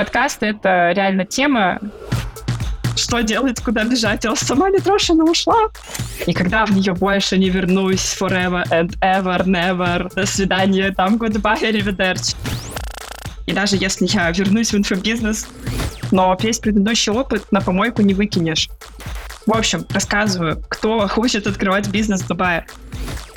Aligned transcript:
Подкасты— 0.00 0.46
это 0.56 0.92
реально 0.92 1.26
тема, 1.26 1.78
что 2.96 3.20
делать, 3.20 3.60
куда 3.60 3.84
бежать. 3.84 4.24
Я 4.24 4.34
сама 4.34 4.70
Митрошина 4.70 5.24
ушла. 5.24 5.68
Никогда 6.26 6.64
в 6.64 6.70
нее 6.70 6.94
больше 6.94 7.36
не 7.36 7.50
вернусь. 7.50 8.16
Forever 8.18 8.64
and 8.70 8.98
ever, 9.02 9.44
never. 9.44 10.10
До 10.14 10.24
свидания, 10.24 10.90
там, 10.92 11.16
goodbye, 11.16 11.60
arrivederci. 11.60 12.34
И 13.44 13.52
даже 13.52 13.76
если 13.76 14.06
я 14.06 14.30
вернусь 14.30 14.72
в 14.72 14.78
инфобизнес, 14.78 15.46
но 16.10 16.34
весь 16.40 16.60
предыдущий 16.60 17.12
опыт 17.12 17.52
на 17.52 17.60
помойку 17.60 18.00
не 18.00 18.14
выкинешь. 18.14 18.70
В 19.44 19.54
общем, 19.54 19.84
рассказываю, 19.90 20.64
кто 20.70 21.06
хочет 21.08 21.46
открывать 21.46 21.88
бизнес 21.88 22.22
в 22.22 22.26
Дубае. 22.26 22.64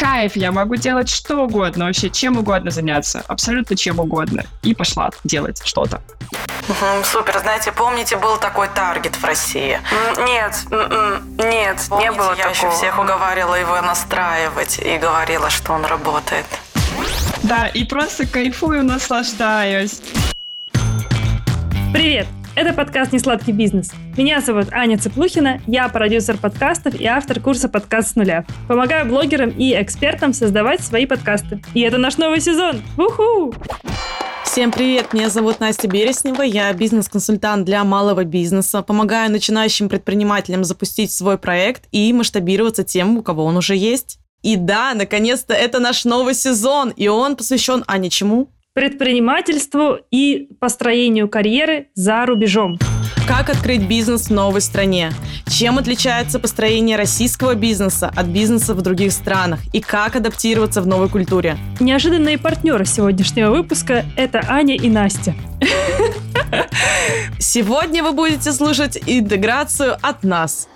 Кайф, 0.03 0.35
я 0.35 0.51
могу 0.51 0.75
делать 0.75 1.07
что 1.07 1.45
угодно, 1.45 1.85
вообще 1.85 2.09
чем 2.09 2.37
угодно 2.37 2.71
заняться, 2.71 3.23
абсолютно 3.25 3.77
чем 3.77 3.99
угодно. 3.99 4.43
И 4.61 4.75
пошла 4.75 5.11
делать 5.23 5.61
что-то. 5.63 6.01
Супер, 7.05 7.39
знаете, 7.39 7.71
помните, 7.71 8.17
был 8.17 8.35
такой 8.35 8.67
таргет 8.67 9.15
в 9.15 9.23
России? 9.23 9.79
Нет, 10.17 10.57
нет, 11.37 11.85
помните, 11.87 12.09
не 12.09 12.11
было 12.11 12.35
я 12.35 12.49
такого. 12.49 12.49
еще 12.49 12.69
всех 12.71 12.99
уговаривала 12.99 13.55
его 13.55 13.81
настраивать 13.81 14.77
и 14.79 14.97
говорила, 14.97 15.49
что 15.49 15.71
он 15.71 15.85
работает. 15.85 16.45
Да, 17.43 17.67
и 17.67 17.85
просто 17.85 18.27
кайфую, 18.27 18.83
наслаждаюсь. 18.83 20.01
Привет! 21.93 22.27
Это 22.55 22.71
подкаст 22.71 23.11
«Несладкий 23.11 23.51
бизнес». 23.51 23.89
Меня 24.15 24.39
зовут 24.39 24.67
Аня 24.71 24.99
Цыплухина, 24.99 25.59
я 25.65 25.89
продюсер 25.89 26.37
подкастов 26.37 26.93
и 26.93 27.03
автор 27.07 27.39
курса 27.39 27.67
«Подкаст 27.67 28.11
с 28.11 28.15
нуля». 28.15 28.45
Помогаю 28.67 29.07
блогерам 29.07 29.49
и 29.49 29.73
экспертам 29.73 30.33
создавать 30.33 30.81
свои 30.81 31.07
подкасты. 31.07 31.63
И 31.73 31.81
это 31.81 31.97
наш 31.97 32.17
новый 32.17 32.39
сезон! 32.41 32.83
Уху! 32.95 33.55
Всем 34.45 34.71
привет, 34.71 35.13
меня 35.13 35.31
зовут 35.31 35.61
Настя 35.61 35.87
Береснева, 35.87 36.43
я 36.43 36.71
бизнес-консультант 36.73 37.65
для 37.65 37.83
малого 37.83 38.23
бизнеса, 38.23 38.83
помогаю 38.83 39.31
начинающим 39.31 39.89
предпринимателям 39.89 40.63
запустить 40.63 41.11
свой 41.11 41.39
проект 41.39 41.85
и 41.91 42.13
масштабироваться 42.13 42.83
тем, 42.83 43.17
у 43.17 43.23
кого 43.23 43.45
он 43.45 43.57
уже 43.57 43.75
есть. 43.75 44.19
И 44.43 44.57
да, 44.57 44.93
наконец-то 44.93 45.55
это 45.55 45.79
наш 45.79 46.05
новый 46.05 46.35
сезон, 46.35 46.91
и 46.91 47.07
он 47.07 47.35
посвящен, 47.35 47.83
Ане, 47.87 48.11
чему? 48.11 48.49
Предпринимательству 48.73 49.99
и 50.09 50.49
построению 50.59 51.29
карьеры 51.29 51.89
за 51.93 52.25
рубежом. 52.25 52.79
Как 53.27 53.51
открыть 53.51 53.87
бизнес 53.87 54.29
в 54.29 54.33
новой 54.33 54.61
стране? 54.61 55.11
Чем 55.47 55.77
отличается 55.77 56.39
построение 56.39 56.97
российского 56.97 57.53
бизнеса 57.53 58.11
от 58.15 58.25
бизнеса 58.25 58.73
в 58.73 58.81
других 58.81 59.11
странах? 59.11 59.59
И 59.73 59.79
как 59.79 60.15
адаптироваться 60.15 60.81
в 60.81 60.87
новой 60.87 61.07
культуре? 61.07 61.55
Неожиданные 61.79 62.39
партнеры 62.39 62.85
сегодняшнего 62.85 63.51
выпуска– 63.51 64.05
это 64.17 64.43
Аня 64.47 64.75
и 64.75 64.89
Настя. 64.89 65.35
Сегодня 67.37 68.03
вы 68.03 68.13
будете 68.13 68.51
слушать 68.51 68.97
интеграцию 69.05 69.97
от 70.01 70.23
нас. 70.23 70.67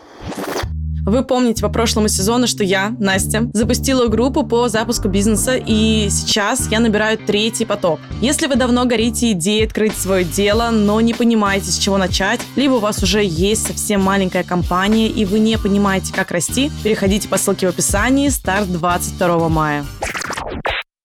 Вы 1.07 1.23
помните 1.23 1.61
по 1.61 1.69
прошлому 1.69 2.09
сезону, 2.09 2.47
что 2.47 2.65
я, 2.65 2.93
Настя, 2.99 3.49
запустила 3.53 4.07
группу 4.07 4.45
по 4.45 4.67
запуску 4.67 5.07
бизнеса, 5.07 5.55
и 5.55 6.09
сейчас 6.09 6.69
я 6.69 6.81
набираю 6.81 7.17
третий 7.17 7.63
поток. 7.63 8.01
Если 8.19 8.45
вы 8.47 8.57
давно 8.57 8.83
горите 8.83 9.31
идеей 9.31 9.65
открыть 9.65 9.95
свое 9.95 10.25
дело, 10.25 10.69
но 10.69 10.99
не 10.99 11.13
понимаете, 11.13 11.71
с 11.71 11.77
чего 11.77 11.97
начать, 11.97 12.41
либо 12.57 12.73
у 12.73 12.79
вас 12.79 13.01
уже 13.01 13.23
есть 13.23 13.67
совсем 13.67 14.03
маленькая 14.03 14.43
компания, 14.43 15.07
и 15.07 15.23
вы 15.23 15.39
не 15.39 15.57
понимаете, 15.57 16.13
как 16.13 16.31
расти, 16.31 16.69
переходите 16.83 17.29
по 17.29 17.37
ссылке 17.37 17.67
в 17.67 17.69
описании, 17.69 18.27
старт 18.27 18.69
22 18.69 19.47
мая. 19.47 19.85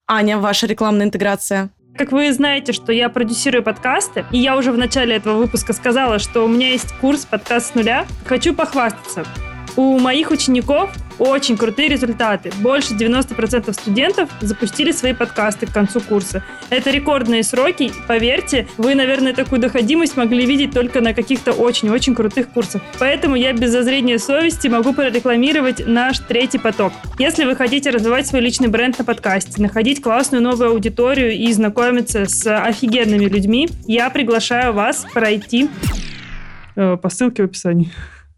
Аня, 0.08 0.38
ваша 0.38 0.66
рекламная 0.66 1.06
интеграция. 1.06 1.70
Как 1.96 2.10
вы 2.10 2.32
знаете, 2.32 2.72
что 2.72 2.90
я 2.90 3.08
продюсирую 3.08 3.62
подкасты, 3.62 4.24
и 4.32 4.38
я 4.38 4.56
уже 4.56 4.72
в 4.72 4.76
начале 4.76 5.14
этого 5.14 5.38
выпуска 5.38 5.72
сказала, 5.72 6.18
что 6.18 6.44
у 6.44 6.48
меня 6.48 6.70
есть 6.70 6.92
курс 7.00 7.24
«Подкаст 7.24 7.70
с 7.70 7.74
нуля». 7.76 8.04
Хочу 8.26 8.52
похвастаться. 8.52 9.24
У 9.76 9.98
моих 9.98 10.30
учеников 10.30 10.90
очень 11.18 11.56
крутые 11.56 11.88
результаты. 11.88 12.50
Больше 12.60 12.94
90% 12.94 13.72
студентов 13.72 14.28
запустили 14.40 14.92
свои 14.92 15.12
подкасты 15.12 15.66
к 15.66 15.72
концу 15.72 16.00
курса. 16.00 16.42
Это 16.68 16.90
рекордные 16.90 17.42
сроки. 17.42 17.92
Поверьте, 18.08 18.66
вы, 18.76 18.94
наверное, 18.94 19.32
такую 19.32 19.60
доходимость 19.60 20.16
могли 20.16 20.44
видеть 20.44 20.72
только 20.72 21.00
на 21.00 21.14
каких-то 21.14 21.52
очень-очень 21.52 22.14
крутых 22.14 22.48
курсах. 22.48 22.82
Поэтому 22.98 23.36
я 23.36 23.52
без 23.52 23.70
зазрения 23.70 24.18
совести 24.18 24.68
могу 24.68 24.92
прорекламировать 24.92 25.86
наш 25.86 26.18
третий 26.18 26.58
поток. 26.58 26.92
Если 27.18 27.44
вы 27.44 27.56
хотите 27.56 27.90
развивать 27.90 28.26
свой 28.26 28.40
личный 28.40 28.68
бренд 28.68 28.98
на 28.98 29.04
подкасте, 29.04 29.62
находить 29.62 30.02
классную 30.02 30.42
новую 30.42 30.70
аудиторию 30.70 31.32
и 31.32 31.52
знакомиться 31.52 32.26
с 32.26 32.46
офигенными 32.46 33.26
людьми, 33.26 33.68
я 33.86 34.10
приглашаю 34.10 34.72
вас 34.72 35.06
пройти 35.12 35.70
э, 36.76 36.96
по 36.96 37.08
ссылке 37.08 37.42
в 37.42 37.46
описании. 37.46 37.92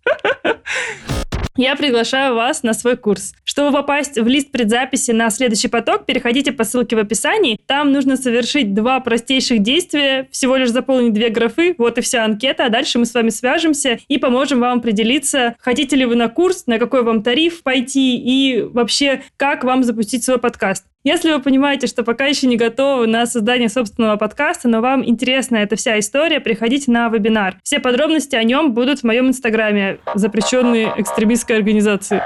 я 1.57 1.77
приглашаю 1.77 2.35
вас 2.35 2.63
на 2.63 2.75
свой 2.75 2.97
курс. 2.97 3.35
Чтобы 3.45 3.77
попасть 3.77 4.19
в 4.19 4.27
лист 4.27 4.51
предзаписи 4.51 5.13
на 5.13 5.31
следующий 5.31 5.69
поток, 5.69 6.07
переходите 6.07 6.53
по 6.53 6.65
ссылке 6.65 6.97
в 6.97 6.99
описании. 6.99 7.59
Там 7.67 7.93
нужно 7.93 8.17
совершить 8.17 8.75
два 8.75 9.01
простейших 9.01 9.61
действия, 9.61 10.29
всего 10.31 10.57
лишь 10.57 10.71
заполнить 10.71 11.13
две 11.13 11.29
графы, 11.29 11.75
вот 11.79 11.99
и 11.99 12.01
вся 12.01 12.25
анкета, 12.25 12.67
а 12.67 12.71
дальше 12.71 12.99
мы 12.99 13.07
с 13.07 13.15
вами 13.15 13.31
свяжемся 13.31 13.99
и 14.09 14.19
поможем 14.19 14.61
вам 14.61 14.79
определиться, 14.79 15.57
хотите 15.59 15.97
ли 15.97 16.05
вы 16.05 16.17
на 16.17 16.29
курс, 16.29 16.67
на 16.67 16.79
какой 16.79 17.03
вам 17.03 17.23
тариф 17.23 17.63
пойти 17.63 18.17
и 18.17 18.63
вообще, 18.63 19.23
как 19.37 19.65
вам 19.65 19.85
запустить 19.85 20.25
свой 20.25 20.39
подкаст. 20.39 20.87
Если 21.05 21.31
вы 21.31 21.39
понимаете, 21.39 21.87
что 21.87 22.03
пока 22.03 22.25
еще 22.25 22.47
не 22.47 22.57
готовы 22.57 23.07
на 23.07 23.27
создание 23.27 23.69
собственного 23.69 24.17
подкаста, 24.17 24.69
но 24.69 24.81
вам 24.81 25.07
интересна 25.07 25.57
эта 25.57 25.77
вся 25.77 25.99
история, 25.99 26.41
приходите 26.41 26.91
на 26.91 27.11
вебинар. 27.11 27.57
Все 27.63 27.79
подробности 27.79 28.37
о 28.37 28.43
нем 28.43 28.73
будут 28.73 29.01
в 29.01 29.05
моем 29.05 29.29
инстаграме, 29.29 29.99
запрещенные 30.15 30.95
экстремистской 30.97 31.57
организации. 31.57 32.23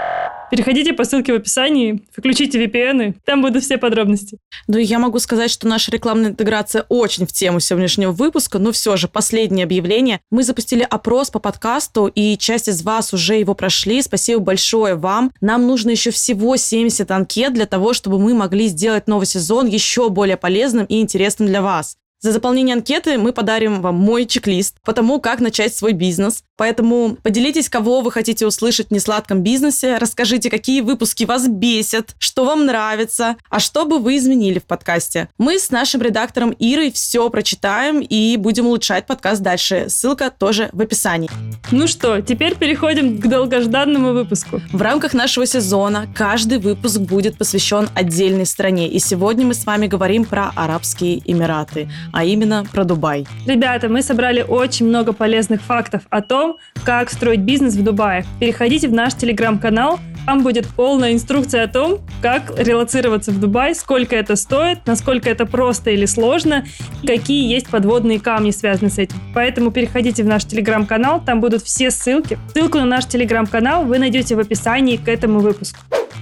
Переходите 0.51 0.95
по 0.95 1.05
ссылке 1.05 1.33
в 1.33 1.37
описании, 1.37 2.03
включите 2.17 2.65
VPN, 2.65 3.15
там 3.25 3.43
будут 3.43 3.65
все 3.65 3.77
подробности. 3.77 4.39
Ну, 4.67 4.79
я 4.79 4.99
могу 4.99 5.19
сказать, 5.19 5.51
что 5.51 5.69
наша 5.69 5.91
рекламная 5.91 6.31
интеграция 6.31 6.87
очень 6.89 7.27
в 7.27 7.33
тему 7.33 7.61
сегодняшнего 7.61 8.13
выпуска, 8.13 8.59
но 8.59 8.73
все 8.73 8.97
же 8.97 9.09
последнее 9.09 9.65
объявление. 9.65 10.21
Мы 10.31 10.43
запустили 10.43 10.87
опрос 10.89 11.31
по 11.31 11.39
подкасту, 11.39 12.07
и 12.07 12.39
часть 12.39 12.69
из 12.69 12.83
вас 12.83 13.13
уже 13.13 13.35
его 13.35 13.55
прошли. 13.55 14.01
Спасибо 14.01 14.41
большое 14.41 14.95
вам. 14.95 15.33
Нам 15.41 15.67
нужно 15.67 15.91
еще 15.91 16.11
всего 16.11 16.57
70 16.57 17.11
анкет 17.11 17.53
для 17.53 17.67
того, 17.67 17.93
чтобы 17.93 18.19
мы 18.19 18.35
могли 18.35 18.69
сделать 18.69 19.07
новый 19.07 19.27
сезон 19.27 19.67
еще 19.67 20.09
более 20.09 20.37
полезным 20.37 20.87
и 20.87 21.01
интересным 21.01 21.49
для 21.49 21.61
вас. 21.61 21.97
За 22.21 22.33
заполнение 22.33 22.75
анкеты 22.75 23.17
мы 23.17 23.33
подарим 23.33 23.81
вам 23.81 23.95
мой 23.95 24.27
чек-лист 24.27 24.77
по 24.85 24.93
тому, 24.93 25.21
как 25.21 25.41
начать 25.41 25.75
свой 25.75 25.93
бизнес. 25.93 26.43
Поэтому 26.59 27.17
поделитесь, 27.23 27.71
кого 27.71 28.03
вы 28.03 28.13
хотите 28.13 28.47
услышать 28.47 28.89
в 28.89 28.91
несладком 28.91 29.43
бизнесе, 29.43 29.97
расскажите, 29.97 30.51
какие 30.51 30.83
выпуски 30.83 31.25
вас 31.25 31.49
бесят, 31.49 32.15
что 32.19 32.45
вам 32.45 32.67
нравится, 32.67 33.37
а 33.49 33.61
что 33.61 33.87
бы 33.87 33.99
вы 33.99 34.19
изменили 34.19 34.59
в 34.59 34.65
подкасте. 34.65 35.31
Мы 35.39 35.59
с 35.59 35.71
нашим 35.71 36.03
редактором 36.03 36.55
Ирой 36.59 36.93
все 36.93 37.31
прочитаем 37.31 38.01
и 38.01 38.37
будем 38.37 38.67
улучшать 38.67 39.07
подкаст 39.07 39.41
дальше. 39.41 39.87
Ссылка 39.89 40.31
тоже 40.31 40.69
в 40.73 40.81
описании. 40.83 41.31
Ну 41.71 41.87
что, 41.87 42.21
теперь 42.21 42.57
переходим 42.57 43.19
к 43.19 43.27
долгожданному 43.27 44.13
выпуску. 44.13 44.61
В 44.73 44.83
рамках 44.83 45.15
нашего 45.15 45.47
сезона 45.47 46.07
каждый 46.15 46.59
выпуск 46.59 46.99
будет 46.99 47.39
посвящен 47.39 47.89
отдельной 47.95 48.45
стране. 48.45 48.89
И 48.89 48.99
сегодня 48.99 49.47
мы 49.47 49.55
с 49.55 49.65
вами 49.65 49.87
говорим 49.87 50.27
про 50.27 50.51
Арабские 50.55 51.23
Эмираты 51.25 51.89
а 52.13 52.25
именно 52.25 52.65
про 52.65 52.85
Дубай. 52.85 53.27
Ребята, 53.47 53.89
мы 53.89 54.03
собрали 54.03 54.43
очень 54.43 54.87
много 54.87 55.13
полезных 55.13 55.63
фактов 55.63 56.03
о 56.11 56.21
том, 56.21 56.48
как 56.85 57.11
строить 57.11 57.41
бизнес 57.41 57.75
в 57.75 57.83
Дубае. 57.83 58.25
Переходите 58.41 58.89
в 58.89 58.93
наш 58.93 59.15
телеграм-канал, 59.15 60.01
там 60.29 60.43
будет 60.43 60.67
полная 60.67 61.15
инструкция 61.15 61.65
о 61.65 61.69
том, 61.69 62.01
как 62.21 62.53
релацироваться 62.59 63.33
в 63.33 63.41
Дубай, 63.41 63.75
сколько 63.75 64.15
это 64.15 64.37
стоит, 64.37 64.87
насколько 64.87 65.31
это 65.31 65.47
просто 65.47 65.91
или 65.91 66.05
сложно, 66.05 66.67
какие 67.07 67.51
есть 67.51 67.69
подводные 67.71 68.21
камни, 68.21 68.51
связанные 68.51 68.91
с 68.91 68.99
этим. 68.99 69.17
Поэтому 69.35 69.71
переходите 69.71 70.23
в 70.23 70.27
наш 70.27 70.45
телеграм-канал, 70.45 71.23
там 71.25 71.41
будут 71.41 71.63
все 71.63 71.91
ссылки. 71.91 72.39
Ссылку 72.53 72.77
на 72.77 72.85
наш 72.85 73.07
телеграм-канал 73.07 73.85
вы 73.85 73.99
найдете 73.99 74.37
в 74.37 74.39
описании 74.39 74.99
к 74.99 75.09
этому 75.09 75.41
выпуску. 75.41 75.79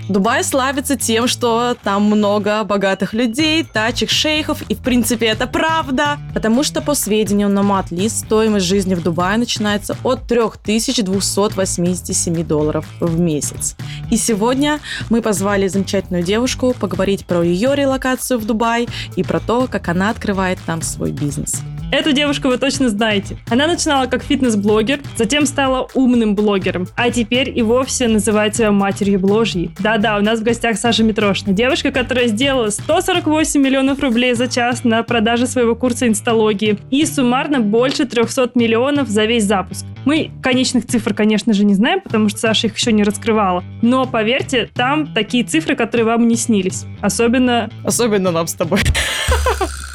Дубай 0.08 0.44
славится 0.44 0.96
тем, 0.96 1.26
что 1.26 1.76
там 1.82 2.04
много 2.04 2.62
богатых 2.62 3.12
людей, 3.12 3.64
тачек, 3.64 4.08
шейхов, 4.08 4.62
и 4.68 4.76
в 4.76 4.78
принципе 4.78 5.26
это 5.26 5.48
правда, 5.48 6.18
потому 6.32 6.62
что 6.62 6.80
по 6.80 6.94
сведениям 6.94 7.52
на 7.52 7.64
Матлис 7.64 8.20
стоимость 8.20 8.66
жизни 8.66 8.94
в 8.94 9.02
Дубае 9.02 9.36
начинается 9.36 9.96
от 10.04 10.15
3287 10.16 12.44
долларов 12.44 12.86
в 13.00 13.18
месяц. 13.18 13.76
И 14.10 14.16
сегодня 14.16 14.80
мы 15.10 15.22
позвали 15.22 15.68
замечательную 15.68 16.22
девушку 16.22 16.74
поговорить 16.78 17.26
про 17.26 17.42
ее 17.42 17.74
релокацию 17.74 18.38
в 18.38 18.46
Дубай 18.46 18.88
и 19.16 19.22
про 19.22 19.40
то, 19.40 19.68
как 19.70 19.88
она 19.88 20.10
открывает 20.10 20.58
там 20.66 20.82
свой 20.82 21.12
бизнес. 21.12 21.62
Эту 21.92 22.12
девушку 22.12 22.48
вы 22.48 22.58
точно 22.58 22.88
знаете. 22.88 23.36
Она 23.48 23.66
начинала 23.68 24.06
как 24.06 24.24
фитнес-блогер, 24.24 25.00
затем 25.16 25.46
стала 25.46 25.88
умным 25.94 26.34
блогером, 26.34 26.88
а 26.96 27.10
теперь 27.10 27.56
и 27.56 27.62
вовсе 27.62 28.08
называет 28.08 28.56
себя 28.56 28.72
матерью 28.72 29.20
бложьей. 29.20 29.70
Да-да, 29.78 30.18
у 30.18 30.20
нас 30.20 30.40
в 30.40 30.42
гостях 30.42 30.78
Саша 30.78 31.04
Митрошина, 31.04 31.52
девушка, 31.52 31.92
которая 31.92 32.26
сделала 32.26 32.70
148 32.70 33.60
миллионов 33.60 34.00
рублей 34.00 34.34
за 34.34 34.48
час 34.48 34.82
на 34.82 35.02
продаже 35.04 35.46
своего 35.46 35.76
курса 35.76 36.08
инсталогии 36.08 36.78
и 36.90 37.06
суммарно 37.06 37.60
больше 37.60 38.04
300 38.04 38.50
миллионов 38.54 39.08
за 39.08 39.24
весь 39.24 39.44
запуск. 39.44 39.86
Мы 40.04 40.32
конечных 40.42 40.86
цифр, 40.86 41.14
конечно 41.14 41.52
же, 41.52 41.64
не 41.64 41.74
знаем, 41.74 42.00
потому 42.00 42.28
что 42.28 42.38
Саша 42.40 42.66
их 42.66 42.76
еще 42.76 42.90
не 42.92 43.04
раскрывала. 43.04 43.62
Но 43.82 44.06
поверьте, 44.06 44.68
там 44.74 45.06
такие 45.06 45.44
цифры, 45.44 45.76
которые 45.76 46.04
вам 46.04 46.26
не 46.26 46.36
снились. 46.36 46.84
Особенно 47.00 47.70
Особенно 47.84 48.32
нам 48.32 48.46
с 48.46 48.54
тобой. 48.54 48.80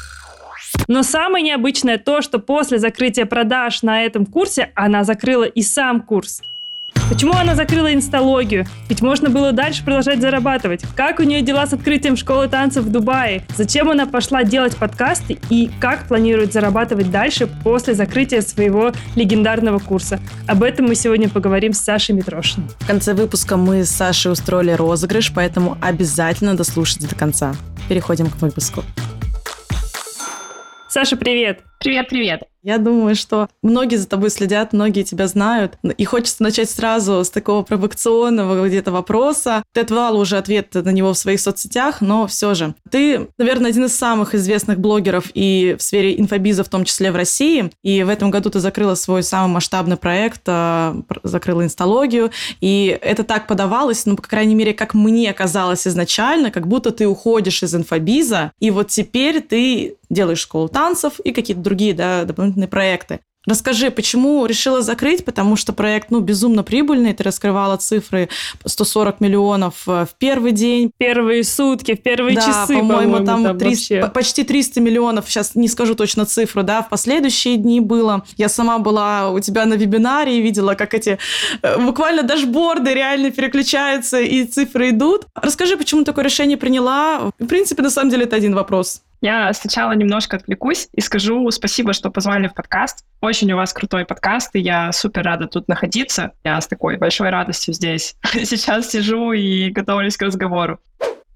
но 0.92 1.02
самое 1.02 1.42
необычное 1.42 1.96
то, 1.96 2.20
что 2.20 2.38
после 2.38 2.78
закрытия 2.78 3.24
продаж 3.24 3.82
на 3.82 4.02
этом 4.04 4.26
курсе 4.26 4.72
она 4.74 5.04
закрыла 5.04 5.44
и 5.44 5.62
сам 5.62 6.02
курс. 6.02 6.42
Почему 7.08 7.32
она 7.32 7.54
закрыла 7.54 7.94
инсталогию? 7.94 8.66
Ведь 8.90 9.00
можно 9.00 9.30
было 9.30 9.52
дальше 9.52 9.82
продолжать 9.82 10.20
зарабатывать. 10.20 10.82
Как 10.94 11.18
у 11.18 11.22
нее 11.22 11.40
дела 11.40 11.66
с 11.66 11.72
открытием 11.72 12.16
школы 12.16 12.46
танцев 12.46 12.84
в 12.84 12.92
Дубае? 12.92 13.42
Зачем 13.56 13.88
она 13.88 14.04
пошла 14.04 14.44
делать 14.44 14.76
подкасты? 14.76 15.38
И 15.48 15.70
как 15.80 16.08
планирует 16.08 16.52
зарабатывать 16.52 17.10
дальше 17.10 17.48
после 17.64 17.94
закрытия 17.94 18.42
своего 18.42 18.92
легендарного 19.16 19.78
курса? 19.78 20.20
Об 20.46 20.62
этом 20.62 20.84
мы 20.86 20.94
сегодня 20.94 21.30
поговорим 21.30 21.72
с 21.72 21.78
Сашей 21.78 22.14
Митрошиной. 22.14 22.68
В 22.80 22.86
конце 22.86 23.14
выпуска 23.14 23.56
мы 23.56 23.86
с 23.86 23.90
Сашей 23.90 24.30
устроили 24.30 24.72
розыгрыш, 24.72 25.32
поэтому 25.34 25.78
обязательно 25.80 26.54
дослушайте 26.54 27.08
до 27.08 27.14
конца. 27.14 27.54
Переходим 27.88 28.28
к 28.28 28.36
выпуску. 28.42 28.84
Саша, 30.92 31.16
привет! 31.16 31.64
Привет-привет. 31.82 32.44
Я 32.62 32.78
думаю, 32.78 33.16
что 33.16 33.48
многие 33.60 33.96
за 33.96 34.06
тобой 34.06 34.30
следят, 34.30 34.72
многие 34.72 35.02
тебя 35.02 35.26
знают. 35.26 35.78
И 35.98 36.04
хочется 36.04 36.44
начать 36.44 36.70
сразу 36.70 37.24
с 37.24 37.30
такого 37.30 37.62
провокационного 37.62 38.68
где-то 38.68 38.92
вопроса. 38.92 39.64
Ты 39.72 39.80
отвала 39.80 40.16
уже 40.16 40.36
ответ 40.36 40.72
на 40.74 40.90
него 40.90 41.12
в 41.12 41.18
своих 41.18 41.40
соцсетях, 41.40 42.00
но 42.00 42.28
все 42.28 42.54
же. 42.54 42.74
Ты, 42.88 43.28
наверное, 43.36 43.70
один 43.70 43.86
из 43.86 43.96
самых 43.96 44.36
известных 44.36 44.78
блогеров 44.78 45.32
и 45.34 45.74
в 45.76 45.82
сфере 45.82 46.18
инфобиза, 46.20 46.62
в 46.62 46.68
том 46.68 46.84
числе 46.84 47.10
в 47.10 47.16
России. 47.16 47.72
И 47.82 48.04
в 48.04 48.08
этом 48.08 48.30
году 48.30 48.48
ты 48.48 48.60
закрыла 48.60 48.94
свой 48.94 49.24
самый 49.24 49.54
масштабный 49.54 49.96
проект, 49.96 50.42
а, 50.46 50.96
закрыла 51.24 51.64
инсталогию. 51.64 52.30
И 52.60 52.96
это 53.02 53.24
так 53.24 53.48
подавалось, 53.48 54.06
ну, 54.06 54.14
по 54.14 54.22
крайней 54.22 54.54
мере, 54.54 54.72
как 54.72 54.94
мне 54.94 55.32
казалось 55.32 55.88
изначально, 55.88 56.52
как 56.52 56.68
будто 56.68 56.92
ты 56.92 57.08
уходишь 57.08 57.64
из 57.64 57.74
инфобиза, 57.74 58.52
и 58.60 58.70
вот 58.70 58.88
теперь 58.88 59.40
ты 59.40 59.96
делаешь 60.12 60.38
школу 60.38 60.68
танцев 60.68 61.18
и 61.20 61.32
какие-то 61.32 61.62
другие 61.62 61.71
да, 61.92 62.24
дополнительные 62.24 62.68
проекты. 62.68 63.20
Расскажи, 63.44 63.90
почему 63.90 64.46
решила 64.46 64.82
закрыть? 64.82 65.24
Потому 65.24 65.56
что 65.56 65.72
проект, 65.72 66.12
ну, 66.12 66.20
безумно 66.20 66.62
прибыльный. 66.62 67.12
Ты 67.12 67.24
раскрывала 67.24 67.76
цифры 67.76 68.28
140 68.64 69.20
миллионов 69.20 69.82
э, 69.88 70.06
в 70.08 70.14
первый 70.16 70.52
день. 70.52 70.92
Первые 70.96 71.42
сутки, 71.42 71.96
в 71.96 72.02
первые 72.02 72.36
да, 72.36 72.42
часы, 72.42 72.78
по-моему, 72.78 73.24
там, 73.24 73.58
300 73.58 73.64
вообще. 73.64 74.00
по- 74.00 74.08
почти 74.12 74.44
300 74.44 74.80
миллионов. 74.80 75.28
Сейчас 75.28 75.56
не 75.56 75.66
скажу 75.66 75.96
точно 75.96 76.24
цифру, 76.24 76.62
да, 76.62 76.82
в 76.82 76.88
последующие 76.88 77.56
дни 77.56 77.80
было. 77.80 78.24
Я 78.36 78.48
сама 78.48 78.78
была 78.78 79.30
у 79.30 79.40
тебя 79.40 79.66
на 79.66 79.74
вебинаре 79.74 80.38
и 80.38 80.40
видела, 80.40 80.74
как 80.74 80.94
эти 80.94 81.18
э, 81.62 81.78
буквально 81.84 82.22
дашборды 82.22 82.94
реально 82.94 83.32
переключаются 83.32 84.20
и 84.20 84.44
цифры 84.44 84.90
идут. 84.90 85.26
Расскажи, 85.34 85.76
почему 85.76 86.04
такое 86.04 86.24
решение 86.24 86.56
приняла? 86.56 87.32
В 87.40 87.46
принципе, 87.46 87.82
на 87.82 87.90
самом 87.90 88.10
деле, 88.10 88.22
это 88.22 88.36
один 88.36 88.54
вопрос. 88.54 89.02
Я 89.22 89.52
сначала 89.52 89.92
немножко 89.92 90.36
отвлекусь 90.36 90.88
и 90.92 91.00
скажу 91.00 91.48
спасибо, 91.52 91.92
что 91.92 92.10
позвали 92.10 92.48
в 92.48 92.54
подкаст. 92.54 93.06
Очень 93.20 93.52
у 93.52 93.56
вас 93.56 93.72
крутой 93.72 94.04
подкаст, 94.04 94.50
и 94.56 94.58
я 94.58 94.90
супер 94.90 95.22
рада 95.22 95.46
тут 95.46 95.68
находиться. 95.68 96.32
Я 96.42 96.60
с 96.60 96.66
такой 96.66 96.96
большой 96.96 97.30
радостью 97.30 97.72
здесь 97.72 98.16
сейчас 98.32 98.90
сижу 98.90 99.30
и 99.30 99.70
готовлюсь 99.70 100.16
к 100.16 100.22
разговору. 100.22 100.80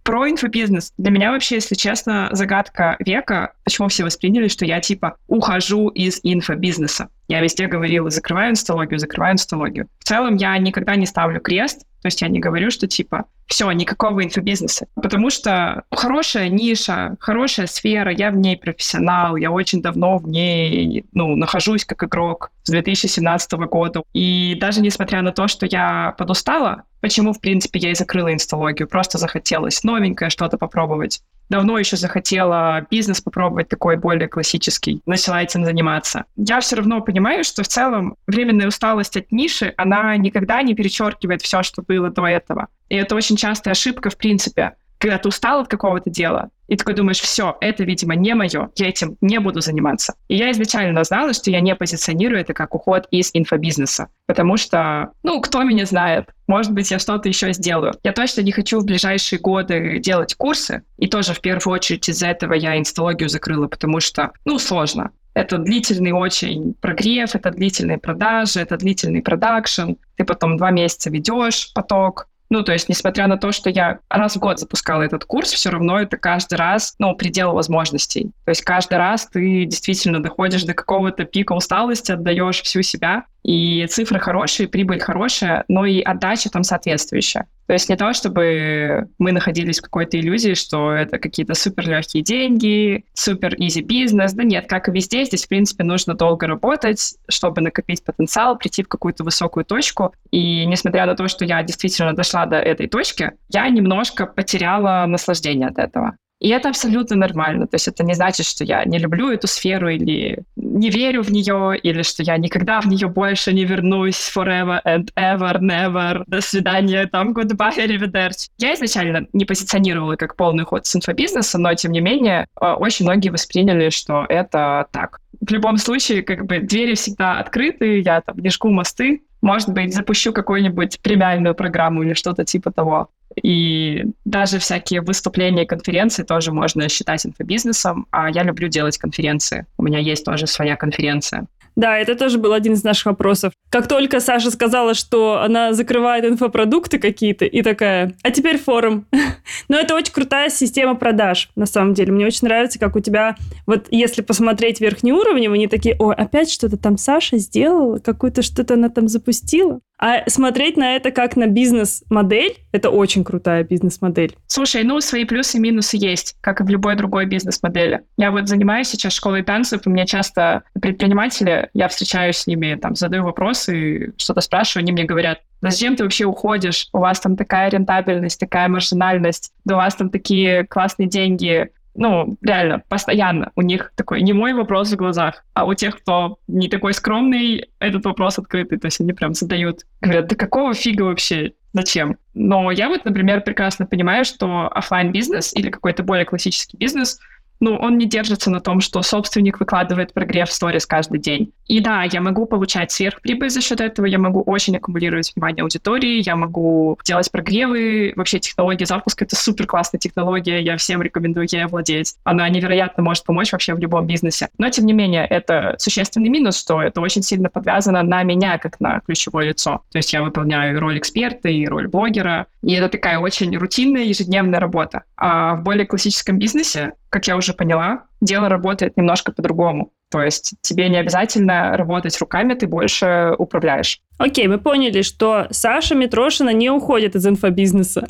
Про 0.03 0.29
инфобизнес. 0.29 0.93
Для 0.99 1.13
меня 1.13 1.31
вообще, 1.31 1.57
если 1.57 1.77
честно, 1.77 2.29
загадка 2.33 2.97
века, 2.99 3.53
почему 3.63 3.87
все 3.87 4.03
восприняли, 4.03 4.49
что 4.49 4.65
я 4.65 4.81
типа 4.81 5.17
ухожу 5.29 5.89
из 5.89 6.19
инфобизнеса. 6.25 7.09
Я 7.29 7.41
везде 7.41 7.67
говорила, 7.67 8.11
закрываю 8.11 8.51
инсталогию, 8.51 8.99
закрываю 8.99 9.35
инсталогию. 9.35 9.89
В 9.99 10.05
целом 10.05 10.37
я 10.37 10.57
никогда 10.59 10.97
не 10.97 11.07
ставлю 11.07 11.41
крест, 11.41 11.81
то 12.03 12.09
есть 12.09 12.23
я 12.23 12.29
не 12.29 12.39
говорю, 12.39 12.71
что 12.71 12.87
типа 12.87 13.25
все, 13.47 13.71
никакого 13.73 14.23
инфобизнеса. 14.23 14.87
Потому 14.95 15.29
что 15.31 15.83
хорошая 15.91 16.49
ниша, 16.49 17.17
хорошая 17.19 17.67
сфера, 17.67 18.13
я 18.13 18.31
в 18.31 18.37
ней 18.37 18.57
профессионал, 18.57 19.35
я 19.37 19.51
очень 19.51 19.83
давно 19.83 20.19
в 20.19 20.29
ней 20.29 21.05
ну, 21.13 21.35
нахожусь 21.35 21.85
как 21.85 22.05
игрок 22.05 22.51
с 22.63 22.71
2017 22.71 23.53
года. 23.53 24.03
И 24.13 24.57
даже 24.61 24.81
несмотря 24.83 25.23
на 25.23 25.33
то, 25.33 25.49
что 25.49 25.67
я 25.67 26.15
подустала, 26.17 26.85
почему, 27.01 27.33
в 27.33 27.41
принципе, 27.41 27.81
я 27.81 27.91
и 27.91 27.95
закрыла 27.95 28.33
инсталогию, 28.33 28.89
просто 28.89 29.19
захотелось 29.19 29.83
новенькое 29.83 30.31
что-то 30.31 30.59
попробовать. 30.59 31.23
Давно 31.49 31.79
еще 31.79 31.97
захотела 31.97 32.87
бизнес 32.91 33.21
попробовать 33.21 33.69
такой 33.69 33.97
более 33.97 34.29
классический. 34.29 35.01
Начала 35.07 35.43
этим 35.43 35.65
заниматься. 35.65 36.25
Я 36.37 36.61
все 36.61 36.77
равно 36.77 37.01
понимаю, 37.01 37.45
что 37.45 37.63
в 37.63 37.69
целом 37.69 38.17
временная 38.27 38.69
усталость 38.69 39.17
от 39.17 39.31
ниши, 39.31 39.73
она 39.77 40.17
никогда 40.17 40.63
не 40.63 40.75
перечеркивает 40.75 41.43
все, 41.43 41.63
что 41.63 41.83
было 41.83 42.11
до 42.11 42.27
этого. 42.27 42.69
И 42.89 42.97
это 42.97 43.15
очень 43.15 43.37
частая 43.37 43.73
ошибка, 43.73 44.11
в 44.11 44.17
принципе. 44.17 44.75
Когда 44.99 45.19
ты 45.19 45.29
устал 45.29 45.61
от 45.61 45.69
какого-то 45.69 46.11
дела, 46.11 46.51
и 46.69 46.77
такой 46.77 46.95
думаешь, 46.95 47.21
все, 47.21 47.57
это, 47.61 47.85
видимо, 47.85 48.15
не 48.17 48.35
мое, 48.35 48.71
я 48.77 48.89
этим 48.89 49.17
не 49.21 49.39
буду 49.39 49.61
заниматься. 49.61 50.15
И 50.29 50.37
я 50.37 50.51
изначально 50.51 51.05
знала, 51.05 51.33
что 51.33 51.51
я 51.51 51.61
не 51.61 51.75
позиционирую 51.75 52.41
это 52.41 52.55
как 52.55 52.75
уход 52.75 53.07
из 53.11 53.31
инфобизнеса, 53.33 54.09
потому 54.27 54.57
что, 54.57 55.13
ну, 55.23 55.41
кто 55.41 55.63
меня 55.63 55.87
знает, 55.87 56.31
может 56.47 56.73
быть, 56.73 56.91
я 56.91 56.99
что-то 56.99 57.29
еще 57.29 57.53
сделаю. 57.53 57.95
Я 58.03 58.13
точно 58.13 58.41
не 58.41 58.53
хочу 58.53 58.81
в 58.81 58.85
ближайшие 58.85 59.39
годы 59.39 59.99
делать 59.99 60.35
курсы, 60.35 60.83
и 60.99 61.07
тоже 61.07 61.35
в 61.35 61.41
первую 61.41 61.75
очередь 61.75 62.09
из-за 62.09 62.29
этого 62.29 62.55
я 62.55 62.79
инсталогию 62.79 63.29
закрыла, 63.29 63.69
потому 63.69 64.01
что, 64.01 64.33
ну, 64.45 64.59
сложно. 64.59 65.11
Это 65.35 65.59
длительный 65.59 66.13
очень 66.13 66.75
прогрев, 66.81 67.35
это 67.35 67.51
длительные 67.51 67.99
продажи, 67.99 68.59
это 68.59 68.79
длительный 68.79 69.21
продакшн. 69.21 69.93
Ты 70.17 70.25
потом 70.25 70.57
два 70.57 70.71
месяца 70.71 71.11
ведешь 71.11 71.73
поток, 71.75 72.29
ну, 72.49 72.63
то 72.63 72.73
есть, 72.73 72.89
несмотря 72.89 73.27
на 73.27 73.37
то, 73.37 73.53
что 73.53 73.71
я 73.71 73.99
раз 74.09 74.37
в 74.37 74.39
год 74.39 74.59
запускала 74.59 75.03
этот 75.03 75.25
курс, 75.25 75.53
все 75.53 75.71
равно 75.71 76.01
это 76.01 76.17
каждый 76.17 76.55
раз, 76.55 76.95
ну, 76.99 77.15
предел 77.15 77.53
возможностей. 77.53 78.31
То 78.45 78.51
есть 78.51 78.63
каждый 78.63 78.99
раз 78.99 79.27
ты 79.27 79.65
действительно 79.65 80.23
доходишь 80.23 80.65
до 80.65 80.75
какого-то 80.75 81.25
пика 81.25 81.53
усталости, 81.53 82.13
отдаешь 82.13 82.63
всю 82.63 82.83
себя, 82.83 83.25
и 83.47 83.87
цифры 83.87 84.19
хорошие, 84.19 84.69
прибыль 84.69 84.99
хорошая, 84.99 85.65
но 85.69 85.87
и 85.87 86.01
отдача 86.01 86.51
там 86.51 86.65
соответствующая. 86.65 87.47
То 87.69 87.75
есть 87.75 87.89
не 87.89 87.97
то, 87.97 88.13
чтобы 88.13 89.09
мы 89.19 89.31
находились 89.31 89.79
в 89.79 89.83
какой-то 89.83 90.19
иллюзии, 90.19 90.55
что 90.55 90.91
это 90.91 91.19
какие-то 91.19 91.55
супер 91.55 91.89
легкие 91.89 92.25
деньги, 92.25 93.05
супер 93.15 93.55
изи 93.57 93.83
бизнес. 93.83 94.33
Да 94.33 94.43
нет, 94.43 94.67
как 94.69 94.89
и 94.89 94.93
везде, 94.93 95.25
здесь, 95.25 95.45
в 95.45 95.49
принципе, 95.49 95.85
нужно 95.85 96.15
долго 96.15 96.49
работать, 96.49 97.15
чтобы 97.29 97.61
накопить 97.61 98.05
потенциал, 98.05 98.59
прийти 98.59 98.83
в 98.83 98.89
какую-то 98.89 99.23
высокую 99.23 99.65
точку. 99.65 100.13
И 100.33 100.67
несмотря 100.67 101.07
на 101.07 101.15
то, 101.15 101.29
что 101.29 101.45
я 101.45 101.63
действительно 101.63 102.15
дошла 102.15 102.47
до 102.47 102.57
этой 102.57 102.89
точки, 102.89 103.31
я 103.49 103.69
немножко 103.69 104.27
потеряла 104.27 105.07
наслаждение 105.07 105.69
от 105.69 105.79
этого. 105.79 106.17
И 106.39 106.49
это 106.49 106.69
абсолютно 106.69 107.17
нормально. 107.17 107.67
То 107.67 107.77
есть 107.77 107.89
это 107.89 108.05
не 108.05 108.15
значит, 108.15 108.47
что 108.47 108.63
я 108.65 108.85
не 108.85 108.99
люблю 108.99 109.31
эту 109.31 109.47
сферу 109.47 109.89
или 109.89 110.45
не 110.57 110.91
верю 110.91 111.23
в 111.23 111.33
нее, 111.33 111.79
или 111.79 112.03
что 112.03 112.23
я 112.23 112.37
никогда 112.37 112.81
в 112.81 112.87
нее 112.87 113.09
больше 113.09 113.53
не 113.53 113.65
вернусь 113.65 114.31
forever 114.35 114.81
and 114.85 115.09
ever, 115.17 115.59
never. 115.61 116.25
До 116.27 116.41
свидания, 116.43 117.07
там, 117.07 117.33
goodbye, 117.33 117.79
arrivederci. 117.79 118.51
Я 118.59 118.75
изначально 118.75 119.27
не 119.33 119.47
позиционировала 119.47 120.17
как 120.17 120.37
полный 120.37 120.65
ход 120.65 120.87
с 120.87 120.95
инфобизнеса, 120.95 121.59
но, 121.59 121.73
тем 121.75 121.93
не 121.93 122.01
менее, 122.01 122.47
э, 122.61 122.73
очень 122.73 123.07
многие 123.07 123.31
восприняли, 123.31 123.89
что 123.89 124.27
это 124.29 124.87
так. 124.93 125.21
В 125.41 125.51
любом 125.51 125.79
случае, 125.79 126.23
как 126.23 126.47
бы 126.47 126.59
двери 126.59 126.95
всегда 126.95 127.39
открыты, 127.39 128.01
я 128.01 128.21
там 128.21 128.39
не 128.39 128.51
жгу 128.51 128.71
мосты, 128.71 129.23
может 129.43 129.71
быть, 129.71 129.95
запущу 129.95 130.33
какую-нибудь 130.33 131.01
премиальную 131.01 131.55
программу 131.55 132.03
или 132.03 132.15
что-то 132.15 132.45
типа 132.45 132.73
того. 132.73 133.11
И 133.43 134.05
даже 134.25 134.59
всякие 134.59 135.03
выступления, 135.03 135.67
конференции 135.67 136.23
тоже 136.23 136.53
можно 136.53 136.89
считать 136.89 137.27
инфобизнесом, 137.27 138.07
а 138.11 138.31
я 138.31 138.43
люблю 138.43 138.69
делать 138.69 138.99
конференции. 138.99 139.67
У 139.77 139.83
меня 139.83 139.99
есть 139.99 140.25
тоже 140.25 140.47
своя 140.47 140.77
конференция. 140.77 141.47
Да, 141.77 141.99
это 141.99 142.15
тоже 142.15 142.39
был 142.39 142.55
один 142.55 142.73
из 142.73 142.83
наших 142.83 143.07
вопросов. 143.07 143.53
Как 143.69 143.87
только 143.87 144.21
Саша 144.21 144.51
сказала, 144.51 144.95
что 144.95 145.43
она 145.43 145.75
закрывает 145.75 146.25
инфопродукты 146.25 146.99
какие-то, 146.99 147.45
и 147.45 147.63
такая, 147.63 148.15
а 148.23 148.31
теперь 148.31 148.59
форум. 148.59 149.07
Но 149.69 149.77
это 149.77 149.95
очень 149.95 150.13
крутая 150.13 150.49
система 150.49 150.95
продаж, 150.95 151.51
на 151.55 151.67
самом 151.67 151.93
деле. 151.93 152.13
Мне 152.13 152.27
очень 152.27 152.49
нравится, 152.49 152.79
как 152.79 152.97
у 152.97 153.01
тебя, 153.01 153.37
вот 153.67 153.89
если 153.91 154.23
посмотреть 154.23 154.81
верхний 154.81 155.13
уровень, 155.13 155.49
они 155.49 155.69
такие, 155.69 155.97
ой, 155.99 156.15
опять 156.15 156.51
что-то 156.51 156.79
там 156.79 156.97
Саша 156.97 157.37
сделала, 157.37 157.99
какую-то 157.99 158.41
что-то 158.41 158.75
она 158.75 158.89
там 158.89 159.07
запустила. 159.07 159.81
А 159.99 160.29
смотреть 160.29 160.77
на 160.77 160.97
это 160.97 161.11
как 161.11 161.37
на 161.37 161.47
бизнес-модель, 161.47 162.57
это 162.73 162.91
очень 162.91 163.25
крутая 163.25 163.65
бизнес-модель. 163.65 164.37
Слушай, 164.47 164.85
ну, 164.85 165.01
свои 165.01 165.25
плюсы 165.25 165.57
и 165.57 165.61
минусы 165.61 165.97
есть, 165.97 166.37
как 166.41 166.61
и 166.61 166.65
в 166.65 166.69
любой 166.69 166.97
другой 166.97 167.25
бизнес-модели. 167.25 168.03
Я 168.19 168.31
вот 168.31 168.49
занимаюсь 168.49 168.89
сейчас 168.89 169.15
школой 169.15 169.43
танцев, 169.43 169.87
и 169.87 169.89
мне 169.89 170.07
часто 170.07 170.65
предприниматели, 170.81 171.66
я 171.75 171.89
встречаюсь 171.89 172.39
с 172.39 172.47
ними, 172.47 172.75
там, 172.75 172.95
задаю 172.95 173.25
вопросы, 173.25 174.13
что-то 174.17 174.41
спрашиваю, 174.41 174.83
они 174.83 174.93
мне 174.93 175.05
говорят, 175.05 175.41
зачем 175.61 175.97
ты 175.97 176.05
вообще 176.05 176.25
уходишь? 176.25 176.89
У 176.93 176.99
вас 176.99 177.21
там 177.21 177.37
такая 177.37 177.71
рентабельность, 177.71 178.41
такая 178.41 178.69
маржинальность, 178.69 179.53
да 179.65 179.75
у 179.75 179.79
вас 179.79 179.95
там 179.95 180.11
такие 180.11 180.65
классные 180.65 181.09
деньги, 181.09 181.71
ну, 181.97 182.37
реально, 182.43 182.83
постоянно 182.89 183.53
у 183.57 183.63
них 183.63 183.93
такой 183.95 184.21
не 184.21 184.33
мой 184.33 184.53
вопрос 184.53 184.93
в 184.93 184.97
глазах, 184.97 185.45
а 185.55 185.65
у 185.65 185.75
тех, 185.75 185.99
кто 185.99 186.39
не 186.47 186.69
такой 186.69 186.93
скромный, 186.93 187.71
этот 187.79 188.05
вопрос 188.05 188.39
открытый. 188.39 188.79
То 188.79 188.87
есть 188.87 189.01
они 189.01 189.13
прям 189.13 189.35
задают, 189.35 189.81
говорят, 190.01 190.29
да 190.29 190.37
какого 190.37 190.75
фига 190.75 191.03
вообще? 191.03 191.53
Зачем? 191.73 192.17
Но 192.35 192.71
я 192.71 192.89
вот, 192.89 193.05
например, 193.05 193.43
прекрасно 193.43 193.87
понимаю, 193.87 194.25
что 194.25 194.69
офлайн 194.69 195.13
бизнес 195.13 195.55
или 195.55 195.71
какой-то 195.71 196.03
более 196.03 196.25
классический 196.25 196.77
бизнес— 196.77 197.19
ну, 197.61 197.77
он 197.77 197.99
не 197.99 198.07
держится 198.07 198.51
на 198.51 198.61
том, 198.61 198.81
что 198.81 199.03
собственник 199.03 199.61
выкладывает 199.61 200.13
прогрев 200.13 200.49
в 200.49 200.53
сторис 200.53 200.87
каждый 200.87 201.19
день. 201.19 201.53
И 201.67 201.81
да, 201.81 202.05
я 202.05 202.21
могу 202.21 202.47
получать 202.47 202.93
сверхприбыль 202.93 203.51
за 203.51 203.61
счет 203.61 203.81
этого, 203.81 204.07
я 204.07 204.19
могу 204.19 204.43
очень 204.43 204.77
аккумулировать 204.77 205.33
внимание 205.35 205.63
аудитории, 205.63 206.23
я 206.25 206.37
могу 206.37 206.99
делать 207.05 207.31
прогревы. 207.31 208.13
Вообще 208.17 208.39
технология 208.39 208.87
запуска— 208.87 209.25
это 209.27 209.37
супер 209.37 209.67
классная 209.67 209.99
технология, 209.99 210.61
я 210.61 210.77
всем 210.77 211.03
рекомендую 211.03 211.47
ей 211.51 211.67
владеть. 211.67 212.15
Она 212.25 212.49
невероятно 212.49 213.03
может 213.03 213.25
помочь 213.25 213.53
вообще 213.53 213.75
в 213.75 213.79
любом 213.79 214.07
бизнесе. 214.07 214.49
Но, 214.59 214.69
тем 214.71 214.87
не 214.87 214.93
менее, 214.93 215.27
это 215.27 215.75
существенный 215.79 216.29
минус, 216.29 216.59
что 216.59 216.81
это 216.83 217.01
очень 217.01 217.23
сильно 217.23 217.49
подвязано 217.49 218.03
на 218.03 218.23
меня, 218.23 218.59
как 218.59 218.79
на 218.81 219.01
ключевое 219.01 219.49
лицо. 219.49 219.83
То 219.91 219.99
есть 219.99 220.13
я 220.13 220.23
выполняю 220.23 220.79
роль 220.79 220.99
эксперта 220.99 221.49
и 221.49 221.67
роль 221.67 221.89
блогера, 221.89 222.47
и 222.63 222.73
это 222.73 222.89
такая 222.89 223.19
очень 223.19 223.57
рутинная 223.57 224.05
ежедневная 224.05 224.61
работа. 224.61 225.03
А 225.17 225.55
в 225.55 225.63
более 225.63 225.87
классическом 225.87 226.39
бизнесе, 226.39 226.93
как 227.11 227.27
я 227.27 227.37
уже 227.37 227.53
поняла, 227.53 228.05
дело 228.21 228.49
работает 228.49 228.97
немножко 228.97 229.33
по-другому. 229.33 229.93
То 230.11 230.23
есть 230.23 230.55
тебе 230.61 230.89
не 230.89 230.99
обязательно 230.99 231.77
работать 231.77 232.19
руками, 232.21 232.55
ты 232.55 232.67
больше 232.67 233.35
управляешь. 233.39 234.01
Окей, 234.19 234.47
мы 234.47 234.59
поняли, 234.59 235.03
что 235.03 235.47
Саша 235.51 235.95
Митрошина 235.95 236.51
не 236.51 236.71
уходит 236.71 237.17
из 237.17 237.27
инфобизнеса. 237.27 238.07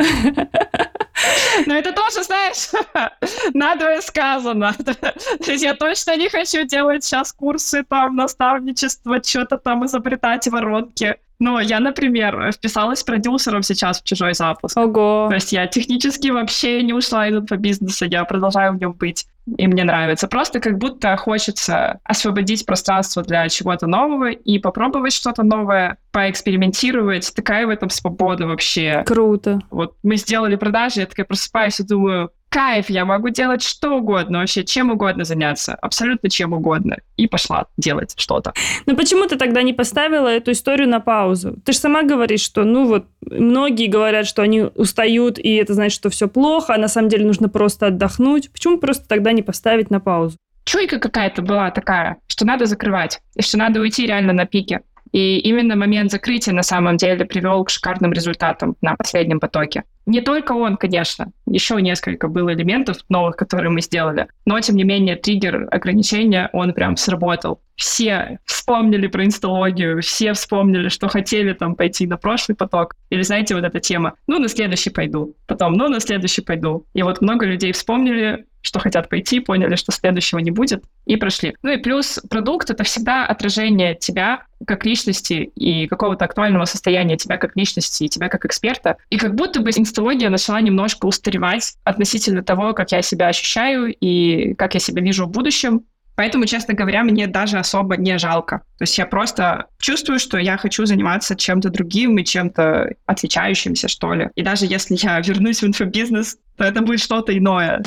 Но 1.66 1.74
это 1.74 1.92
тоже, 1.92 2.22
знаешь, 2.22 2.70
надо 3.54 4.00
сказано. 4.02 4.74
То 4.84 5.50
есть 5.50 5.64
я 5.64 5.74
точно 5.74 6.16
не 6.16 6.28
хочу 6.28 6.64
делать 6.64 7.04
сейчас 7.04 7.32
курсы 7.32 7.82
там 7.84 8.16
наставничества, 8.16 9.22
что-то 9.22 9.56
там 9.56 9.86
изобретать 9.86 10.46
воронки. 10.48 11.16
Но 11.38 11.60
я, 11.60 11.80
например, 11.80 12.50
вписалась 12.52 13.02
продюсером 13.02 13.62
сейчас 13.62 14.00
в 14.00 14.04
чужой 14.04 14.34
запуск. 14.34 14.76
Ого. 14.76 15.26
То 15.28 15.34
есть 15.34 15.52
я 15.52 15.66
технически 15.66 16.28
вообще 16.28 16.82
не 16.82 16.92
ушла 16.92 17.28
из 17.28 17.36
инфобизнеса, 17.36 18.06
я 18.06 18.24
продолжаю 18.24 18.72
в 18.72 18.80
нем 18.80 18.92
быть. 18.92 19.26
И 19.58 19.66
мне 19.68 19.84
нравится. 19.84 20.26
Просто 20.26 20.58
как 20.58 20.78
будто 20.78 21.16
хочется 21.16 22.00
освободить 22.02 22.66
пространство 22.66 23.22
для 23.22 23.48
чего-то 23.48 23.86
нового 23.86 24.30
и 24.30 24.58
попробовать 24.58 25.12
что-то 25.12 25.44
новое, 25.44 25.98
поэкспериментировать. 26.10 27.32
Такая 27.34 27.66
в 27.66 27.70
этом 27.70 27.88
свобода 27.90 28.46
вообще. 28.46 29.04
Круто. 29.06 29.60
Вот 29.70 29.94
мы 30.02 30.16
сделали 30.16 30.56
продажи, 30.56 31.00
я 31.00 31.06
такая 31.06 31.26
просыпаюсь 31.26 31.78
и 31.78 31.84
думаю, 31.84 32.30
кайф, 32.56 32.88
я 32.88 33.04
могу 33.04 33.28
делать 33.28 33.62
что 33.62 33.98
угодно, 33.98 34.38
вообще 34.38 34.64
чем 34.64 34.90
угодно 34.90 35.24
заняться, 35.24 35.74
абсолютно 35.74 36.30
чем 36.30 36.54
угодно. 36.54 36.96
И 37.18 37.26
пошла 37.26 37.66
делать 37.76 38.14
что-то. 38.16 38.54
Но 38.86 38.96
почему 38.96 39.26
ты 39.26 39.36
тогда 39.36 39.60
не 39.60 39.74
поставила 39.74 40.28
эту 40.28 40.52
историю 40.52 40.88
на 40.88 41.00
паузу? 41.00 41.58
Ты 41.66 41.72
же 41.72 41.78
сама 41.78 42.02
говоришь, 42.02 42.40
что, 42.40 42.64
ну 42.64 42.86
вот, 42.86 43.04
многие 43.20 43.88
говорят, 43.88 44.26
что 44.26 44.40
они 44.40 44.62
устают, 44.62 45.38
и 45.38 45.54
это 45.56 45.74
значит, 45.74 45.96
что 45.96 46.08
все 46.08 46.28
плохо, 46.28 46.72
а 46.72 46.78
на 46.78 46.88
самом 46.88 47.10
деле 47.10 47.26
нужно 47.26 47.50
просто 47.50 47.88
отдохнуть. 47.88 48.50
Почему 48.50 48.78
просто 48.78 49.06
тогда 49.06 49.32
не 49.32 49.42
поставить 49.42 49.90
на 49.90 50.00
паузу? 50.00 50.38
Чуйка 50.64 50.98
какая-то 50.98 51.42
была 51.42 51.70
такая, 51.70 52.16
что 52.26 52.46
надо 52.46 52.64
закрывать, 52.64 53.20
и 53.34 53.42
что 53.42 53.58
надо 53.58 53.80
уйти 53.80 54.06
реально 54.06 54.32
на 54.32 54.46
пике. 54.46 54.80
И 55.12 55.40
именно 55.40 55.76
момент 55.76 56.10
закрытия 56.10 56.54
на 56.54 56.62
самом 56.62 56.96
деле 56.96 57.26
привел 57.26 57.64
к 57.64 57.70
шикарным 57.70 58.14
результатам 58.14 58.76
на 58.80 58.96
последнем 58.96 59.40
потоке. 59.40 59.84
Не 60.06 60.20
только 60.20 60.52
он, 60.52 60.76
конечно, 60.76 61.32
еще 61.46 61.82
несколько 61.82 62.28
было 62.28 62.54
элементов 62.54 62.98
новых, 63.08 63.36
которые 63.36 63.70
мы 63.70 63.80
сделали, 63.80 64.28
но, 64.44 64.58
тем 64.60 64.76
не 64.76 64.84
менее, 64.84 65.16
триггер 65.16 65.68
ограничения, 65.72 66.48
он 66.52 66.72
прям 66.72 66.96
сработал. 66.96 67.60
Все 67.74 68.38
вспомнили 68.44 69.08
про 69.08 69.24
инсталогию, 69.24 70.00
все 70.00 70.32
вспомнили, 70.32 70.88
что 70.88 71.08
хотели 71.08 71.52
там 71.52 71.74
пойти 71.74 72.06
на 72.06 72.16
прошлый 72.16 72.56
поток. 72.56 72.94
Или 73.10 73.22
знаете, 73.22 73.56
вот 73.56 73.64
эта 73.64 73.80
тема, 73.80 74.14
ну, 74.28 74.38
на 74.38 74.48
следующий 74.48 74.90
пойду, 74.90 75.34
потом, 75.46 75.72
ну, 75.74 75.88
на 75.88 75.98
следующий 75.98 76.40
пойду. 76.40 76.86
И 76.94 77.02
вот 77.02 77.20
много 77.20 77.44
людей 77.44 77.72
вспомнили, 77.72 78.46
что 78.62 78.78
хотят 78.80 79.08
пойти, 79.08 79.40
поняли, 79.40 79.76
что 79.76 79.92
следующего 79.92 80.38
не 80.38 80.50
будет, 80.50 80.84
и 81.04 81.16
прошли. 81.16 81.54
Ну 81.62 81.70
и 81.70 81.76
плюс 81.76 82.18
продукт— 82.28 82.70
это 82.70 82.84
всегда 82.84 83.26
отражение 83.26 83.94
тебя 83.94 84.42
как 84.66 84.84
личности 84.84 85.50
и 85.54 85.86
какого-то 85.86 86.24
актуального 86.24 86.64
состояния 86.64 87.16
тебя 87.16 87.36
как 87.36 87.56
личности 87.56 88.04
и 88.04 88.08
тебя 88.08 88.28
как 88.28 88.44
эксперта. 88.44 88.96
И 89.10 89.18
как 89.18 89.34
будто 89.34 89.60
бы 89.60 89.70
инсталогия 89.70 90.30
начала 90.30 90.60
немножко 90.60 91.06
устаревать 91.06 91.74
относительно 91.84 92.42
того, 92.42 92.72
как 92.72 92.92
я 92.92 93.02
себя 93.02 93.28
ощущаю 93.28 93.94
и 93.94 94.54
как 94.54 94.74
я 94.74 94.80
себя 94.80 95.02
вижу 95.02 95.26
в 95.26 95.30
будущем. 95.30 95.84
Поэтому, 96.16 96.46
честно 96.46 96.72
говоря, 96.72 97.04
мне 97.04 97.26
даже 97.26 97.58
особо 97.58 97.98
не 97.98 98.18
жалко. 98.18 98.62
То 98.78 98.84
есть 98.84 98.96
я 98.96 99.04
просто 99.04 99.66
чувствую, 99.78 100.18
что 100.18 100.38
я 100.38 100.56
хочу 100.56 100.86
заниматься 100.86 101.36
чем-то 101.36 101.68
другим 101.68 102.18
и 102.18 102.24
чем-то 102.24 102.94
отличающимся, 103.04 103.86
что 103.88 104.14
ли. 104.14 104.30
И 104.34 104.42
даже 104.42 104.64
если 104.64 104.96
я 104.98 105.20
вернусь 105.20 105.60
в 105.60 105.66
инфобизнес, 105.66 106.38
то 106.56 106.64
это 106.64 106.80
будет 106.80 107.00
что-то 107.00 107.36
иное. 107.36 107.82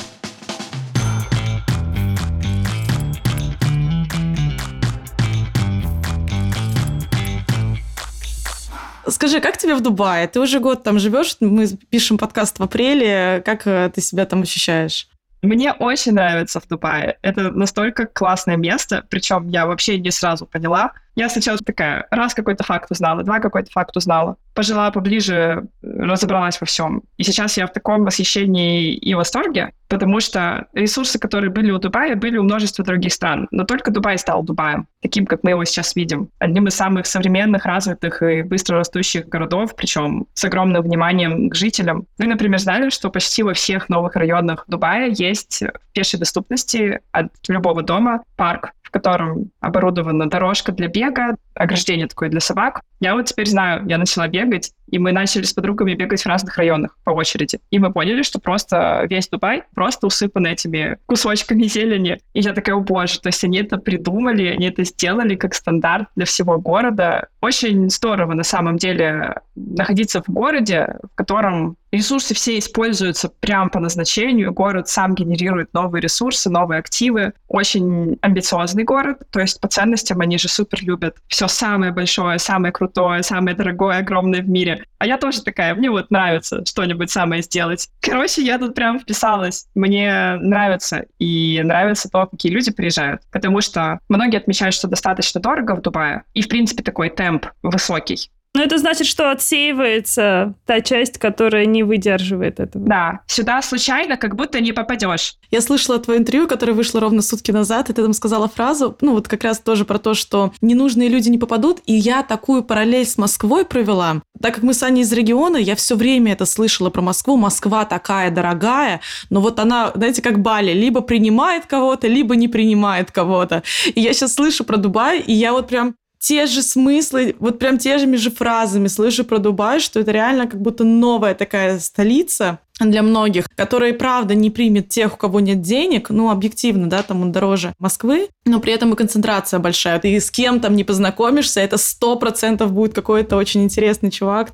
Скажи, 9.06 9.40
как 9.40 9.56
тебе 9.56 9.74
в 9.74 9.80
Дубае? 9.80 10.28
Ты 10.28 10.40
уже 10.40 10.60
год 10.60 10.82
там 10.82 10.98
живешь, 10.98 11.36
мы 11.40 11.66
пишем 11.90 12.18
подкаст 12.18 12.58
в 12.58 12.62
апреле. 12.62 13.42
Как 13.44 13.66
э, 13.66 13.90
ты 13.94 14.00
себя 14.00 14.26
там 14.26 14.42
ощущаешь? 14.42 15.08
Мне 15.42 15.72
очень 15.72 16.12
нравится 16.12 16.60
в 16.60 16.68
Дубае. 16.68 17.18
Это 17.22 17.50
настолько 17.50 18.06
классное 18.06 18.56
место, 18.56 19.06
причем 19.08 19.48
я 19.48 19.66
вообще 19.66 19.98
не 19.98 20.10
сразу 20.10 20.46
поняла. 20.46 20.92
Я 21.16 21.28
сначала 21.28 21.58
такая, 21.58 22.06
раз 22.10 22.34
какой-то 22.34 22.64
факт 22.64 22.90
узнала, 22.90 23.22
два 23.22 23.40
какой-то 23.40 23.70
факт 23.70 23.96
узнала. 23.96 24.36
Пожила 24.54 24.90
поближе, 24.90 25.64
разобралась 25.82 26.60
во 26.60 26.66
всем. 26.66 27.02
И 27.16 27.22
сейчас 27.22 27.56
я 27.56 27.66
в 27.66 27.72
таком 27.72 28.04
восхищении 28.04 28.94
и 28.94 29.14
восторге, 29.14 29.72
потому 29.88 30.20
что 30.20 30.66
ресурсы, 30.72 31.18
которые 31.18 31.50
были 31.50 31.70
у 31.70 31.78
Дубая, 31.78 32.16
были 32.16 32.36
у 32.36 32.42
множества 32.42 32.84
других 32.84 33.12
стран. 33.12 33.48
Но 33.50 33.64
только 33.64 33.90
Дубай 33.90 34.18
стал 34.18 34.42
Дубаем, 34.42 34.86
таким, 35.02 35.26
как 35.26 35.42
мы 35.42 35.50
его 35.50 35.64
сейчас 35.64 35.94
видим. 35.96 36.30
Одним 36.38 36.68
из 36.68 36.74
самых 36.74 37.06
современных, 37.06 37.64
развитых 37.64 38.22
и 38.22 38.42
быстро 38.42 38.78
растущих 38.78 39.28
городов, 39.28 39.74
причем 39.76 40.26
с 40.34 40.44
огромным 40.44 40.82
вниманием 40.82 41.50
к 41.50 41.54
жителям. 41.54 42.06
Вы, 42.18 42.26
например, 42.26 42.58
знали, 42.58 42.90
что 42.90 43.10
почти 43.10 43.42
во 43.42 43.54
всех 43.54 43.88
новых 43.88 44.16
районах 44.16 44.64
Дубая 44.68 45.10
есть 45.10 45.62
в 45.62 45.92
пешей 45.92 46.18
доступности 46.18 47.00
от 47.12 47.28
любого 47.48 47.82
дома 47.82 48.22
парк, 48.36 48.72
в 48.90 48.92
котором 48.92 49.50
оборудована 49.60 50.28
дорожка 50.28 50.72
для 50.72 50.88
бега, 50.88 51.36
ограждение 51.54 52.08
такое 52.08 52.28
для 52.28 52.40
собак. 52.40 52.82
Я 52.98 53.14
вот 53.14 53.26
теперь 53.26 53.46
знаю, 53.46 53.86
я 53.86 53.98
начала 53.98 54.26
бегать, 54.26 54.72
и 54.90 54.98
мы 54.98 55.12
начали 55.12 55.44
с 55.44 55.52
подругами 55.52 55.94
бегать 55.94 56.22
в 56.22 56.26
разных 56.26 56.56
районах 56.56 56.96
по 57.04 57.10
очереди. 57.10 57.60
И 57.70 57.78
мы 57.78 57.92
поняли, 57.92 58.22
что 58.22 58.40
просто 58.40 59.06
весь 59.08 59.28
Дубай 59.28 59.62
просто 59.74 60.06
усыпан 60.06 60.46
этими 60.46 60.98
кусочками 61.06 61.64
зелени. 61.64 62.18
И 62.34 62.40
я 62.40 62.52
такая, 62.52 62.74
о 62.76 62.80
боже, 62.80 63.20
то 63.20 63.28
есть 63.28 63.42
они 63.44 63.58
это 63.58 63.78
придумали, 63.78 64.46
они 64.46 64.66
это 64.68 64.84
сделали 64.84 65.36
как 65.36 65.54
стандарт 65.54 66.08
для 66.16 66.26
всего 66.26 66.58
города. 66.58 67.28
Очень 67.40 67.88
здорово 67.90 68.34
на 68.34 68.42
самом 68.42 68.76
деле 68.76 69.36
находиться 69.54 70.22
в 70.22 70.28
городе, 70.28 70.96
в 71.12 71.14
котором 71.14 71.76
ресурсы 71.92 72.34
все 72.34 72.58
используются 72.58 73.28
прямо 73.40 73.70
по 73.70 73.80
назначению. 73.80 74.52
Город 74.52 74.88
сам 74.88 75.14
генерирует 75.14 75.72
новые 75.74 76.02
ресурсы, 76.02 76.50
новые 76.50 76.78
активы. 76.78 77.32
Очень 77.48 78.18
амбициозный 78.22 78.84
город, 78.84 79.22
то 79.30 79.40
есть 79.40 79.60
по 79.60 79.68
ценностям 79.68 80.20
они 80.20 80.38
же 80.38 80.48
супер 80.48 80.82
любят 80.82 81.16
все 81.28 81.48
самое 81.48 81.92
большое, 81.92 82.38
самое 82.38 82.72
крутое, 82.72 83.22
самое 83.22 83.56
дорогое, 83.56 83.98
огромное 83.98 84.42
в 84.42 84.48
мире. 84.48 84.79
А 84.98 85.06
я 85.06 85.18
тоже 85.18 85.42
такая, 85.42 85.74
мне 85.74 85.90
вот 85.90 86.10
нравится 86.10 86.64
что-нибудь 86.64 87.10
самое 87.10 87.42
сделать. 87.42 87.88
Короче, 88.00 88.42
я 88.42 88.58
тут 88.58 88.74
прям 88.74 89.00
вписалась. 89.00 89.66
Мне 89.74 90.36
нравится. 90.36 91.06
И 91.18 91.60
нравится 91.62 92.08
то, 92.10 92.26
какие 92.26 92.52
люди 92.52 92.70
приезжают. 92.72 93.22
Потому 93.30 93.60
что 93.60 94.00
многие 94.08 94.38
отмечают, 94.38 94.74
что 94.74 94.88
достаточно 94.88 95.40
дорого 95.40 95.76
в 95.76 95.82
Дубае. 95.82 96.24
И, 96.34 96.42
в 96.42 96.48
принципе, 96.48 96.82
такой 96.82 97.10
темп 97.10 97.46
высокий. 97.62 98.30
Ну, 98.52 98.62
это 98.62 98.78
значит, 98.78 99.06
что 99.06 99.30
отсеивается 99.30 100.54
та 100.66 100.80
часть, 100.80 101.18
которая 101.18 101.66
не 101.66 101.84
выдерживает 101.84 102.58
этого. 102.58 102.84
Да, 102.84 103.20
сюда 103.26 103.62
случайно 103.62 104.16
как 104.16 104.34
будто 104.34 104.60
не 104.60 104.72
попадешь. 104.72 105.36
Я 105.52 105.60
слышала 105.60 106.00
твое 106.00 106.18
интервью, 106.18 106.48
которое 106.48 106.72
вышло 106.72 107.00
ровно 107.00 107.22
сутки 107.22 107.52
назад, 107.52 107.90
и 107.90 107.92
ты 107.92 108.02
там 108.02 108.12
сказала 108.12 108.48
фразу, 108.48 108.96
ну 109.00 109.12
вот 109.12 109.28
как 109.28 109.44
раз 109.44 109.60
тоже 109.60 109.84
про 109.84 109.98
то, 109.98 110.14
что 110.14 110.52
ненужные 110.60 111.08
люди 111.08 111.28
не 111.28 111.38
попадут, 111.38 111.80
и 111.86 111.94
я 111.94 112.24
такую 112.24 112.64
параллель 112.64 113.06
с 113.06 113.18
Москвой 113.18 113.64
провела. 113.64 114.20
Так 114.42 114.56
как 114.56 114.64
мы 114.64 114.74
с 114.74 114.82
Аней 114.82 115.02
из 115.02 115.12
региона, 115.12 115.56
я 115.56 115.76
все 115.76 115.94
время 115.94 116.32
это 116.32 116.44
слышала 116.44 116.90
про 116.90 117.02
Москву. 117.02 117.36
Москва 117.36 117.84
такая 117.84 118.30
дорогая, 118.32 119.00
но 119.28 119.40
вот 119.40 119.60
она, 119.60 119.92
знаете, 119.94 120.22
как 120.22 120.40
Бали, 120.40 120.72
либо 120.72 121.02
принимает 121.02 121.66
кого-то, 121.66 122.08
либо 122.08 122.34
не 122.34 122.48
принимает 122.48 123.12
кого-то. 123.12 123.62
И 123.94 124.00
я 124.00 124.12
сейчас 124.12 124.34
слышу 124.34 124.64
про 124.64 124.76
Дубай, 124.76 125.20
и 125.20 125.32
я 125.32 125.52
вот 125.52 125.68
прям 125.68 125.94
те 126.20 126.46
же 126.46 126.62
смыслы, 126.62 127.34
вот 127.40 127.58
прям 127.58 127.78
теми 127.78 128.16
же 128.16 128.30
фразами 128.30 128.88
слышу 128.88 129.24
про 129.24 129.38
Дубай, 129.38 129.80
что 129.80 130.00
это 130.00 130.10
реально 130.12 130.46
как 130.46 130.60
будто 130.60 130.84
новая 130.84 131.34
такая 131.34 131.78
столица 131.80 132.58
для 132.78 133.02
многих, 133.02 133.48
которая, 133.56 133.94
правда, 133.94 134.34
не 134.34 134.50
примет 134.50 134.90
тех, 134.90 135.14
у 135.14 135.16
кого 135.16 135.40
нет 135.40 135.62
денег, 135.62 136.10
ну, 136.10 136.30
объективно, 136.30 136.88
да, 136.88 137.02
там 137.02 137.22
он 137.22 137.32
дороже 137.32 137.74
Москвы, 137.78 138.28
но 138.44 138.60
при 138.60 138.72
этом 138.74 138.92
и 138.92 138.96
концентрация 138.96 139.60
большая. 139.60 139.98
Ты 139.98 140.20
с 140.20 140.30
кем 140.30 140.60
там 140.60 140.76
не 140.76 140.84
познакомишься, 140.84 141.60
это 141.60 141.78
сто 141.78 142.16
процентов 142.16 142.72
будет 142.72 142.94
какой-то 142.94 143.36
очень 143.36 143.64
интересный 143.64 144.10
чувак. 144.10 144.52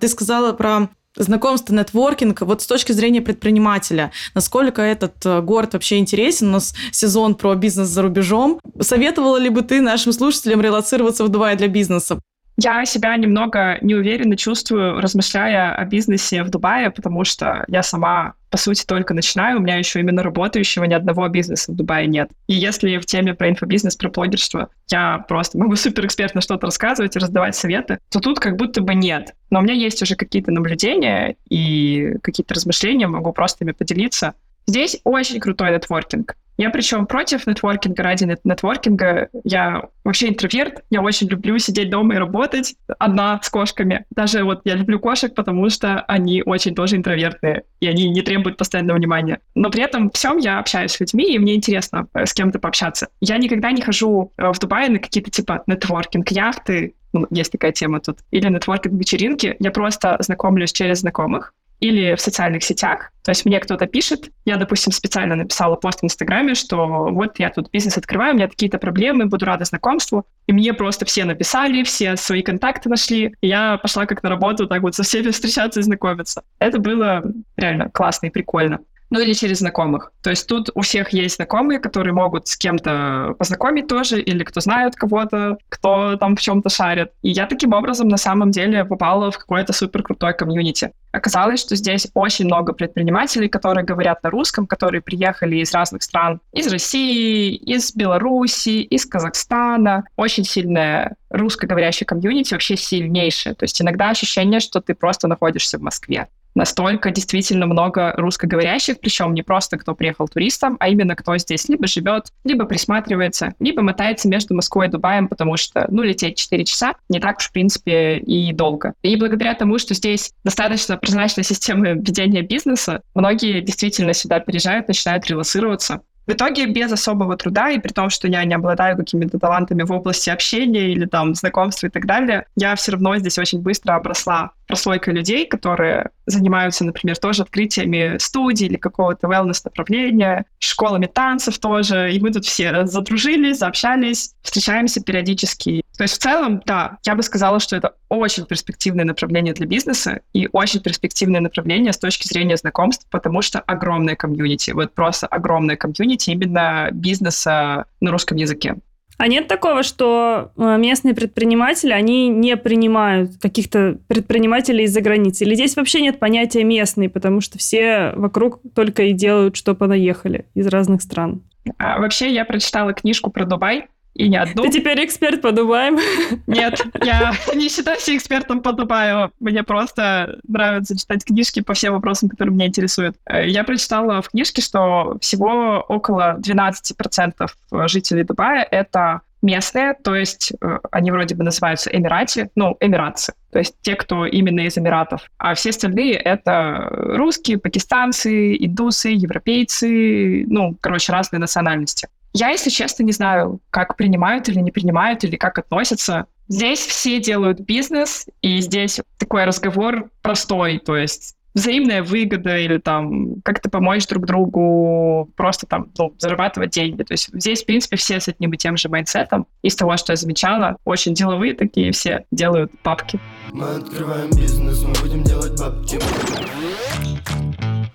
Ты 0.00 0.08
сказала 0.08 0.52
про 0.52 0.88
знакомство, 1.16 1.74
нетворкинг, 1.74 2.42
вот 2.42 2.62
с 2.62 2.66
точки 2.66 2.92
зрения 2.92 3.20
предпринимателя, 3.20 4.12
насколько 4.34 4.82
этот 4.82 5.24
э, 5.24 5.40
город 5.40 5.74
вообще 5.74 5.98
интересен, 5.98 6.48
у 6.48 6.52
нас 6.52 6.74
сезон 6.92 7.34
про 7.34 7.54
бизнес 7.54 7.88
за 7.88 8.02
рубежом. 8.02 8.60
Советовала 8.80 9.36
ли 9.36 9.48
бы 9.48 9.62
ты 9.62 9.80
нашим 9.80 10.12
слушателям 10.12 10.60
релацироваться 10.60 11.24
в 11.24 11.28
Дубае 11.28 11.56
для 11.56 11.68
бизнеса? 11.68 12.20
Я 12.58 12.86
себя 12.86 13.14
немного 13.16 13.76
неуверенно 13.82 14.36
чувствую, 14.36 15.00
размышляя 15.00 15.74
о 15.74 15.84
бизнесе 15.84 16.42
в 16.42 16.48
Дубае, 16.48 16.90
потому 16.90 17.22
что 17.24 17.64
я 17.68 17.82
сама, 17.82 18.32
по 18.50 18.56
сути, 18.56 18.86
только 18.86 19.12
начинаю. 19.12 19.58
У 19.58 19.60
меня 19.60 19.76
еще 19.76 20.00
именно 20.00 20.22
работающего 20.22 20.84
ни 20.84 20.94
одного 20.94 21.28
бизнеса 21.28 21.72
в 21.72 21.76
Дубае 21.76 22.06
нет. 22.06 22.30
И 22.46 22.54
если 22.54 22.96
в 22.96 23.04
теме 23.04 23.34
про 23.34 23.50
инфобизнес, 23.50 23.96
про 23.96 24.08
блогерство 24.08 24.70
я 24.88 25.18
просто 25.28 25.58
могу 25.58 25.76
суперэкспертно 25.76 26.40
что-то 26.40 26.66
рассказывать 26.66 27.14
и 27.14 27.18
раздавать 27.18 27.56
советы, 27.56 27.98
то 28.10 28.20
тут 28.20 28.40
как 28.40 28.56
будто 28.56 28.80
бы 28.80 28.94
нет. 28.94 29.34
Но 29.50 29.58
у 29.58 29.62
меня 29.62 29.74
есть 29.74 30.00
уже 30.00 30.16
какие-то 30.16 30.50
наблюдения 30.50 31.36
и 31.50 32.14
какие-то 32.22 32.54
размышления, 32.54 33.06
могу 33.06 33.34
просто 33.34 33.64
ими 33.64 33.72
поделиться. 33.72 34.32
Здесь 34.66 34.98
очень 35.04 35.40
крутой 35.40 35.72
нетворкинг. 35.72 36.36
Я 36.56 36.70
причем 36.70 37.06
против 37.06 37.46
нетворкинга 37.46 38.02
ради 38.02 38.24
нет 38.24 38.40
нетворкинга. 38.44 39.28
Я 39.44 39.88
вообще 40.04 40.28
интроверт. 40.28 40.84
Я 40.90 41.02
очень 41.02 41.28
люблю 41.28 41.58
сидеть 41.58 41.90
дома 41.90 42.14
и 42.14 42.18
работать 42.18 42.76
одна 42.98 43.40
с 43.42 43.50
кошками. 43.50 44.04
Даже 44.10 44.44
вот 44.44 44.62
я 44.64 44.74
люблю 44.74 44.98
кошек, 44.98 45.34
потому 45.34 45.68
что 45.70 46.00
они 46.02 46.42
очень 46.44 46.74
тоже 46.74 46.96
интровертные, 46.96 47.64
и 47.80 47.86
они 47.86 48.08
не 48.08 48.22
требуют 48.22 48.56
постоянного 48.56 48.96
внимания. 48.96 49.40
Но 49.54 49.70
при 49.70 49.82
этом 49.82 50.10
всем 50.10 50.38
я 50.38 50.58
общаюсь 50.58 50.92
с 50.92 51.00
людьми, 51.00 51.34
и 51.34 51.38
мне 51.38 51.54
интересно 51.54 52.06
э, 52.14 52.24
с 52.26 52.32
кем-то 52.32 52.58
пообщаться. 52.58 53.08
Я 53.20 53.38
никогда 53.38 53.70
не 53.70 53.82
хожу 53.82 54.32
э, 54.36 54.52
в 54.52 54.58
Дубае 54.58 54.88
на 54.88 54.98
какие-то 54.98 55.30
типа 55.30 55.62
нетворкинг-яхты, 55.66 56.94
ну, 57.12 57.26
есть 57.30 57.52
такая 57.52 57.72
тема 57.72 58.00
тут, 58.00 58.18
или 58.30 58.48
нетворкинг-вечеринки. 58.48 59.56
Я 59.58 59.70
просто 59.70 60.16
знакомлюсь 60.20 60.72
через 60.72 61.00
знакомых 61.00 61.54
или 61.80 62.14
в 62.14 62.20
социальных 62.20 62.64
сетях. 62.64 63.12
То 63.22 63.30
есть 63.30 63.44
мне 63.44 63.58
кто-то 63.60 63.86
пишет, 63.86 64.30
я, 64.44 64.56
допустим, 64.56 64.92
специально 64.92 65.34
написала 65.34 65.76
пост 65.76 66.00
в 66.00 66.04
Инстаграме, 66.04 66.54
что 66.54 67.08
вот 67.10 67.38
я 67.38 67.50
тут 67.50 67.70
бизнес 67.70 67.98
открываю, 67.98 68.32
у 68.32 68.36
меня 68.36 68.48
какие-то 68.48 68.78
проблемы, 68.78 69.26
буду 69.26 69.44
рада 69.44 69.64
знакомству. 69.64 70.26
И 70.46 70.52
мне 70.52 70.72
просто 70.72 71.04
все 71.04 71.24
написали, 71.24 71.82
все 71.82 72.16
свои 72.16 72.42
контакты 72.42 72.88
нашли. 72.88 73.34
И 73.40 73.48
я 73.48 73.78
пошла 73.78 74.06
как 74.06 74.22
на 74.22 74.30
работу, 74.30 74.66
так 74.66 74.82
вот 74.82 74.94
со 74.94 75.02
всеми 75.02 75.30
встречаться 75.32 75.80
и 75.80 75.82
знакомиться. 75.82 76.42
Это 76.58 76.78
было 76.78 77.22
реально 77.56 77.90
классно 77.90 78.26
и 78.26 78.30
прикольно 78.30 78.80
ну 79.16 79.22
или 79.22 79.32
через 79.32 79.58
знакомых. 79.58 80.12
То 80.22 80.30
есть 80.30 80.46
тут 80.46 80.68
у 80.74 80.82
всех 80.82 81.10
есть 81.14 81.36
знакомые, 81.36 81.80
которые 81.80 82.12
могут 82.12 82.48
с 82.48 82.56
кем-то 82.56 83.34
познакомить 83.38 83.86
тоже, 83.86 84.20
или 84.20 84.44
кто 84.44 84.60
знает 84.60 84.94
кого-то, 84.94 85.56
кто 85.70 86.16
там 86.16 86.36
в 86.36 86.40
чем-то 86.40 86.68
шарит. 86.68 87.12
И 87.22 87.30
я 87.30 87.46
таким 87.46 87.72
образом 87.72 88.08
на 88.08 88.18
самом 88.18 88.50
деле 88.50 88.84
попала 88.84 89.30
в 89.30 89.38
какое-то 89.38 89.72
супер 89.72 90.02
крутое 90.02 90.34
комьюнити. 90.34 90.92
Оказалось, 91.12 91.60
что 91.60 91.76
здесь 91.76 92.08
очень 92.12 92.44
много 92.44 92.74
предпринимателей, 92.74 93.48
которые 93.48 93.86
говорят 93.86 94.22
на 94.22 94.28
русском, 94.28 94.66
которые 94.66 95.00
приехали 95.00 95.56
из 95.56 95.72
разных 95.72 96.02
стран, 96.02 96.40
из 96.52 96.66
России, 96.66 97.54
из 97.54 97.94
Беларуси, 97.94 98.82
из 98.82 99.06
Казахстана. 99.06 100.04
Очень 100.16 100.44
сильная 100.44 101.16
русскоговорящая 101.30 102.06
комьюнити, 102.06 102.52
вообще 102.52 102.76
сильнейшая. 102.76 103.54
То 103.54 103.64
есть 103.64 103.80
иногда 103.80 104.10
ощущение, 104.10 104.60
что 104.60 104.82
ты 104.82 104.94
просто 104.94 105.26
находишься 105.26 105.78
в 105.78 105.82
Москве 105.82 106.28
настолько 106.56 107.10
действительно 107.10 107.66
много 107.66 108.12
русскоговорящих, 108.16 108.98
причем 108.98 109.34
не 109.34 109.42
просто 109.42 109.76
кто 109.76 109.94
приехал 109.94 110.26
туристом, 110.26 110.76
а 110.80 110.88
именно 110.88 111.14
кто 111.14 111.36
здесь 111.36 111.68
либо 111.68 111.86
живет, 111.86 112.32
либо 112.44 112.64
присматривается, 112.64 113.54
либо 113.60 113.82
мотается 113.82 114.28
между 114.28 114.54
Москвой 114.54 114.88
и 114.88 114.90
Дубаем, 114.90 115.28
потому 115.28 115.56
что, 115.56 115.86
ну, 115.90 116.02
лететь 116.02 116.38
4 116.38 116.64
часа 116.64 116.94
не 117.08 117.20
так 117.20 117.38
уж, 117.38 117.48
в 117.48 117.52
принципе, 117.52 118.18
и 118.18 118.52
долго. 118.52 118.94
И 119.02 119.14
благодаря 119.16 119.54
тому, 119.54 119.78
что 119.78 119.94
здесь 119.94 120.32
достаточно 120.42 120.96
прозрачная 120.96 121.44
система 121.44 121.90
ведения 121.90 122.42
бизнеса, 122.42 123.02
многие 123.14 123.60
действительно 123.60 124.14
сюда 124.14 124.40
переезжают, 124.40 124.88
начинают 124.88 125.26
релацироваться. 125.26 126.00
В 126.26 126.32
итоге 126.32 126.66
без 126.66 126.90
особого 126.90 127.36
труда, 127.36 127.70
и 127.70 127.78
при 127.78 127.92
том, 127.92 128.10
что 128.10 128.26
я 128.26 128.44
не 128.44 128.54
обладаю 128.54 128.96
какими-то 128.96 129.38
талантами 129.38 129.84
в 129.84 129.92
области 129.92 130.28
общения 130.28 130.90
или 130.90 131.06
там 131.06 131.36
знакомства 131.36 131.86
и 131.86 131.90
так 131.90 132.04
далее, 132.04 132.46
я 132.56 132.74
все 132.74 132.92
равно 132.92 133.16
здесь 133.16 133.38
очень 133.38 133.60
быстро 133.60 133.94
обросла 133.94 134.50
прослойкой 134.66 135.14
людей, 135.14 135.46
которые 135.46 136.10
занимаются, 136.26 136.84
например, 136.84 137.16
тоже 137.16 137.42
открытиями 137.42 138.18
студий 138.18 138.66
или 138.66 138.76
какого-то 138.76 139.28
wellness-направления, 139.28 140.44
школами 140.58 141.06
танцев 141.06 141.58
тоже, 141.58 142.12
и 142.12 142.20
мы 142.20 142.32
тут 142.32 142.44
все 142.44 142.86
задружились, 142.86 143.58
заобщались, 143.58 144.34
встречаемся 144.42 145.02
периодически. 145.02 145.82
То 145.96 146.02
есть 146.02 146.14
в 146.14 146.18
целом, 146.18 146.62
да, 146.66 146.98
я 147.04 147.14
бы 147.14 147.22
сказала, 147.22 147.60
что 147.60 147.76
это 147.76 147.94
очень 148.08 148.44
перспективное 148.44 149.04
направление 149.04 149.54
для 149.54 149.66
бизнеса 149.66 150.20
и 150.32 150.48
очень 150.52 150.80
перспективное 150.80 151.40
направление 151.40 151.92
с 151.92 151.98
точки 151.98 152.26
зрения 152.26 152.56
знакомств, 152.56 153.06
потому 153.10 153.42
что 153.42 153.60
огромное 153.60 154.16
комьюнити, 154.16 154.72
вот 154.72 154.94
просто 154.94 155.26
огромное 155.26 155.76
комьюнити 155.76 156.30
именно 156.30 156.88
бизнеса 156.92 157.86
на 158.00 158.10
русском 158.10 158.36
языке. 158.36 158.76
А 159.18 159.28
нет 159.28 159.48
такого, 159.48 159.82
что 159.82 160.52
э, 160.56 160.76
местные 160.78 161.14
предприниматели, 161.14 161.92
они 161.92 162.28
не 162.28 162.56
принимают 162.56 163.38
каких-то 163.40 163.98
предпринимателей 164.08 164.84
из-за 164.84 165.00
границы? 165.00 165.44
Или 165.44 165.54
здесь 165.54 165.76
вообще 165.76 166.02
нет 166.02 166.18
понятия 166.18 166.64
местный, 166.64 167.08
потому 167.08 167.40
что 167.40 167.58
все 167.58 168.12
вокруг 168.14 168.60
только 168.74 169.04
и 169.04 169.12
делают, 169.12 169.56
что 169.56 169.74
понаехали 169.74 170.46
из 170.54 170.66
разных 170.66 171.00
стран? 171.00 171.42
А, 171.78 171.98
вообще, 171.98 172.32
я 172.32 172.44
прочитала 172.44 172.92
книжку 172.92 173.30
про 173.30 173.44
Дубай, 173.44 173.88
и 174.16 174.28
не 174.28 174.36
одну. 174.36 174.62
Ты 174.62 174.70
теперь 174.70 175.04
эксперт 175.04 175.42
по 175.42 175.52
Дубаю? 175.52 175.98
Нет, 176.46 176.80
я 177.02 177.34
не 177.54 177.68
считаю 177.68 178.00
себя 178.00 178.16
экспертом 178.16 178.62
по 178.62 178.72
Дубаю. 178.72 179.30
Мне 179.40 179.62
просто 179.62 180.38
нравится 180.48 180.98
читать 180.98 181.24
книжки 181.24 181.60
по 181.60 181.74
всем 181.74 181.94
вопросам, 181.94 182.28
которые 182.28 182.54
меня 182.54 182.66
интересуют. 182.66 183.16
Э, 183.26 183.46
я 183.46 183.64
прочитала 183.64 184.22
в 184.22 184.30
книжке, 184.30 184.62
что 184.62 185.18
всего 185.20 185.84
около 185.88 186.38
12% 186.40 187.50
жителей 187.88 188.24
Дубая— 188.24 188.66
это 188.70 189.20
местные, 189.42 189.94
то 189.94 190.14
есть 190.14 190.52
э, 190.60 190.78
они 190.90 191.10
вроде 191.10 191.34
бы 191.34 191.44
называются 191.44 191.90
эмирати, 191.90 192.50
ну, 192.56 192.76
эмиратцы, 192.80 193.34
то 193.52 193.58
есть 193.58 193.76
те, 193.82 193.94
кто 193.94 194.26
именно 194.26 194.60
из 194.60 194.76
Эмиратов. 194.76 195.22
А 195.38 195.54
все 195.54 195.70
остальные— 195.70 196.14
это 196.14 196.88
русские, 196.90 197.58
пакистанцы, 197.58 198.56
индусы, 198.56 199.10
европейцы, 199.10 200.44
ну, 200.48 200.76
короче, 200.80 201.12
разные 201.12 201.38
национальности. 201.38 202.08
Я, 202.38 202.50
если 202.50 202.68
честно, 202.68 203.02
не 203.02 203.12
знаю, 203.12 203.60
как 203.70 203.96
принимают 203.96 204.46
или 204.50 204.58
не 204.58 204.70
принимают, 204.70 205.24
или 205.24 205.36
как 205.36 205.58
относятся. 205.58 206.26
Здесь 206.48 206.80
все 206.80 207.18
делают 207.18 207.60
бизнес, 207.60 208.26
и 208.42 208.60
здесь 208.60 209.00
такой 209.16 209.44
разговор 209.44 210.10
простой, 210.20 210.78
то 210.78 210.98
есть 210.98 211.34
взаимная 211.54 212.02
выгода 212.02 212.58
или 212.58 212.76
там 212.76 213.40
как-то 213.40 213.70
помочь 213.70 214.06
друг 214.06 214.26
другу, 214.26 215.30
просто 215.34 215.66
там 215.66 215.90
ну, 215.96 216.14
зарабатывать 216.18 216.72
деньги. 216.72 217.02
То 217.04 217.14
есть 217.14 217.30
здесь, 217.32 217.62
в 217.62 217.66
принципе, 217.66 217.96
все 217.96 218.20
с 218.20 218.28
одним 218.28 218.52
и 218.52 218.58
тем 218.58 218.76
же 218.76 218.90
mindset 218.90 219.29
ом. 219.29 219.46
Из 219.62 219.74
того, 219.74 219.96
что 219.96 220.12
я 220.12 220.16
замечала, 220.16 220.76
очень 220.84 221.14
деловые 221.14 221.54
такие 221.54 221.90
все 221.92 222.26
делают 222.30 222.70
бабки. 222.82 223.18
Мы 223.50 223.66
открываем 223.66 224.28
бизнес, 224.28 224.82
мы 224.82 224.92
будем 225.00 225.24
делать 225.24 225.58
бабки. 225.58 225.98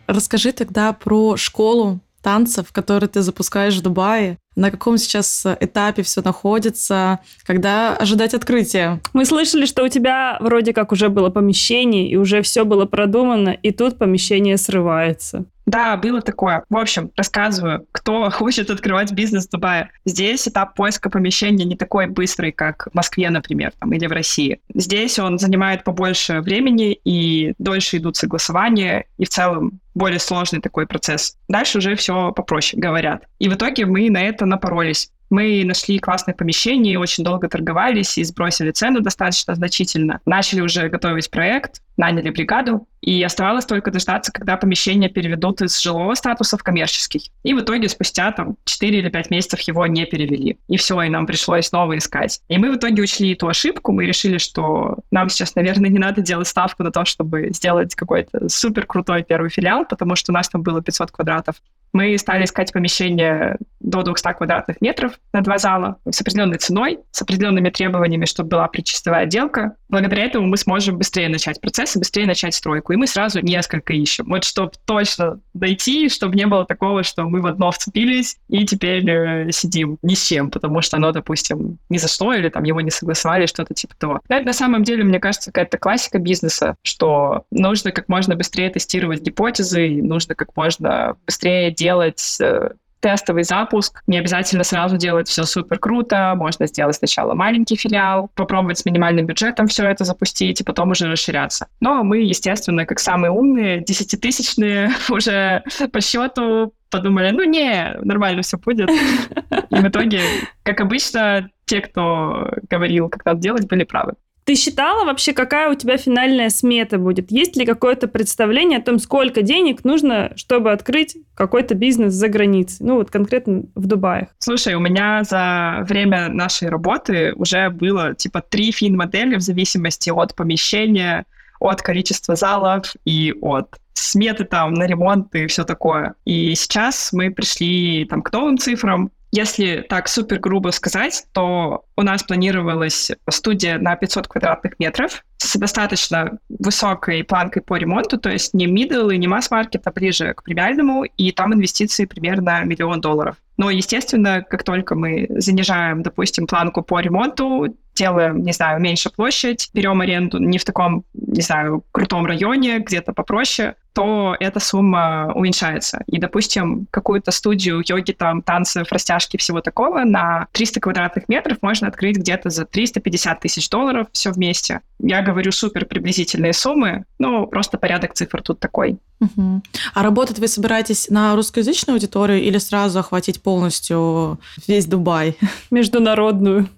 Расскажи 0.08 0.52
тогда 0.52 0.94
про 0.94 1.38
школу 1.38 2.00
танцев, 2.22 2.72
которые 2.72 3.10
ты 3.10 3.22
запускаешь 3.22 3.78
в 3.78 3.82
Дубае? 3.82 4.38
На 4.56 4.70
каком 4.70 4.98
сейчас 4.98 5.46
этапе 5.60 6.04
все 6.04 6.22
находится? 6.22 7.20
Когда 7.44 7.96
ожидать 7.96 8.34
открытия? 8.34 9.00
Мы 9.14 9.26
слышали, 9.26 9.66
что 9.66 9.84
у 9.84 9.88
тебя 9.88 10.38
вроде 10.42 10.74
как 10.74 10.92
уже 10.92 11.10
было 11.10 11.30
помещение, 11.30 12.10
и 12.10 12.18
уже 12.18 12.42
все 12.42 12.66
было 12.66 12.86
продумано, 12.86 13.50
и 13.50 13.72
тут 13.72 13.98
помещение 13.98 14.58
срывается. 14.58 15.46
Да, 15.66 15.96
было 15.96 16.22
такое. 16.22 16.64
В 16.70 16.78
общем, 16.78 17.12
рассказываю, 17.16 17.86
кто 17.92 18.30
хочет 18.32 18.70
открывать 18.70 19.12
бизнес 19.14 19.48
в 19.48 19.52
Дубае. 19.52 19.90
Здесь 20.06 20.48
этап 20.48 20.76
поиска 20.76 21.10
помещения 21.10 21.66
не 21.66 21.76
такой 21.78 22.08
быстрый, 22.08 22.52
как 22.52 22.90
в 22.92 22.96
Москве, 22.96 23.30
например, 23.30 23.72
там, 23.80 23.94
или 23.94 24.06
в 24.08 24.12
России. 24.12 24.60
Здесь 24.74 25.20
он 25.20 25.40
занимает 25.40 25.84
побольше 25.84 26.42
времени, 26.42 27.00
и 27.06 27.54
дольше 27.58 27.98
идут 27.98 28.18
согласования, 28.18 29.06
и 29.18 29.26
в 29.26 29.30
целом 29.30 29.80
более 29.94 30.20
сложный 30.20 30.62
такой 30.62 30.88
процесс. 30.88 31.38
Дальше 31.48 31.78
уже 31.78 31.96
все 31.96 32.32
попроще, 32.32 32.82
говорят. 32.82 33.24
И 33.40 33.50
в 33.50 33.54
итоге 33.54 33.86
мы 33.86 34.10
на 34.10 34.22
это 34.22 34.41
напоролись. 34.46 35.12
Мы 35.32 35.64
нашли 35.64 35.98
классное 35.98 36.36
помещение, 36.36 37.00
очень 37.00 37.24
долго 37.24 37.48
торговались 37.48 38.18
и 38.18 38.24
сбросили 38.26 38.72
цену 38.72 39.00
достаточно 39.00 39.56
значительно. 39.56 40.20
Начали 40.26 40.60
уже 40.60 40.90
готовить 40.90 41.32
проект, 41.32 41.82
наняли 41.96 42.30
бригаду, 42.32 42.86
и 43.00 43.24
оставалось 43.24 43.66
только 43.66 43.92
дождаться, 43.92 44.34
когда 44.34 44.58
помещение 44.58 45.10
переведут 45.10 45.62
из 45.62 45.80
жилого 45.80 46.16
статуса 46.16 46.58
в 46.58 46.64
коммерческий. 46.64 47.32
И 47.44 47.54
в 47.54 47.62
итоге 47.62 47.88
спустя 47.88 48.34
там 48.34 48.58
4 48.66 49.00
или 49.00 49.10
5 49.10 49.32
месяцев 49.32 49.62
его 49.62 49.88
не 49.88 50.06
перевели. 50.06 50.58
И 50.68 50.76
все, 50.76 51.02
и 51.02 51.10
нам 51.10 51.26
пришлось 51.26 51.68
снова 51.68 51.98
искать. 51.98 52.42
И 52.50 52.58
мы 52.58 52.70
в 52.70 52.76
итоге 52.76 53.02
учли 53.02 53.32
эту 53.32 53.48
ошибку, 53.48 53.94
мы 53.94 54.06
решили, 54.06 54.38
что 54.38 54.98
нам 55.12 55.30
сейчас, 55.30 55.56
наверное, 55.56 55.90
не 55.90 56.00
надо 56.00 56.22
делать 56.22 56.50
ставку 56.50 56.84
на 56.84 56.92
то, 56.92 57.06
чтобы 57.06 57.52
сделать 57.52 57.96
какой-то 57.96 58.50
супер 58.50 58.86
крутой 58.86 59.24
первый 59.24 59.50
филиал, 59.50 59.86
потому 59.86 60.18
что 60.18 60.34
у 60.34 60.36
нас 60.36 60.50
там 60.50 60.62
было 60.62 60.82
500 60.82 61.12
квадратов. 61.12 61.56
Мы 61.94 62.18
стали 62.18 62.46
искать 62.46 62.72
помещение 62.72 63.58
до 63.80 64.04
200 64.04 64.34
квадратных 64.34 64.80
метров 64.82 65.14
на 65.34 65.42
два 65.42 65.58
зала 65.58 65.98
с 66.10 66.22
определенной 66.22 66.58
ценой, 66.58 67.00
с 67.12 67.22
определенными 67.22 67.70
требованиями, 67.70 68.26
чтобы 68.26 68.50
была 68.50 68.68
предчистовая 68.68 69.24
отделка. 69.24 69.76
Благодаря 69.90 70.26
этому 70.26 70.48
мы 70.48 70.58
сможем 70.58 70.98
быстрее 70.98 71.30
начать 71.30 71.60
процесс 71.60 71.96
и 71.96 72.00
быстрее 72.00 72.26
начать 72.26 72.54
стройку. 72.56 72.94
И 72.94 72.96
мы 72.96 73.08
сразу 73.08 73.42
несколько 73.42 73.94
ищем. 73.94 74.26
Вот 74.28 74.44
чтобы 74.44 74.72
точно 74.86 75.40
дойти, 75.54 76.10
чтобы 76.10 76.36
не 76.36 76.46
было 76.46 76.66
такого, 76.66 77.04
что 77.04 77.24
мы 77.24 77.42
в 77.42 77.48
одно 77.48 77.72
вцепились 77.72 78.38
и 78.48 78.66
теперь 78.66 79.10
э, 79.10 79.52
сидим 79.52 79.98
ни 80.02 80.14
с 80.14 80.24
чем, 80.26 80.50
потому 80.50 80.82
что 80.82 80.98
оно, 80.98 81.12
допустим, 81.12 81.80
не 81.90 81.98
зашло 81.98 82.34
или 82.34 82.50
там 82.50 82.64
его 82.64 82.82
не 82.82 82.92
согласовали, 82.92 83.46
что-то 83.46 83.74
типа 83.74 83.96
того. 83.98 84.22
Это 84.30 84.46
на 84.46 84.54
самом 84.54 84.84
деле, 84.84 85.04
мне 85.04 85.20
кажется, 85.20 85.52
какая-то 85.52 85.78
классика 85.78 86.20
бизнеса, 86.20 86.76
что 86.84 87.44
нужно 87.52 87.92
как 87.92 88.08
можно 88.08 88.36
быстрее 88.36 88.70
тестировать 88.70 89.22
гипотезы, 89.22 90.02
нужно 90.02 90.36
как 90.36 90.56
можно 90.56 91.18
быстрее 91.26 91.72
делать 91.82 92.38
э, 92.40 92.70
тестовый 93.02 93.44
запуск. 93.44 94.02
Не 94.08 94.20
обязательно 94.20 94.64
сразу 94.64 94.98
делать 94.98 95.28
все 95.28 95.44
супер 95.44 95.80
круто. 95.80 96.34
Можно 96.38 96.68
сделать 96.68 96.96
сначала 96.96 97.34
маленький 97.34 97.76
филиал, 97.76 98.30
попробовать 98.36 98.78
с 98.78 98.86
минимальным 98.86 99.26
бюджетом 99.26 99.68
все 99.68 99.86
это 99.86 100.06
запустить 100.06 100.62
и 100.62 100.64
потом 100.64 100.92
уже 100.92 101.12
расширяться. 101.12 101.68
Но 101.80 102.04
мы, 102.04 102.20
естественно, 102.20 102.86
как 102.86 103.00
самые 103.00 103.32
умные, 103.32 103.84
десятитысячные 103.84 104.92
уже 105.10 105.64
по 105.92 106.00
счету 106.00 106.74
подумали, 106.90 107.32
ну 107.32 107.44
не, 107.44 107.96
нормально 108.04 108.42
все 108.42 108.58
будет. 108.58 108.90
И 109.70 109.76
в 109.76 109.88
итоге, 109.88 110.22
как 110.64 110.82
обычно, 110.82 111.50
те, 111.66 111.80
кто 111.80 112.52
говорил, 112.70 113.10
как 113.10 113.26
надо 113.26 113.40
делать, 113.40 113.68
были 113.68 113.86
правы. 113.86 114.14
Ты 114.44 114.56
считала 114.56 115.06
вообще, 115.06 115.34
какая 115.34 115.70
у 115.70 115.76
тебя 115.76 115.98
финальная 115.98 116.50
смета 116.50 116.98
будет? 116.98 117.32
Есть 117.32 117.56
ли 117.56 117.66
какое-то 117.66 118.08
представление 118.08 118.80
о 118.80 118.82
том, 118.82 119.00
сколько 119.00 119.42
денег 119.42 119.84
нужно, 119.84 120.34
чтобы 120.36 120.72
открыть 120.72 121.18
какой-то 121.36 121.76
бизнес 121.76 122.14
за 122.14 122.28
границей? 122.28 122.86
Ну, 122.86 122.96
вот 122.96 123.12
конкретно 123.12 123.64
в 123.76 123.86
Дубае. 123.86 124.30
Слушай, 124.40 124.74
у 124.74 124.80
меня 124.80 125.24
за 125.24 125.86
время 125.88 126.30
нашей 126.30 126.70
работы 126.70 127.34
уже 127.36 127.70
было 127.70 128.16
типа 128.16 128.42
три 128.42 128.72
фин-модели 128.72 129.36
в 129.36 129.42
зависимости 129.42 130.10
от 130.10 130.36
помещения, 130.36 131.26
от 131.60 131.82
количества 131.82 132.36
залов 132.36 132.96
и 133.06 133.34
от 133.42 133.78
сметы 133.94 134.46
там 134.46 134.74
на 134.74 134.88
ремонт 134.88 135.34
и 135.36 135.46
все 135.48 135.64
такое. 135.64 136.16
И 136.26 136.56
сейчас 136.56 137.14
мы 137.14 137.30
пришли 137.30 138.06
там 138.06 138.22
к 138.24 138.32
новым 138.32 138.58
цифрам, 138.58 139.12
если 139.32 139.86
так 139.88 140.08
супер 140.08 140.40
грубо 140.40 140.70
сказать, 140.70 141.26
то 141.32 141.86
у 141.96 142.02
нас 142.02 142.24
планировалась 142.24 143.12
студия 143.30 143.78
на 143.78 143.96
500 143.96 144.28
квадратных 144.28 144.78
метров 144.78 145.24
с 145.38 145.56
достаточно 145.56 146.38
высокой 146.50 147.24
планкой 147.24 147.62
по 147.62 147.76
ремонту, 147.76 148.18
то 148.18 148.30
есть 148.30 148.54
не 148.54 148.68
middle 148.68 149.14
и 149.14 149.18
не 149.18 149.28
масс-маркет, 149.28 149.82
а 149.86 149.92
ближе 149.92 150.34
к 150.34 150.44
премиальному, 150.44 151.06
и 151.06 151.32
там 151.32 151.54
инвестиции 151.54 152.06
примерно 152.06 152.64
миллион 152.64 153.02
долларов. 153.02 153.38
Но, 153.58 153.70
естественно, 153.70 154.44
как 154.48 154.64
только 154.64 154.96
мы 154.96 155.28
занижаем, 155.30 156.04
допустим, 156.04 156.48
планку 156.48 156.82
по 156.82 157.00
ремонту, 157.00 157.76
делаем, 157.96 158.44
не 158.44 158.54
знаю, 158.54 158.82
меньше 158.82 159.10
площадь, 159.10 159.70
берем 159.74 160.02
аренду 160.02 160.40
не 160.40 160.58
в 160.58 160.66
таком, 160.66 161.04
не 161.14 161.42
знаю, 161.42 161.84
крутом 161.92 162.26
районе, 162.26 162.80
где-то 162.80 163.14
попроще, 163.14 163.76
то 163.94 164.36
эта 164.40 164.60
сумма 164.60 165.32
уменьшается. 165.34 166.04
И, 166.08 166.20
допустим, 166.20 166.88
какую-то 166.92 167.32
студию 167.32 167.84
йоги, 167.86 168.12
там, 168.12 168.42
танцев, 168.42 168.92
растяжки, 168.92 169.38
всего 169.38 169.62
такого 169.62 170.04
на 170.04 170.48
300 170.54 170.80
квадратных 170.80 171.28
метров 171.28 171.58
можно 171.62 171.88
открыть 171.88 172.18
где-то 172.18 172.50
за 172.50 172.66
350 172.66 173.40
тысяч 173.40 173.70
долларов 173.70 174.08
все 174.14 174.32
вместе. 174.32 174.82
Я 175.00 175.22
говорю 175.22 175.52
супер 175.52 175.86
приблизительные 175.86 176.54
суммы, 176.54 177.06
но 177.20 177.48
просто 177.48 177.78
порядок 177.78 178.14
цифр 178.14 178.42
тут 178.42 178.60
такой. 178.60 179.00
Угу. 179.20 179.62
А 179.94 180.04
работать 180.04 180.40
вы 180.40 180.48
собираетесь 180.48 181.10
на 181.10 181.36
русскоязычную 181.36 181.96
аудиторию 181.96 182.42
или 182.42 182.58
сразу 182.58 183.00
охватить 183.00 183.42
полностью 183.42 184.40
весь 184.68 184.86
Дубай? 184.86 185.38
Международную 185.70 186.70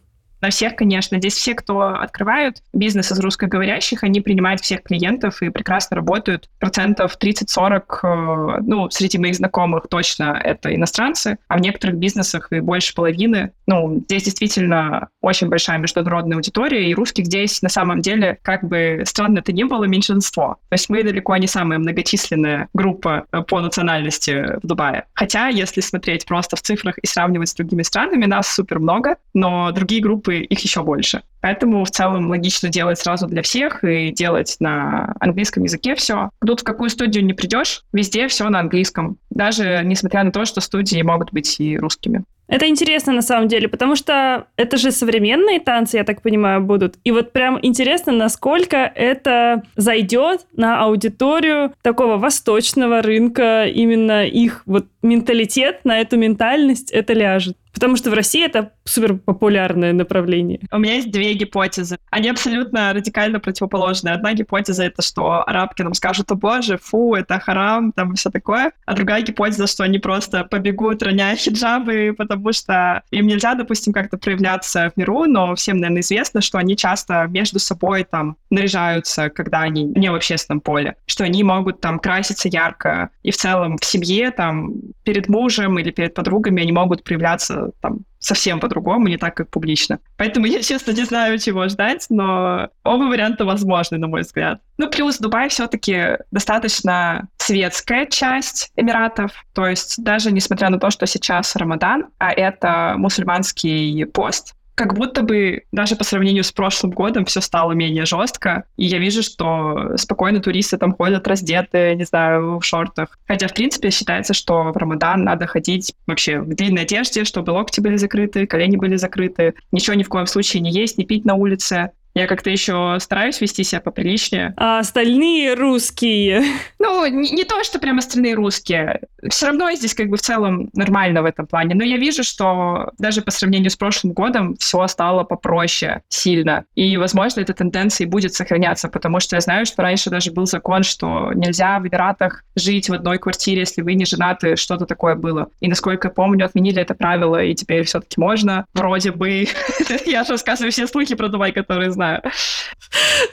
на 0.44 0.50
всех, 0.50 0.76
конечно. 0.76 1.18
Здесь 1.20 1.36
все, 1.36 1.56
кто 1.56 1.96
открывают 1.96 2.62
бизнес 2.74 3.12
из 3.12 3.20
русскоговорящих, 3.20 4.04
они 4.04 4.20
принимают 4.20 4.60
всех 4.60 4.84
клиентов 4.84 5.42
и 5.42 5.50
прекрасно 5.50 5.96
работают. 5.96 6.50
Процентов 6.60 7.18
30-40, 7.18 7.82
э, 8.04 8.62
ну, 8.62 8.90
среди 8.90 9.18
моих 9.18 9.36
знакомых 9.36 9.88
точно 9.90 10.40
это 10.44 10.76
иностранцы, 10.76 11.38
а 11.48 11.58
в 11.58 11.62
некоторых 11.62 11.96
бизнесах 11.96 12.52
и 12.52 12.60
больше 12.60 12.94
половины. 12.94 13.54
Ну, 13.68 14.02
здесь 14.06 14.24
действительно 14.24 15.08
очень 15.24 15.50
большая 15.50 15.78
международная 15.80 16.38
аудитория, 16.38 16.90
и 16.90 16.94
русских 16.94 17.26
здесь 17.26 17.62
на 17.62 17.70
самом 17.70 18.02
деле, 18.02 18.38
как 18.42 18.64
бы 18.64 19.02
странно 19.06 19.40
это 19.40 19.52
ни 19.52 19.64
было, 19.64 19.86
меньшинство. 19.86 20.58
То 20.70 20.74
есть 20.74 20.90
мы 20.90 21.04
далеко 21.04 21.36
не 21.38 21.48
самая 21.48 21.80
многочисленная 21.80 22.70
группа 22.74 23.26
э, 23.32 23.42
по 23.42 23.60
национальности 23.60 24.58
в 24.62 24.68
Дубае. 24.68 25.06
Хотя, 25.14 25.48
если 25.48 25.82
смотреть 25.82 26.26
просто 26.26 26.56
в 26.56 26.62
цифрах 26.62 26.98
и 26.98 27.08
сравнивать 27.08 27.50
с 27.50 27.56
другими 27.56 27.82
странами, 27.82 28.26
нас 28.26 28.48
супер 28.48 28.80
много, 28.80 29.18
но 29.34 29.72
другие 29.72 30.02
группы 30.02 30.14
группы 30.14 30.38
их 30.38 30.60
еще 30.60 30.84
больше. 30.84 31.24
Поэтому 31.42 31.84
в 31.84 31.92
целом 31.92 32.30
логично 32.30 32.70
делать 32.70 33.00
сразу 33.00 33.28
для 33.28 33.42
всех 33.42 33.84
и 33.84 34.12
делать 34.12 34.56
на 34.60 35.14
английском 35.20 35.64
языке 35.64 35.96
все. 35.96 36.30
Тут 36.46 36.62
в 36.62 36.64
какую 36.64 36.90
студию 36.90 37.26
не 37.26 37.34
придешь, 37.34 37.84
везде 37.92 38.28
все 38.28 38.48
на 38.50 38.60
английском. 38.60 39.18
Даже 39.34 39.82
несмотря 39.84 40.24
на 40.24 40.32
то, 40.32 40.46
что 40.46 40.62
студии 40.62 41.02
могут 41.02 41.34
быть 41.34 41.60
и 41.60 41.78
русскими. 41.78 42.24
Это 42.48 42.68
интересно 42.68 43.14
на 43.14 43.22
самом 43.22 43.48
деле, 43.48 43.68
потому 43.68 43.96
что 43.96 44.46
это 44.58 44.78
же 44.78 44.92
современные 44.92 45.60
танцы, 45.60 45.98
я 45.98 46.04
так 46.04 46.22
понимаю, 46.22 46.62
будут. 46.62 46.96
И 47.04 47.12
вот 47.12 47.32
прям 47.32 47.58
интересно, 47.62 48.12
насколько 48.12 48.78
это 48.78 49.64
зайдет 49.76 50.46
на 50.56 50.82
аудиторию 50.82 51.74
такого 51.82 52.18
восточного 52.18 53.02
рынка, 53.02 53.66
именно 53.66 54.26
их 54.28 54.62
вот 54.66 54.86
менталитет, 55.02 55.84
на 55.84 56.00
эту 56.00 56.18
ментальность 56.18 56.92
это 56.92 57.14
ляжет. 57.14 57.58
Потому 57.74 57.96
что 57.96 58.12
в 58.12 58.14
России 58.14 58.46
это 58.46 58.72
супер 58.86 59.16
популярное 59.16 59.94
направление. 59.94 60.60
У 60.72 60.78
меня 60.78 60.96
есть 60.96 61.12
две 61.12 61.34
гипотезы. 61.34 61.98
Они 62.12 62.30
абсолютно 62.30 62.94
радикально 62.94 63.40
противоположные. 63.40 64.14
Одна 64.14 64.34
гипотеза— 64.34 64.84
это 64.86 65.02
что 65.02 65.48
арабки 65.48 65.82
нам 65.82 65.94
скажут, 65.94 66.32
о 66.32 66.36
боже, 66.36 66.78
фу, 66.78 67.16
это 67.16 67.40
харам, 67.40 67.92
там 67.92 68.16
все 68.16 68.30
такое. 68.30 68.72
А 68.86 68.94
другая 68.94 69.22
гипотеза, 69.22 69.68
что 69.68 69.84
они 69.84 70.00
просто 70.00 70.44
побегут, 70.44 71.02
роняя 71.02 71.36
хиджабы, 71.36 72.14
потому 72.18 72.54
что 72.54 73.04
им 73.12 73.28
нельзя, 73.28 73.56
допустим, 73.56 73.92
как-то 73.92 74.18
проявляться 74.18 74.92
в 74.94 74.98
миру, 74.98 75.26
но 75.26 75.56
всем, 75.56 75.78
наверное, 75.78 76.02
известно, 76.02 76.42
что 76.42 76.60
они 76.60 76.78
часто 76.78 77.26
между 77.30 77.60
собой 77.60 78.04
там 78.04 78.38
наряжаются, 78.50 79.30
когда 79.30 79.62
они 79.62 79.84
не 79.84 80.10
в 80.10 80.16
общественном 80.16 80.62
поле, 80.62 80.96
что 81.08 81.24
они 81.24 81.44
могут 81.44 81.82
там 81.82 82.00
краситься 82.00 82.48
ярко, 82.50 83.10
и 83.24 83.32
в 83.32 83.38
целом 83.38 83.78
в 83.78 83.86
семье 83.86 84.32
там 84.32 84.74
перед 85.04 85.28
мужем 85.28 85.80
или 85.80 85.92
перед 85.92 86.14
подругами 86.14 86.62
они 86.62 86.72
могут 86.72 87.04
проявляться 87.04 87.63
там 87.82 88.00
совсем 88.20 88.60
по-другому, 88.60 89.08
не 89.08 89.18
так, 89.18 89.36
как 89.36 89.50
публично. 89.50 90.00
Поэтому 90.18 90.46
я, 90.46 90.62
честно, 90.62 90.92
не 90.92 91.04
знаю, 91.04 91.38
чего 91.40 91.68
ждать, 91.68 92.06
но 92.10 92.70
оба 92.84 93.04
варианта 93.04 93.46
возможны, 93.46 93.98
на 93.98 94.08
мой 94.08 94.22
взгляд. 94.22 94.62
Ну, 94.78 94.90
плюс 94.90 95.18
Дубай 95.18 95.50
все-таки 95.50 96.18
достаточно 96.32 97.28
светская 97.38 98.06
часть 98.06 98.72
Эмиратов, 98.76 99.32
то 99.54 99.68
есть 99.68 100.02
даже 100.02 100.32
несмотря 100.32 100.70
на 100.70 100.80
то, 100.80 100.90
что 100.90 101.06
сейчас 101.06 101.56
Рамадан, 101.56 102.08
а 102.18 102.32
это 102.32 102.96
мусульманский 102.98 104.06
пост, 104.06 104.56
как 104.76 104.96
будто 104.96 105.22
бы 105.22 105.64
даже 105.72 105.96
по 105.96 106.04
сравнению 106.04 106.44
с 106.44 106.52
прошлым 106.52 106.92
годом 106.92 107.26
все 107.26 107.42
стало 107.42 107.74
менее 107.74 108.06
жестко. 108.06 108.64
И 108.76 108.86
я 108.86 108.98
вижу, 108.98 109.22
что 109.22 109.98
спокойно 109.98 110.40
туристы 110.40 110.78
там 110.78 110.94
ходят 110.94 111.28
раздетые, 111.28 111.96
не 111.96 112.06
знаю, 112.06 112.60
в 112.60 112.64
шортах. 112.64 113.18
Хотя, 113.28 113.48
в 113.48 113.54
принципе, 113.54 113.92
считается, 113.92 114.34
что 114.34 114.72
в 114.72 114.78
Рамадан 114.78 115.24
надо 115.24 115.46
ходить 115.46 115.94
вообще 116.08 116.40
в 116.40 116.50
длинной 116.50 116.84
одежде, 116.84 117.24
чтобы 117.24 117.52
локти 117.52 117.82
были 117.82 117.98
закрыты, 117.98 118.48
колени 118.48 118.78
были 118.78 118.96
закрыты. 118.96 119.54
Ничего 119.72 119.96
ни 119.96 120.04
в 120.04 120.10
коем 120.10 120.26
случае 120.26 120.62
не 120.62 120.72
есть, 120.72 120.98
не 120.98 121.06
пить 121.06 121.26
на 121.26 121.36
улице. 121.36 121.92
Я 122.14 122.28
как-то 122.28 122.50
еще 122.50 122.98
стараюсь 123.00 123.42
вести 123.42 123.64
себя 123.64 123.82
поприличнее. 123.82 124.54
А 124.58 124.80
остальные 124.80 125.56
русские. 125.56 126.44
Ну, 126.80 127.06
не, 127.08 127.32
не 127.32 127.44
то, 127.44 127.64
что 127.64 127.80
прям 127.80 127.98
остальные 127.98 128.36
русские. 128.36 129.02
Все 129.30 129.48
равно 129.48 129.70
я 129.70 129.76
здесь 129.76 129.96
как 129.96 130.10
бы 130.10 130.18
в 130.18 130.22
целом 130.22 130.70
нормально 130.74 131.22
в 131.22 131.26
этом 131.26 131.48
плане. 131.48 131.76
Но 131.76 131.84
я 131.84 131.98
вижу, 131.98 132.24
что 132.24 132.92
даже 133.00 133.22
по 133.22 133.32
сравнению 133.32 133.72
с 133.72 133.76
прошлым 133.76 134.14
годом 134.14 134.56
все 134.58 134.86
стало 134.88 135.24
попроще 135.24 136.02
сильно. 136.10 136.66
И, 136.76 136.98
возможно, 136.98 137.42
эта 137.42 137.54
тенденция 137.54 138.06
и 138.06 138.10
будет 138.10 138.34
сохраняться, 138.34 138.90
потому 138.90 139.20
что 139.20 139.36
я 139.36 139.42
знаю, 139.42 139.66
что 139.66 139.82
раньше 139.82 140.10
даже 140.10 140.32
был 140.32 140.46
закон, 140.46 140.84
что 140.84 141.32
нельзя 141.34 141.80
в 141.80 141.88
Эмиратах 141.88 142.44
жить 142.56 142.90
в 142.90 142.94
одной 142.94 143.18
квартире, 143.18 143.62
если 143.62 143.82
вы 143.82 143.96
не 143.96 144.06
женаты, 144.06 144.56
что-то 144.56 144.86
такое 144.86 145.16
было. 145.16 145.48
И, 145.62 145.68
насколько 145.68 146.10
я 146.10 146.14
помню, 146.14 146.46
отменили 146.46 146.82
это 146.82 146.94
правило, 146.94 147.44
и 147.44 147.56
теперь 147.56 147.84
все-таки 147.86 148.20
можно. 148.20 148.66
Вроде 148.74 149.12
бы. 149.12 149.48
Я 150.06 150.24
же 150.24 150.34
рассказываю 150.34 150.72
все 150.72 150.86
слухи 150.88 151.16
про 151.16 151.28
Дубай, 151.28 151.52
которые 151.52 151.92
знаю. 151.92 152.03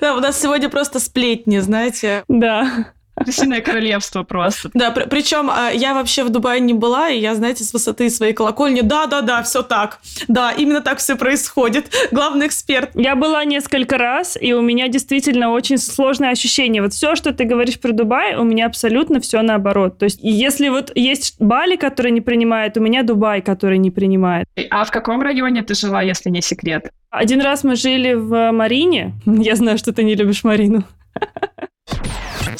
Да, 0.00 0.14
у 0.14 0.20
нас 0.20 0.40
сегодня 0.40 0.68
просто 0.70 1.00
сплетни, 1.00 1.58
знаете. 1.58 2.24
Да. 2.28 2.92
Крысиное 3.16 3.60
королевство 3.60 4.22
просто. 4.22 4.70
Да, 4.72 4.90
при- 4.90 5.04
причем 5.04 5.50
а, 5.50 5.70
я 5.70 5.94
вообще 5.94 6.24
в 6.24 6.30
Дубае 6.30 6.60
не 6.60 6.72
была, 6.72 7.10
и 7.10 7.18
я, 7.20 7.34
знаете, 7.34 7.64
с 7.64 7.72
высоты 7.72 8.08
своей 8.08 8.32
колокольни, 8.32 8.80
да-да-да, 8.80 9.42
все 9.42 9.62
так. 9.62 10.00
Да, 10.28 10.52
именно 10.52 10.80
так 10.80 10.98
все 10.98 11.16
происходит. 11.16 11.92
Главный 12.12 12.46
эксперт. 12.46 12.90
Я 12.94 13.16
была 13.16 13.44
несколько 13.44 13.98
раз, 13.98 14.38
и 14.40 14.54
у 14.54 14.62
меня 14.62 14.88
действительно 14.88 15.50
очень 15.50 15.76
сложное 15.78 16.30
ощущение. 16.30 16.82
Вот 16.82 16.92
все, 16.94 17.14
что 17.14 17.32
ты 17.34 17.44
говоришь 17.44 17.78
про 17.78 17.92
Дубай, 17.92 18.36
у 18.36 18.44
меня 18.44 18.66
абсолютно 18.66 19.20
все 19.20 19.42
наоборот. 19.42 19.98
То 19.98 20.04
есть, 20.04 20.20
если 20.22 20.68
вот 20.68 20.90
есть 20.94 21.36
Бали, 21.40 21.76
который 21.76 22.12
не 22.12 22.20
принимает, 22.22 22.76
у 22.76 22.80
меня 22.80 23.02
Дубай, 23.02 23.42
который 23.42 23.78
не 23.78 23.90
принимает. 23.90 24.46
А 24.70 24.84
в 24.84 24.90
каком 24.90 25.20
районе 25.20 25.62
ты 25.62 25.74
жила, 25.74 26.00
если 26.02 26.30
не 26.30 26.40
секрет? 26.40 26.90
Один 27.10 27.40
раз 27.40 27.64
мы 27.64 27.76
жили 27.76 28.14
в 28.14 28.52
Марине. 28.52 29.14
Я 29.26 29.56
знаю, 29.56 29.76
что 29.78 29.92
ты 29.92 30.04
не 30.04 30.14
любишь 30.14 30.44
Марину. 30.44 30.84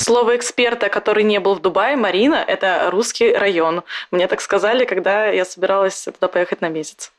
Слово 0.00 0.36
эксперта, 0.36 0.88
который 0.88 1.24
не 1.24 1.40
был 1.40 1.54
в 1.54 1.60
Дубае, 1.60 1.94
Марина, 1.94 2.36
это 2.36 2.88
русский 2.90 3.34
район. 3.34 3.82
Мне 4.10 4.28
так 4.28 4.40
сказали, 4.40 4.86
когда 4.86 5.26
я 5.26 5.44
собиралась 5.44 6.04
туда 6.04 6.28
поехать 6.28 6.62
на 6.62 6.70
месяц. 6.70 7.12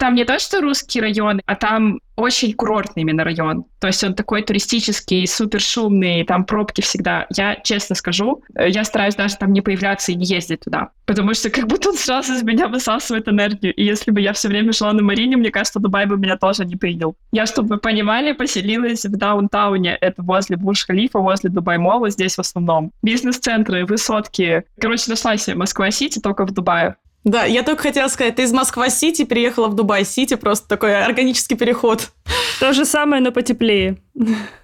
Там 0.00 0.14
не 0.14 0.24
то, 0.24 0.38
что 0.40 0.60
русский 0.60 1.00
район, 1.00 1.40
а 1.46 1.54
там 1.54 2.00
очень 2.18 2.52
курортный 2.52 3.02
именно 3.02 3.22
район. 3.22 3.64
То 3.78 3.86
есть 3.86 4.02
он 4.02 4.14
такой 4.14 4.42
туристический, 4.42 5.26
супер 5.26 5.60
шумный, 5.60 6.24
там 6.24 6.44
пробки 6.44 6.80
всегда. 6.80 7.26
Я 7.30 7.54
честно 7.62 7.94
скажу, 7.94 8.42
э, 8.56 8.68
я 8.70 8.82
стараюсь 8.82 9.14
даже 9.14 9.36
там 9.36 9.52
не 9.52 9.60
появляться 9.60 10.10
и 10.10 10.16
не 10.16 10.26
ездить 10.26 10.60
туда. 10.60 10.90
Потому 11.06 11.32
что 11.34 11.48
как 11.48 11.68
будто 11.68 11.90
он 11.90 11.94
сразу 11.94 12.34
из 12.34 12.42
меня 12.42 12.66
высасывает 12.66 13.28
энергию. 13.28 13.72
И 13.72 13.84
если 13.84 14.10
бы 14.10 14.20
я 14.20 14.32
все 14.32 14.48
время 14.48 14.72
шла 14.72 14.92
на 14.92 15.02
Марине, 15.02 15.36
мне 15.36 15.50
кажется, 15.52 15.78
Дубай 15.78 16.06
бы 16.06 16.16
меня 16.16 16.36
тоже 16.36 16.64
не 16.64 16.74
принял. 16.74 17.14
Я, 17.30 17.46
чтобы 17.46 17.76
вы 17.76 17.78
понимали, 17.78 18.32
поселилась 18.32 19.04
в 19.04 19.16
даунтауне. 19.16 19.96
Это 20.00 20.22
возле 20.22 20.56
Бурж-Халифа, 20.56 21.20
возле 21.20 21.50
Дубай-Мола, 21.68 22.08
здесь 22.10 22.36
в 22.36 22.40
основном. 22.40 22.92
Бизнес-центры, 23.02 23.84
высотки. 23.84 24.64
Короче, 24.80 25.10
нашла 25.10 25.36
себе 25.36 25.56
Москва-Сити 25.56 26.18
только 26.18 26.46
в 26.46 26.52
Дубае. 26.52 26.96
Да, 27.24 27.44
я 27.44 27.62
только 27.62 27.82
хотела 27.82 28.08
сказать, 28.08 28.36
ты 28.36 28.44
из 28.44 28.52
Москва-Сити 28.52 29.24
переехала 29.24 29.68
в 29.68 29.74
Дубай-Сити, 29.74 30.36
просто 30.36 30.66
такой 30.66 31.04
органический 31.04 31.58
переход. 31.58 32.10
То 32.58 32.72
же 32.72 32.86
самое, 32.86 33.20
но 33.20 33.32
потеплее. 33.32 33.98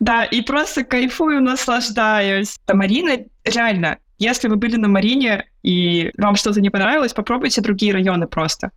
Да, 0.00 0.24
и 0.24 0.40
просто 0.40 0.84
кайфую, 0.84 1.42
наслаждаюсь. 1.42 2.56
А 2.66 2.74
Марина, 2.74 3.18
реально, 3.44 3.98
если 4.18 4.48
вы 4.48 4.56
были 4.56 4.76
на 4.76 4.88
Марине 4.88 5.44
и 5.62 6.10
вам 6.16 6.36
что-то 6.36 6.62
не 6.62 6.70
понравилось, 6.70 7.12
попробуйте 7.12 7.60
другие 7.60 7.92
районы 7.92 8.26
просто. 8.26 8.70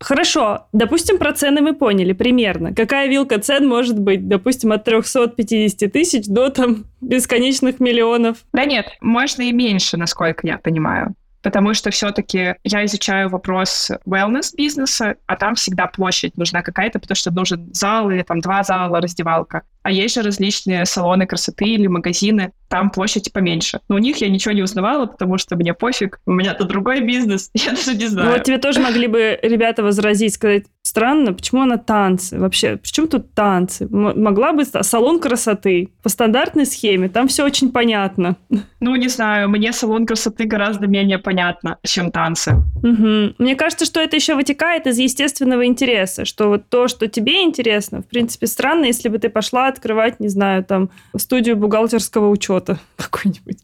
Хорошо, 0.00 0.68
допустим, 0.72 1.18
про 1.18 1.32
цены 1.32 1.60
мы 1.60 1.74
поняли 1.74 2.12
примерно. 2.12 2.72
Какая 2.72 3.08
вилка 3.08 3.40
цен 3.40 3.66
может 3.66 3.98
быть, 3.98 4.28
допустим, 4.28 4.70
от 4.70 4.84
350 4.84 5.92
тысяч 5.92 6.26
до 6.26 6.50
там 6.50 6.84
бесконечных 7.00 7.80
миллионов? 7.80 8.38
Да 8.52 8.64
нет, 8.64 8.86
можно 9.00 9.42
и 9.42 9.52
меньше, 9.52 9.96
насколько 9.96 10.46
я 10.46 10.58
понимаю. 10.58 11.14
Потому 11.42 11.74
что 11.74 11.90
все-таки 11.90 12.56
я 12.62 12.84
изучаю 12.84 13.28
вопрос 13.28 13.90
wellness 14.06 14.54
бизнеса, 14.56 15.16
а 15.26 15.36
там 15.36 15.54
всегда 15.54 15.86
площадь 15.86 16.36
нужна 16.36 16.62
какая-то, 16.62 16.98
потому 16.98 17.16
что 17.16 17.32
нужен 17.32 17.70
зал 17.72 18.10
или 18.10 18.22
там 18.22 18.40
два 18.40 18.62
зала, 18.62 19.00
раздевалка. 19.00 19.62
А 19.88 19.90
есть 19.90 20.14
же 20.16 20.20
различные 20.22 20.84
салоны 20.84 21.26
красоты 21.26 21.64
или 21.64 21.86
магазины, 21.86 22.52
там 22.68 22.90
площадь 22.90 23.32
поменьше. 23.32 23.80
Но 23.88 23.94
у 23.94 23.98
них 23.98 24.18
я 24.18 24.28
ничего 24.28 24.52
не 24.52 24.60
узнавала, 24.60 25.06
потому 25.06 25.38
что 25.38 25.56
мне 25.56 25.72
пофиг, 25.72 26.20
у 26.26 26.32
меня-то 26.32 26.64
другой 26.64 27.00
бизнес, 27.00 27.48
я 27.54 27.70
даже 27.70 27.94
не 27.94 28.04
Ну, 28.04 28.10
знаю. 28.10 28.32
вот 28.32 28.42
тебе 28.44 28.58
тоже 28.58 28.80
могли 28.80 29.06
бы 29.06 29.38
ребята 29.42 29.82
возразить, 29.82 30.34
сказать, 30.34 30.64
странно, 30.82 31.32
почему 31.32 31.62
она 31.62 31.78
танцы? 31.78 32.38
Вообще, 32.38 32.76
почему 32.76 33.06
тут 33.06 33.32
танцы? 33.32 33.84
М- 33.84 34.22
могла 34.22 34.52
бы 34.52 34.66
салон 34.66 35.20
красоты 35.20 35.88
по 36.02 36.10
стандартной 36.10 36.66
схеме, 36.66 37.08
там 37.08 37.28
все 37.28 37.44
очень 37.46 37.72
понятно. 37.72 38.36
Ну, 38.80 38.94
не 38.96 39.08
знаю, 39.08 39.48
мне 39.48 39.72
салон 39.72 40.04
красоты 40.04 40.44
гораздо 40.44 40.86
менее 40.86 41.18
понятно, 41.18 41.78
чем 41.82 42.10
танцы. 42.10 42.56
Мгм. 42.82 43.34
Мне 43.38 43.56
кажется, 43.56 43.86
что 43.86 44.00
это 44.00 44.16
еще 44.16 44.34
вытекает 44.34 44.86
из 44.86 44.98
естественного 44.98 45.64
интереса, 45.64 46.26
что 46.26 46.48
вот 46.48 46.68
то, 46.68 46.86
что 46.88 47.06
тебе 47.08 47.42
интересно, 47.44 48.02
в 48.02 48.06
принципе, 48.06 48.46
странно, 48.46 48.84
если 48.84 49.08
бы 49.08 49.18
ты 49.18 49.30
пошла 49.30 49.68
открывать, 49.78 50.20
не 50.20 50.28
знаю, 50.28 50.64
там, 50.64 50.90
студию 51.16 51.56
бухгалтерского 51.56 52.28
учета 52.28 52.78
какой-нибудь. 52.96 53.58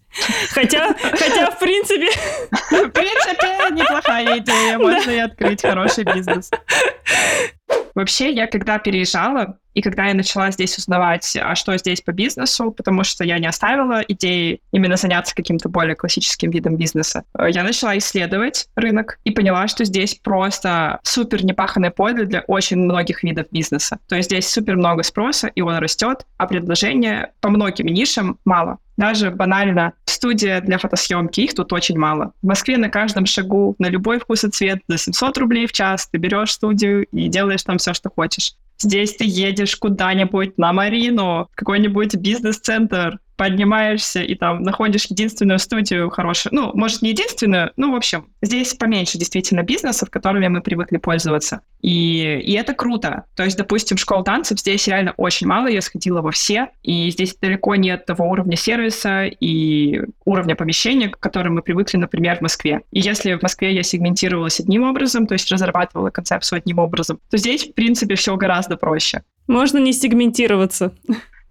Хотя, 0.51 0.95
хотя, 0.95 1.51
в 1.51 1.59
принципе, 1.59 2.09
В 2.71 2.89
принципе, 2.91 3.75
неплохая 3.75 4.39
идея, 4.39 4.79
можно 4.79 5.11
и 5.11 5.19
открыть 5.19 5.63
хороший 5.63 6.05
бизнес. 6.05 6.51
Вообще, 7.95 8.33
я 8.33 8.47
когда 8.49 8.79
переезжала, 8.79 9.57
и 9.75 9.83
когда 9.83 10.07
я 10.07 10.15
начала 10.15 10.51
здесь 10.51 10.77
узнавать, 10.79 11.37
а 11.41 11.55
что 11.55 11.77
здесь 11.79 12.01
по 12.01 12.13
бизнесу, 12.13 12.73
потому 12.73 13.05
что 13.05 13.25
я 13.25 13.39
не 13.39 13.47
оставила 13.47 14.03
идеи 14.07 14.61
именно 14.73 14.97
заняться 14.97 15.35
каким-то 15.35 15.69
более 15.69 15.95
классическим 15.95 16.51
видом 16.51 16.77
бизнеса, 16.77 17.25
э, 17.39 17.51
я 17.51 17.63
начала 17.63 17.97
исследовать 17.99 18.69
рынок 18.75 19.19
и 19.25 19.31
поняла, 19.31 19.69
что 19.69 19.85
здесь 19.85 20.15
просто 20.17 21.01
супер 21.03 21.45
непаханное 21.45 21.91
поле 21.91 22.25
для 22.25 22.41
очень 22.47 22.79
многих 22.79 23.23
видов 23.23 23.47
бизнеса. 23.51 23.99
То 24.09 24.17
есть 24.17 24.29
здесь 24.29 24.49
супер 24.49 24.77
много 24.77 25.03
спроса, 25.03 25.49
и 25.49 25.61
он 25.61 25.77
растет, 25.79 26.27
а 26.37 26.47
предложения 26.47 27.33
по 27.41 27.49
многим 27.49 27.87
нишам 27.87 28.39
мало. 28.45 28.79
Даже 28.97 29.31
банально 29.31 29.93
студия 30.05 30.61
для 30.61 30.79
фотосъемки, 30.79 31.41
их 31.41 31.55
тут 31.55 31.73
очень 31.73 31.99
мало. 31.99 32.33
В 32.43 32.47
Москве 32.47 32.77
на 32.77 32.89
каждом 32.89 33.27
шагу, 33.27 33.75
на 33.79 33.89
любой 33.89 34.19
вкус 34.19 34.45
и 34.45 34.49
цвет, 34.51 34.81
за 34.89 34.99
700 34.99 35.39
рублей 35.39 35.67
в 35.67 35.73
час 35.73 36.09
ты 36.11 36.19
берешь 36.19 36.53
студию 36.53 37.05
и 37.13 37.29
делаешь 37.29 37.63
там 37.63 37.79
все, 37.79 37.93
что 37.93 38.11
хочешь. 38.11 38.55
Здесь 38.79 39.17
ты 39.17 39.25
едешь 39.27 39.77
куда-нибудь 39.77 40.59
на 40.59 40.73
Марину, 40.73 41.49
какой-нибудь 41.55 42.17
бизнес-центр, 42.17 43.19
поднимаешься 43.37 44.23
и 44.23 44.35
там 44.35 44.63
находишь 44.63 45.07
единственную 45.07 45.59
студию 45.59 46.11
хорошую. 46.11 46.55
Ну, 46.55 46.71
может, 46.75 47.03
не 47.03 47.11
единственную, 47.11 47.73
ну, 47.77 47.93
в 47.93 47.97
общем, 47.97 48.27
здесь 48.43 48.75
поменьше 48.75 49.19
действительно 49.19 49.63
бизнесов, 49.63 50.11
которыми 50.11 50.49
мы 50.49 50.61
привыкли 50.61 50.99
пользоваться. 50.99 51.61
И, 51.83 52.41
и 52.43 52.53
это 52.53 52.75
круто. 52.75 53.25
То 53.37 53.45
есть, 53.45 53.57
допустим, 53.57 53.97
школ 53.97 54.25
танцев 54.25 54.59
здесь 54.59 54.87
реально 54.87 55.15
очень 55.17 55.47
мало, 55.47 55.67
я 55.67 55.81
сходила 55.83 56.23
во 56.23 56.31
все, 56.31 56.69
и 56.83 57.11
здесь 57.11 57.37
далеко 57.41 57.75
нет 57.75 58.07
того 58.07 58.29
уровня 58.29 58.57
сервиса 58.57 59.25
и 59.25 60.01
уровня 60.25 60.57
помещения, 60.57 61.09
к 61.09 61.19
которым 61.19 61.57
мы 61.57 61.63
привыкли, 61.63 61.99
например, 61.99 62.39
в 62.39 62.41
Москве. 62.43 62.83
И 62.91 63.01
если 63.01 63.35
в 63.35 63.43
Москве 63.43 63.75
я 63.75 63.83
сегментировалась 63.83 64.61
одним 64.61 64.85
образом, 64.85 65.27
то 65.27 65.35
есть 65.35 65.51
разрабатывала 65.51 66.11
концепцию 66.11 66.59
одним 66.59 66.79
образом, 66.79 67.21
то 67.31 67.37
здесь, 67.37 67.65
в 67.65 67.75
принципе, 67.75 68.15
все 68.15 68.37
гораздо 68.37 68.77
проще. 68.77 69.23
можно 69.47 69.79
не 69.79 69.93
сегментироваться. 69.93 70.95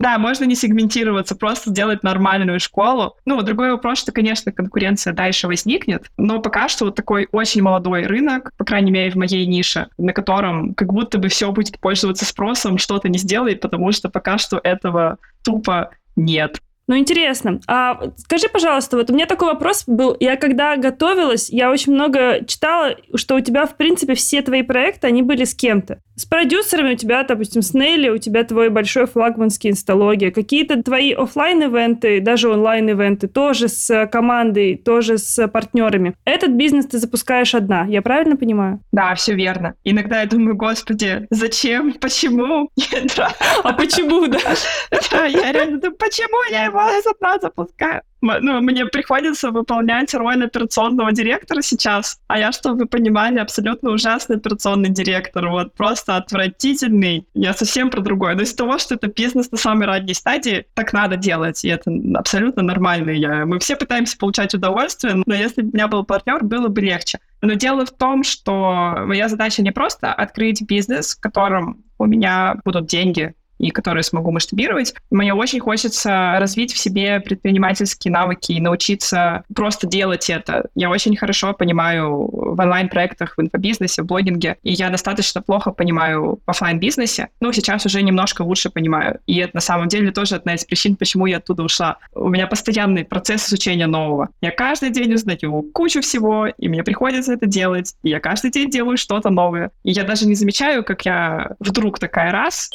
Да, 0.04 0.18
можно 0.18 0.44
не 0.44 0.56
сегментироваться, 0.56 1.34
просто 1.34 1.70
сделать 1.70 2.04
нормальную 2.04 2.60
школу. 2.60 3.16
Ну, 3.24 3.42
другой 3.42 3.72
вопрос, 3.72 4.00
что, 4.00 4.12
конечно, 4.12 4.52
конкуренция 4.52 5.14
дальше 5.14 5.48
возникнет, 5.48 6.12
но 6.18 6.42
пока 6.42 6.68
что 6.68 6.84
вот 6.84 6.96
такой 6.96 7.30
очень 7.32 7.62
молодой 7.62 8.04
рынок, 8.04 8.52
по 8.58 8.66
крайней 8.66 8.92
мере, 8.92 9.12
в 9.12 9.16
моей 9.16 9.46
нише, 9.46 9.88
на 9.98 10.12
котором 10.12 10.74
как 10.74 10.92
будто 10.92 11.20
бы 11.20 11.30
все 11.30 11.54
будет 11.54 11.80
пользоваться 11.80 12.26
спросом, 12.26 12.78
что-то 12.80 13.08
не 13.08 13.18
сделает, 13.18 13.62
потому 13.62 13.94
что 13.94 14.10
пока 14.10 14.38
что 14.38 14.60
этого 14.62 15.20
тупо 15.42 15.92
нет. 16.18 16.60
Ну, 16.88 16.98
интересно. 16.98 17.60
А 17.68 18.00
скажи, 18.18 18.48
пожалуйста, 18.52 18.98
вот 18.98 19.10
у 19.10 19.14
меня 19.14 19.26
такой 19.26 19.50
вопрос 19.50 19.84
был. 19.88 20.16
Я 20.20 20.36
когда 20.36 20.76
готовилась, 20.76 21.50
я 21.50 21.72
очень 21.72 21.94
много 21.94 22.44
читала, 22.46 22.96
что 23.16 23.36
у 23.36 23.40
тебя, 23.40 23.66
в 23.66 23.78
принципе, 23.78 24.16
все 24.16 24.42
твои 24.42 24.64
проекты, 24.64 25.08
они 25.08 25.22
были 25.22 25.46
с 25.46 25.56
кем-то. 25.56 26.00
С 26.16 26.26
продюсерами 26.26 26.94
у 26.94 26.98
тебя, 26.98 27.24
допустим, 27.24 27.62
с 27.62 27.74
Нелли, 27.74 28.10
у 28.10 28.18
тебя 28.18 28.44
твой 28.44 28.70
большой 28.70 29.08
флагманский 29.08 29.70
инсталогия. 29.70 30.32
Какие-то 30.32 30.84
твои 30.84 31.14
оффлайн 31.14 31.64
ивенты 31.64 32.20
даже 32.20 32.50
онлайн-ивенты, 32.50 33.28
тоже 33.28 33.68
с 33.68 34.08
командой, 34.08 34.76
тоже 34.76 35.18
с 35.18 35.48
партнерами. 35.48 36.16
Этот 36.26 36.52
бизнес 36.52 36.88
ты 36.88 36.98
запускаешь 36.98 37.56
одна, 37.56 37.86
я 37.86 38.02
правильно 38.02 38.38
понимаю? 38.38 38.80
Да, 38.92 39.16
все 39.16 39.34
верно. 39.34 39.76
Иногда 39.84 40.22
я 40.22 40.28
думаю, 40.28 40.56
господи, 40.56 41.28
зачем, 41.30 41.94
почему? 41.94 42.70
А 43.64 43.74
почему, 43.74 44.28
да? 44.28 44.40
Да, 45.12 45.26
я 45.26 45.52
реально 45.52 45.80
думаю, 45.80 45.98
почему 45.98 46.38
я 46.52 46.66
из 46.74 47.08
одна 47.08 47.38
запускаю. 47.40 48.02
Ну, 48.22 48.62
мне 48.62 48.86
приходится 48.86 49.52
выполнять 49.52 50.14
роль 50.14 50.46
операционного 50.46 51.12
директора 51.12 51.62
сейчас, 51.62 52.22
а 52.28 52.40
я, 52.40 52.54
чтобы 52.54 52.80
вы 52.80 52.86
понимали, 52.86 53.38
абсолютно 53.40 53.92
ужасный 53.92 54.38
операционный 54.38 54.90
директор, 54.90 55.50
вот 55.50 55.74
просто 55.74 56.16
отвратительный. 56.16 57.28
Я 57.34 57.54
совсем 57.54 57.90
про 57.90 58.00
другое. 58.00 58.36
Но 58.36 58.44
из 58.44 58.54
того, 58.54 58.78
что 58.78 58.96
это 58.96 59.08
бизнес 59.08 59.52
на 59.52 59.58
самой 59.58 59.88
ранней 59.88 60.14
стадии, 60.14 60.66
так 60.74 60.94
надо 60.94 61.18
делать, 61.18 61.66
и 61.66 61.70
это 61.70 61.92
абсолютно 62.16 62.64
нормально. 62.64 63.12
Я, 63.12 63.46
мы 63.46 63.60
все 63.60 63.76
пытаемся 63.76 64.18
получать 64.18 64.54
удовольствие, 64.54 65.22
но 65.26 65.34
если 65.34 65.62
бы 65.62 65.70
у 65.70 65.74
меня 65.74 65.88
был 65.90 66.06
партнер, 66.06 66.44
было 66.44 66.70
бы 66.70 66.80
легче. 66.80 67.20
Но 67.42 67.56
дело 67.56 67.86
в 67.86 67.92
том, 67.92 68.24
что 68.24 69.04
моя 69.06 69.28
задача 69.28 69.62
не 69.62 69.72
просто 69.72 70.14
открыть 70.14 70.62
бизнес, 70.62 71.16
в 71.16 71.20
котором 71.20 71.84
у 71.98 72.06
меня 72.06 72.56
будут 72.64 72.88
деньги, 72.88 73.34
и 73.64 73.72
которые 73.72 74.04
смогу 74.04 74.32
масштабировать. 74.32 74.94
Мне 75.12 75.34
очень 75.34 75.60
хочется 75.60 76.36
развить 76.40 76.74
в 76.74 76.78
себе 76.78 77.20
предпринимательские 77.20 78.12
навыки 78.12 78.54
и 78.54 78.62
научиться 78.62 79.44
просто 79.54 79.88
делать 79.88 80.30
это. 80.30 80.68
Я 80.76 80.90
очень 80.90 81.16
хорошо 81.16 81.54
понимаю 81.54 82.30
в 82.32 82.60
онлайн-проектах, 82.60 83.36
в 83.38 83.42
инфобизнесе, 83.42 84.04
в 84.04 84.06
блогинге, 84.06 84.58
и 84.64 84.74
я 84.74 84.90
достаточно 84.90 85.42
плохо 85.42 85.72
понимаю 85.72 86.40
в 86.46 86.50
офлайн 86.50 86.80
бизнесе 86.80 87.30
но 87.40 87.52
сейчас 87.52 87.86
уже 87.86 88.02
немножко 88.02 88.42
лучше 88.42 88.70
понимаю. 88.70 89.20
И 89.28 89.38
это 89.38 89.56
на 89.56 89.62
самом 89.62 89.88
деле 89.88 90.12
тоже 90.12 90.36
одна 90.36 90.56
из 90.56 90.64
причин, 90.64 90.96
почему 90.96 91.26
я 91.26 91.38
оттуда 91.38 91.64
ушла. 91.64 91.98
У 92.14 92.30
меня 92.30 92.48
постоянный 92.48 93.04
процесс 93.04 93.48
изучения 93.48 93.88
нового. 93.88 94.30
Я 94.42 94.52
каждый 94.52 94.90
день 94.90 95.14
узнаю 95.14 95.64
кучу 95.74 96.02
всего, 96.02 96.48
и 96.48 96.70
мне 96.70 96.84
приходится 96.84 97.34
это 97.34 97.46
делать, 97.46 97.96
и 98.04 98.10
я 98.10 98.20
каждый 98.20 98.52
день 98.52 98.70
делаю 98.70 98.98
что-то 98.98 99.30
новое. 99.30 99.72
И 99.84 99.92
я 99.92 100.04
даже 100.04 100.26
не 100.26 100.36
замечаю, 100.36 100.84
как 100.84 101.06
я 101.06 101.56
вдруг 101.60 102.00
такая 102.00 102.32
раз 102.32 102.70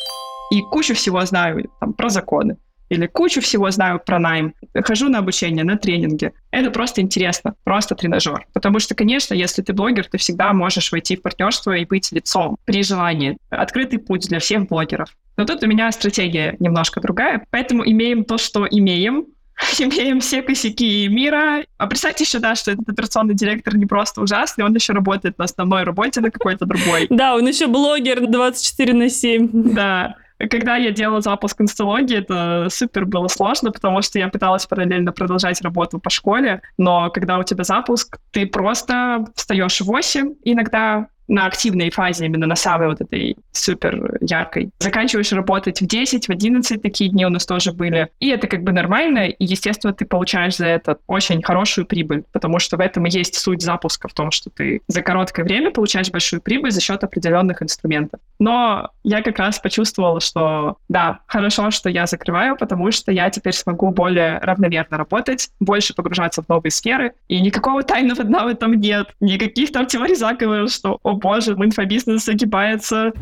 и 0.50 0.60
кучу 0.62 0.94
всего 0.94 1.24
знаю 1.24 1.70
там, 1.80 1.92
про 1.92 2.08
законы. 2.08 2.56
Или 2.88 3.06
кучу 3.06 3.40
всего 3.40 3.70
знаю 3.70 4.00
про 4.04 4.18
найм. 4.18 4.54
Хожу 4.74 5.08
на 5.08 5.18
обучение, 5.18 5.64
на 5.64 5.76
тренинги. 5.76 6.32
Это 6.50 6.70
просто 6.70 7.02
интересно, 7.02 7.54
просто 7.64 7.94
тренажер. 7.94 8.46
Потому 8.54 8.78
что, 8.78 8.94
конечно, 8.94 9.34
если 9.34 9.62
ты 9.62 9.72
блогер, 9.72 10.06
ты 10.06 10.16
всегда 10.18 10.52
можешь 10.52 10.90
войти 10.90 11.16
в 11.16 11.22
партнерство 11.22 11.72
и 11.72 11.84
быть 11.84 12.10
лицом 12.12 12.56
при 12.64 12.82
желании. 12.82 13.36
Открытый 13.50 13.98
путь 13.98 14.26
для 14.28 14.38
всех 14.38 14.68
блогеров. 14.68 15.10
Но 15.36 15.44
тут 15.44 15.62
у 15.62 15.66
меня 15.66 15.92
стратегия 15.92 16.56
немножко 16.58 17.00
другая. 17.00 17.44
Поэтому 17.50 17.86
имеем 17.86 18.24
то, 18.24 18.38
что 18.38 18.66
имеем, 18.68 19.26
имеем 19.78 20.20
все 20.20 20.40
косяки 20.40 21.06
мира. 21.08 21.64
А 21.76 21.86
представьте 21.86 22.24
еще, 22.24 22.38
да, 22.38 22.54
что 22.54 22.70
этот 22.70 22.88
операционный 22.88 23.34
директор 23.34 23.76
не 23.76 23.86
просто 23.86 24.22
ужасный, 24.22 24.64
он 24.64 24.74
еще 24.74 24.94
работает 24.94 25.38
на 25.38 25.44
основной 25.44 25.84
работе 25.84 26.20
на 26.20 26.30
какой-то 26.30 26.64
другой. 26.64 27.06
Да, 27.10 27.34
он 27.34 27.46
еще 27.46 27.66
блогер 27.66 28.26
24 28.26 28.94
на 28.94 29.10
7. 29.10 29.50
Да. 29.74 30.16
Когда 30.50 30.76
я 30.76 30.92
делала 30.92 31.20
запуск 31.20 31.60
инсталогии, 31.60 32.18
это 32.18 32.68
супер 32.70 33.06
было 33.06 33.28
сложно, 33.28 33.72
потому 33.72 34.02
что 34.02 34.18
я 34.18 34.28
пыталась 34.28 34.66
параллельно 34.66 35.12
продолжать 35.12 35.60
работу 35.62 35.98
по 35.98 36.10
школе, 36.10 36.62
но 36.76 37.10
когда 37.10 37.38
у 37.38 37.42
тебя 37.42 37.64
запуск, 37.64 38.18
ты 38.30 38.46
просто 38.46 39.24
встаешь 39.34 39.80
в 39.80 39.86
8, 39.86 40.34
иногда 40.44 41.08
на 41.28 41.46
активной 41.46 41.90
фазе, 41.90 42.26
именно 42.26 42.46
на 42.46 42.56
самой 42.56 42.88
вот 42.88 43.00
этой 43.00 43.36
супер 43.52 44.18
яркой. 44.20 44.70
Заканчиваешь 44.78 45.32
работать 45.32 45.80
в 45.80 45.86
10, 45.86 46.26
в 46.26 46.30
11, 46.30 46.82
такие 46.82 47.10
дни 47.10 47.26
у 47.26 47.28
нас 47.28 47.46
тоже 47.46 47.72
были. 47.72 48.08
И 48.18 48.28
это 48.28 48.46
как 48.46 48.62
бы 48.62 48.72
нормально, 48.72 49.28
и, 49.28 49.44
естественно, 49.44 49.92
ты 49.92 50.06
получаешь 50.06 50.56
за 50.56 50.66
это 50.66 50.98
очень 51.06 51.42
хорошую 51.42 51.86
прибыль, 51.86 52.24
потому 52.32 52.58
что 52.58 52.76
в 52.76 52.80
этом 52.80 53.06
и 53.06 53.10
есть 53.10 53.36
суть 53.36 53.62
запуска, 53.62 54.08
в 54.08 54.14
том, 54.14 54.30
что 54.30 54.50
ты 54.50 54.80
за 54.88 55.02
короткое 55.02 55.44
время 55.44 55.70
получаешь 55.70 56.10
большую 56.10 56.40
прибыль 56.40 56.70
за 56.70 56.80
счет 56.80 57.04
определенных 57.04 57.62
инструментов. 57.62 58.20
Но 58.38 58.90
я 59.04 59.22
как 59.22 59.38
раз 59.38 59.58
почувствовала, 59.58 60.20
что 60.20 60.78
да, 60.88 61.20
хорошо, 61.26 61.70
что 61.70 61.90
я 61.90 62.06
закрываю, 62.06 62.56
потому 62.56 62.90
что 62.90 63.12
я 63.12 63.28
теперь 63.30 63.52
смогу 63.52 63.90
более 63.90 64.38
равномерно 64.38 64.96
работать, 64.96 65.50
больше 65.60 65.94
погружаться 65.94 66.42
в 66.42 66.48
новые 66.48 66.70
сферы, 66.70 67.12
и 67.28 67.40
никакого 67.40 67.82
тайного 67.82 68.24
дна 68.24 68.44
в 68.44 68.48
этом 68.48 68.74
нет, 68.74 69.08
никаких 69.20 69.72
там 69.72 69.86
теорий 69.86 70.14
заговора, 70.14 70.68
что, 70.68 70.98
о 71.02 71.17
боже, 71.18 71.52
инфобизнес 71.52 72.24
загибается, 72.24 73.12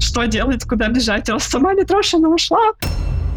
что 0.00 0.24
делать, 0.24 0.64
куда 0.64 0.88
бежать, 0.88 1.28
я 1.28 1.38
сама 1.38 1.74
Митрошина 1.74 2.28
ушла, 2.28 2.72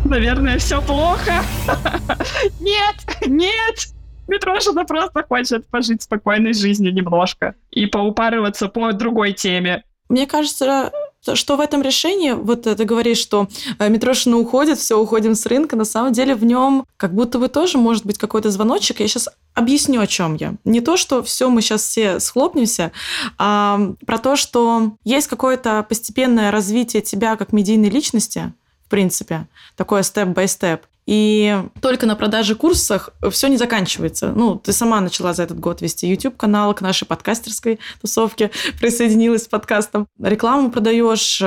наверное, 0.03 0.57
все 0.57 0.81
плохо. 0.81 1.43
Нет, 2.59 2.95
нет, 3.27 3.87
Митрошина 4.27 4.85
просто 4.85 5.23
хочет 5.23 5.67
пожить 5.67 6.01
спокойной 6.01 6.53
жизнью 6.53 6.93
немножко 6.93 7.55
и 7.71 7.85
поупарываться 7.85 8.67
по 8.67 8.91
другой 8.91 9.33
теме. 9.33 9.83
Мне 10.09 10.27
кажется, 10.27 10.91
что 11.33 11.57
в 11.57 11.59
этом 11.61 11.81
решении, 11.81 12.33
вот 12.33 12.63
ты 12.63 12.85
говоришь, 12.85 13.17
что 13.17 13.47
э, 13.79 13.89
Митрошина 13.89 14.37
уходит, 14.37 14.77
все, 14.77 14.99
уходим 14.99 15.33
с 15.33 15.47
рынка, 15.47 15.75
на 15.75 15.85
самом 15.85 16.13
деле 16.13 16.35
в 16.35 16.45
нем 16.45 16.85
как 16.97 17.15
будто 17.15 17.39
бы 17.39 17.47
тоже 17.47 17.79
может 17.79 18.05
быть 18.05 18.19
какой-то 18.19 18.51
звоночек. 18.51 18.99
Я 18.99 19.07
сейчас 19.07 19.29
объясню, 19.55 20.01
о 20.01 20.07
чем 20.07 20.35
я. 20.35 20.53
Не 20.65 20.81
то, 20.81 20.97
что 20.97 21.23
все, 21.23 21.49
мы 21.49 21.61
сейчас 21.61 21.83
все 21.83 22.19
схлопнемся, 22.19 22.91
а 23.39 23.79
про 24.05 24.19
то, 24.19 24.35
что 24.35 24.91
есть 25.03 25.27
какое-то 25.27 25.83
постепенное 25.87 26.51
развитие 26.51 27.01
тебя 27.01 27.35
как 27.37 27.53
медийной 27.53 27.89
личности, 27.89 28.53
в 28.85 28.89
принципе, 28.89 29.47
такое 29.75 30.03
степ-бай-степ. 30.03 30.81
И 31.05 31.61
только 31.81 32.05
на 32.05 32.15
продаже 32.15 32.55
курсах 32.55 33.11
все 33.29 33.47
не 33.47 33.57
заканчивается. 33.57 34.31
Ну, 34.35 34.55
ты 34.55 34.73
сама 34.73 35.01
начала 35.01 35.33
за 35.33 35.43
этот 35.43 35.59
год 35.59 35.81
вести 35.81 36.07
YouTube-канал 36.07 36.73
к 36.73 36.81
нашей 36.81 37.05
подкастерской 37.05 37.79
тусовке, 38.01 38.51
присоединилась 38.79 39.43
с 39.43 39.47
подкастом. 39.47 40.07
Рекламу 40.19 40.71
продаешь, 40.71 41.41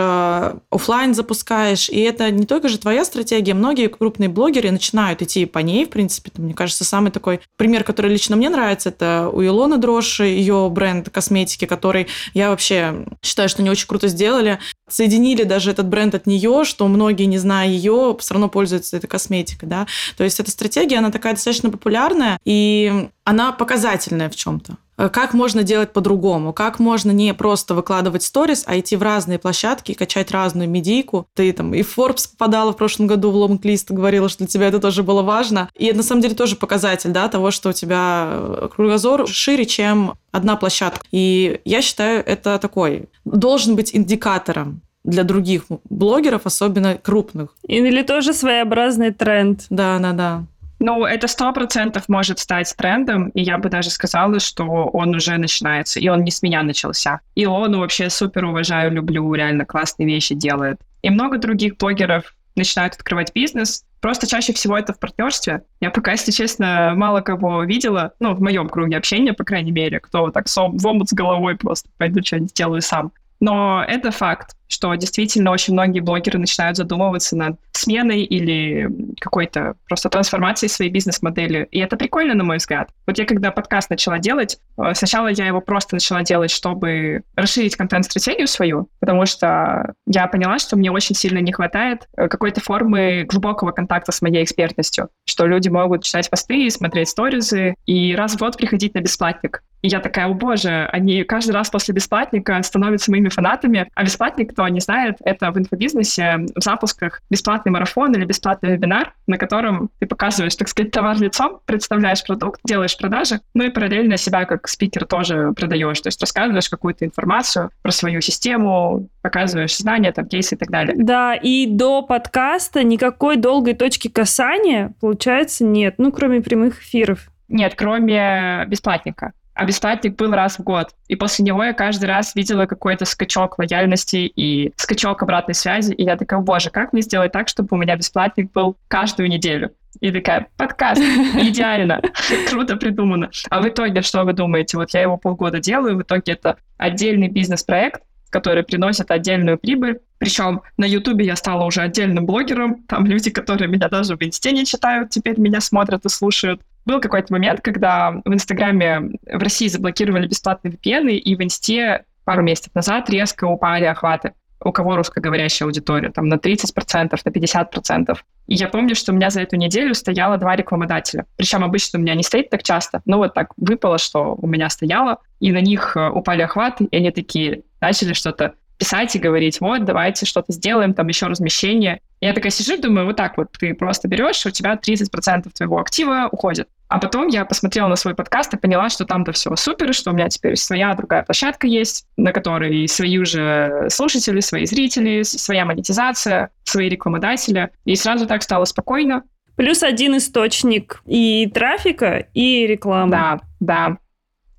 офлайн 0.70 1.14
запускаешь, 1.14 1.88
и 1.88 2.00
это 2.00 2.30
не 2.30 2.46
только 2.46 2.68
же 2.68 2.78
твоя 2.78 3.04
стратегия. 3.04 3.54
Многие 3.54 3.88
крупные 3.88 4.28
блогеры 4.28 4.70
начинают 4.70 5.22
идти 5.22 5.44
по 5.44 5.58
ней, 5.58 5.86
в 5.86 5.90
принципе. 5.90 6.30
Мне 6.36 6.54
кажется, 6.54 6.84
самый 6.84 7.10
такой 7.10 7.40
пример, 7.56 7.82
который 7.82 8.12
лично 8.12 8.36
мне 8.36 8.50
нравится, 8.50 8.90
это 8.90 9.28
у 9.32 9.42
Илоны 9.42 9.78
Дрожь, 9.78 10.20
ее 10.20 10.68
бренд 10.70 11.10
косметики, 11.10 11.64
который 11.64 12.06
я 12.34 12.50
вообще 12.50 13.06
считаю, 13.22 13.48
что 13.48 13.62
не 13.62 13.70
очень 13.70 13.88
круто 13.88 14.08
сделали. 14.08 14.58
Соединили 14.88 15.44
даже 15.44 15.70
этот 15.70 15.86
бренд 15.88 16.14
от 16.14 16.26
нее, 16.26 16.64
что 16.64 16.86
многие, 16.88 17.24
не 17.24 17.38
зная 17.38 17.68
ее, 17.68 18.16
все 18.18 18.34
равно 18.34 18.48
пользуются 18.48 18.96
этой 18.96 19.06
косметикой 19.06 19.68
да. 19.68 19.86
То 20.16 20.24
есть 20.24 20.40
эта 20.40 20.50
стратегия, 20.50 20.98
она 20.98 21.10
такая 21.10 21.34
достаточно 21.34 21.70
популярная, 21.70 22.38
и 22.44 23.08
она 23.28 23.52
показательная 23.52 24.30
в 24.30 24.36
чем-то 24.36 24.76
как 25.12 25.32
можно 25.32 25.62
делать 25.62 25.92
по-другому, 25.92 26.52
как 26.52 26.80
можно 26.80 27.12
не 27.12 27.32
просто 27.32 27.74
выкладывать 27.74 28.24
сторис, 28.24 28.64
а 28.66 28.80
идти 28.80 28.96
в 28.96 29.02
разные 29.02 29.38
площадки 29.38 29.92
и 29.92 29.94
качать 29.94 30.32
разную 30.32 30.68
медийку. 30.68 31.28
Ты 31.34 31.52
там 31.52 31.72
и 31.72 31.82
в 31.82 31.96
Forbes 31.96 32.28
попадала 32.32 32.72
в 32.72 32.76
прошлом 32.76 33.06
году 33.06 33.30
в 33.30 33.36
лонг-лист, 33.36 33.92
говорила, 33.92 34.28
что 34.28 34.38
для 34.38 34.48
тебя 34.48 34.66
это 34.66 34.80
тоже 34.80 35.04
было 35.04 35.22
важно. 35.22 35.70
И 35.76 35.86
это 35.86 35.98
на 35.98 36.02
самом 36.02 36.22
деле 36.22 36.34
тоже 36.34 36.56
показатель 36.56 37.10
да, 37.10 37.28
того, 37.28 37.52
что 37.52 37.68
у 37.68 37.72
тебя 37.72 38.68
кругозор 38.74 39.28
шире, 39.28 39.66
чем 39.66 40.14
одна 40.32 40.56
площадка. 40.56 41.06
И 41.12 41.60
я 41.64 41.80
считаю, 41.80 42.24
это 42.26 42.58
такой, 42.58 43.08
должен 43.24 43.76
быть 43.76 43.94
индикатором 43.94 44.80
для 45.04 45.22
других 45.22 45.66
блогеров, 45.88 46.42
особенно 46.44 46.96
крупных. 46.96 47.54
Или 47.62 48.02
тоже 48.02 48.32
своеобразный 48.32 49.12
тренд. 49.12 49.64
Да, 49.70 50.00
да, 50.00 50.12
да. 50.12 50.44
Ну, 50.80 51.04
это 51.04 51.26
сто 51.26 51.52
процентов 51.52 52.08
может 52.08 52.38
стать 52.38 52.74
трендом, 52.76 53.28
и 53.30 53.42
я 53.42 53.58
бы 53.58 53.68
даже 53.68 53.90
сказала, 53.90 54.38
что 54.38 54.64
он 54.64 55.14
уже 55.14 55.36
начинается, 55.36 55.98
и 55.98 56.08
он 56.08 56.22
не 56.22 56.30
с 56.30 56.42
меня 56.42 56.62
начался. 56.62 57.20
И 57.34 57.46
он 57.46 57.76
вообще 57.76 58.10
супер 58.10 58.44
уважаю, 58.44 58.92
люблю, 58.92 59.32
реально 59.34 59.64
классные 59.64 60.06
вещи 60.06 60.34
делает. 60.34 60.80
И 61.02 61.10
много 61.10 61.38
других 61.38 61.76
блогеров 61.76 62.34
начинают 62.54 62.94
открывать 62.94 63.32
бизнес, 63.34 63.84
Просто 64.00 64.28
чаще 64.28 64.52
всего 64.52 64.78
это 64.78 64.92
в 64.92 65.00
партнерстве. 65.00 65.62
Я 65.80 65.90
пока, 65.90 66.12
если 66.12 66.30
честно, 66.30 66.92
мало 66.94 67.20
кого 67.20 67.64
видела, 67.64 68.12
ну, 68.20 68.34
в 68.34 68.40
моем 68.40 68.68
круге 68.68 68.96
общения, 68.96 69.32
по 69.32 69.44
крайней 69.44 69.72
мере, 69.72 69.98
кто 69.98 70.30
так 70.30 70.46
в 70.48 70.86
омут 70.86 71.08
с 71.08 71.12
головой 71.12 71.56
просто 71.56 71.90
пойду 71.98 72.22
что-нибудь 72.24 72.50
сделаю 72.50 72.80
сам. 72.80 73.12
Но 73.40 73.84
это 73.86 74.10
факт, 74.10 74.56
что 74.68 74.94
действительно 74.94 75.50
очень 75.50 75.72
многие 75.72 76.00
блогеры 76.00 76.38
начинают 76.38 76.76
задумываться 76.76 77.36
над 77.36 77.58
сменой 77.72 78.22
или 78.22 78.88
какой-то 79.20 79.74
просто 79.88 80.10
трансформацией 80.10 80.68
своей 80.68 80.90
бизнес-модели. 80.90 81.66
И 81.70 81.78
это 81.78 81.96
прикольно, 81.96 82.34
на 82.34 82.44
мой 82.44 82.58
взгляд. 82.58 82.90
Вот 83.06 83.18
я 83.18 83.24
когда 83.24 83.50
подкаст 83.50 83.90
начала 83.90 84.18
делать, 84.18 84.58
э, 84.76 84.94
сначала 84.94 85.28
я 85.28 85.46
его 85.46 85.60
просто 85.60 85.96
начала 85.96 86.22
делать, 86.22 86.50
чтобы 86.50 87.22
расширить 87.36 87.76
контент-стратегию 87.76 88.46
свою, 88.46 88.88
потому 89.00 89.26
что 89.26 89.94
я 90.06 90.26
поняла, 90.26 90.58
что 90.58 90.76
мне 90.76 90.90
очень 90.90 91.14
сильно 91.14 91.38
не 91.38 91.52
хватает 91.52 92.08
э, 92.16 92.28
какой-то 92.28 92.60
формы 92.60 93.24
глубокого 93.24 93.70
контакта 93.70 94.12
с 94.12 94.20
моей 94.20 94.44
экспертностью, 94.44 95.08
что 95.24 95.46
люди 95.46 95.68
могут 95.68 96.02
читать 96.02 96.28
посты, 96.28 96.68
смотреть 96.70 97.08
сторизы 97.08 97.74
и 97.86 98.14
раз 98.14 98.34
в 98.34 98.38
год 98.38 98.56
приходить 98.56 98.94
на 98.94 99.00
бесплатник. 99.00 99.62
И 99.82 99.88
я 99.88 100.00
такая, 100.00 100.26
о 100.26 100.34
боже, 100.34 100.88
они 100.92 101.22
каждый 101.24 101.52
раз 101.52 101.70
после 101.70 101.94
бесплатника 101.94 102.60
становятся 102.62 103.10
моими 103.10 103.28
фанатами. 103.28 103.88
А 103.94 104.04
бесплатник, 104.04 104.52
кто 104.52 104.66
не 104.68 104.80
знает, 104.80 105.16
это 105.24 105.50
в 105.50 105.58
инфобизнесе 105.58 106.46
в 106.54 106.62
запусках 106.62 107.22
бесплатный 107.30 107.72
марафон 107.72 108.12
или 108.14 108.24
бесплатный 108.24 108.72
вебинар, 108.72 109.14
на 109.26 109.38
котором 109.38 109.90
ты 109.98 110.06
показываешь, 110.06 110.56
так 110.56 110.68
сказать, 110.68 110.90
товар 110.90 111.16
лицом, 111.18 111.60
представляешь 111.64 112.24
продукт, 112.24 112.60
делаешь 112.64 112.96
продажи, 112.96 113.40
ну 113.54 113.64
и 113.64 113.70
параллельно 113.70 114.16
себя 114.16 114.44
как 114.44 114.68
спикер 114.68 115.06
тоже 115.06 115.52
продаешь, 115.56 116.00
то 116.00 116.08
есть 116.08 116.20
рассказываешь 116.20 116.68
какую-то 116.68 117.04
информацию 117.04 117.70
про 117.82 117.92
свою 117.92 118.20
систему, 118.20 119.08
показываешь 119.22 119.76
знания, 119.76 120.12
там, 120.12 120.26
кейсы 120.26 120.54
и 120.54 120.58
так 120.58 120.70
далее. 120.70 120.94
Да, 120.98 121.34
и 121.34 121.66
до 121.66 122.02
подкаста 122.02 122.82
никакой 122.82 123.36
долгой 123.36 123.74
точки 123.74 124.08
касания, 124.08 124.92
получается, 125.00 125.64
нет, 125.64 125.94
ну, 125.98 126.12
кроме 126.12 126.40
прямых 126.40 126.82
эфиров. 126.82 127.30
Нет, 127.48 127.74
кроме 127.76 128.64
бесплатника. 128.66 129.32
А 129.58 129.64
бесплатник 129.64 130.14
был 130.14 130.30
раз 130.30 130.56
в 130.56 130.62
год. 130.62 130.90
И 131.08 131.16
после 131.16 131.44
него 131.44 131.64
я 131.64 131.72
каждый 131.72 132.04
раз 132.04 132.36
видела 132.36 132.66
какой-то 132.66 133.04
скачок 133.04 133.58
лояльности 133.58 134.30
и 134.36 134.72
скачок 134.76 135.20
обратной 135.20 135.56
связи. 135.56 135.92
И 135.94 136.04
я 136.04 136.16
такая, 136.16 136.38
боже, 136.38 136.70
как 136.70 136.92
мне 136.92 137.02
сделать 137.02 137.32
так, 137.32 137.48
чтобы 137.48 137.66
у 137.72 137.76
меня 137.76 137.96
бесплатник 137.96 138.52
был 138.52 138.76
каждую 138.86 139.28
неделю? 139.28 139.72
И 139.98 140.12
такая, 140.12 140.46
подкаст, 140.56 141.00
идеально, 141.34 142.00
круто 142.48 142.76
придумано. 142.76 143.30
А 143.50 143.60
в 143.60 143.68
итоге, 143.68 144.02
что 144.02 144.22
вы 144.22 144.32
думаете? 144.32 144.76
Вот 144.76 144.90
я 144.94 145.02
его 145.02 145.16
полгода 145.16 145.58
делаю, 145.58 145.96
в 145.96 146.02
итоге 146.02 146.34
это 146.34 146.58
отдельный 146.76 147.26
бизнес-проект, 147.26 148.02
который 148.30 148.62
приносит 148.62 149.10
отдельную 149.10 149.58
прибыль. 149.58 149.98
Причем 150.18 150.62
на 150.76 150.84
Ютубе 150.84 151.26
я 151.26 151.34
стала 151.34 151.64
уже 151.64 151.80
отдельным 151.80 152.26
блогером. 152.26 152.84
Там 152.84 153.06
люди, 153.06 153.30
которые 153.30 153.68
меня 153.68 153.88
даже 153.88 154.16
в 154.16 154.22
Инсте 154.22 154.52
не 154.52 154.64
читают, 154.64 155.10
теперь 155.10 155.40
меня 155.40 155.60
смотрят 155.60 156.04
и 156.04 156.08
слушают. 156.08 156.60
Был 156.88 157.02
какой-то 157.02 157.30
момент, 157.34 157.60
когда 157.60 158.22
в 158.24 158.32
Инстаграме 158.32 159.10
в 159.30 159.42
России 159.42 159.68
заблокировали 159.68 160.26
бесплатные 160.26 160.72
VPN, 160.72 161.10
и 161.10 161.36
в 161.36 161.42
Инсте 161.42 162.06
пару 162.24 162.42
месяцев 162.42 162.74
назад 162.74 163.10
резко 163.10 163.44
упали 163.44 163.84
охваты 163.84 164.32
у 164.64 164.72
кого 164.72 164.96
русскоговорящая 164.96 165.68
аудитория, 165.68 166.10
там 166.10 166.26
на 166.26 166.34
30%, 166.34 167.16
на 167.24 167.30
50%. 167.30 168.18
И 168.48 168.54
я 168.54 168.68
помню, 168.68 168.96
что 168.96 169.12
у 169.12 169.14
меня 169.14 169.30
за 169.30 169.42
эту 169.42 169.54
неделю 169.54 169.94
стояло 169.94 170.36
два 170.36 170.56
рекламодателя. 170.56 171.26
Причем 171.36 171.62
обычно 171.62 171.98
у 171.98 172.02
меня 172.02 172.16
не 172.16 172.24
стоит 172.24 172.50
так 172.50 172.64
часто, 172.64 173.00
но 173.04 173.18
вот 173.18 173.34
так 173.34 173.52
выпало, 173.56 173.98
что 173.98 174.34
у 174.40 174.46
меня 174.48 174.68
стояло, 174.68 175.18
и 175.38 175.52
на 175.52 175.60
них 175.60 175.96
э, 175.96 176.08
упали 176.08 176.42
охваты, 176.42 176.84
и 176.84 176.96
они 176.96 177.12
такие 177.12 177.62
начали 177.80 178.14
что-то 178.14 178.54
писать 178.78 179.14
и 179.14 179.18
говорить, 179.18 179.60
вот, 179.60 179.84
давайте 179.84 180.24
что-то 180.24 180.52
сделаем, 180.52 180.94
там 180.94 181.06
еще 181.08 181.26
размещение. 181.26 182.00
Я 182.20 182.32
такая 182.32 182.50
сижу 182.50 182.74
и 182.74 182.80
думаю, 182.80 183.06
вот 183.06 183.16
так 183.16 183.36
вот, 183.36 183.52
ты 183.58 183.74
просто 183.74 184.08
берешь, 184.08 184.44
у 184.46 184.50
тебя 184.50 184.74
30% 184.74 185.50
твоего 185.52 185.78
актива 185.78 186.28
уходит. 186.30 186.68
А 186.88 186.98
потом 186.98 187.26
я 187.28 187.44
посмотрела 187.44 187.88
на 187.88 187.96
свой 187.96 188.14
подкаст 188.14 188.54
и 188.54 188.56
поняла, 188.56 188.88
что 188.88 189.04
там-то 189.04 189.32
все 189.32 189.54
супер, 189.56 189.92
что 189.92 190.10
у 190.10 190.14
меня 190.14 190.28
теперь 190.28 190.56
своя 190.56 190.94
другая 190.94 191.22
площадка 191.22 191.66
есть, 191.66 192.06
на 192.16 192.32
которой 192.32 192.88
свои 192.88 193.18
уже 193.18 193.88
слушатели, 193.90 194.40
свои 194.40 194.64
зрители, 194.64 195.22
своя 195.22 195.66
монетизация, 195.66 196.50
свои 196.64 196.88
рекламодатели. 196.88 197.70
И 197.84 197.94
сразу 197.94 198.26
так 198.26 198.42
стало 198.42 198.64
спокойно. 198.64 199.22
Плюс 199.56 199.82
один 199.82 200.16
источник 200.16 201.02
и 201.04 201.46
трафика, 201.52 202.26
и 202.32 202.66
рекламы. 202.66 203.10
Да, 203.10 203.40
да. 203.60 203.98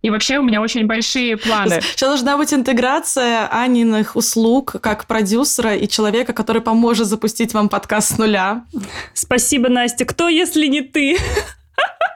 И 0.01 0.09
вообще 0.09 0.37
у 0.37 0.43
меня 0.43 0.61
очень 0.61 0.85
большие 0.85 1.35
планы. 1.35 1.81
Сейчас 1.81 2.09
должна 2.09 2.37
быть 2.37 2.53
интеграция 2.53 3.47
Аниных 3.51 4.15
услуг 4.15 4.75
как 4.81 5.05
продюсера 5.05 5.75
и 5.75 5.87
человека, 5.87 6.33
который 6.33 6.61
поможет 6.61 7.07
запустить 7.07 7.53
вам 7.53 7.69
подкаст 7.69 8.15
с 8.15 8.17
нуля. 8.17 8.65
Спасибо, 9.13 9.67
Настя. 9.67 10.05
Кто, 10.05 10.29
если 10.29 10.67
не 10.67 10.81
ты? 10.81 11.17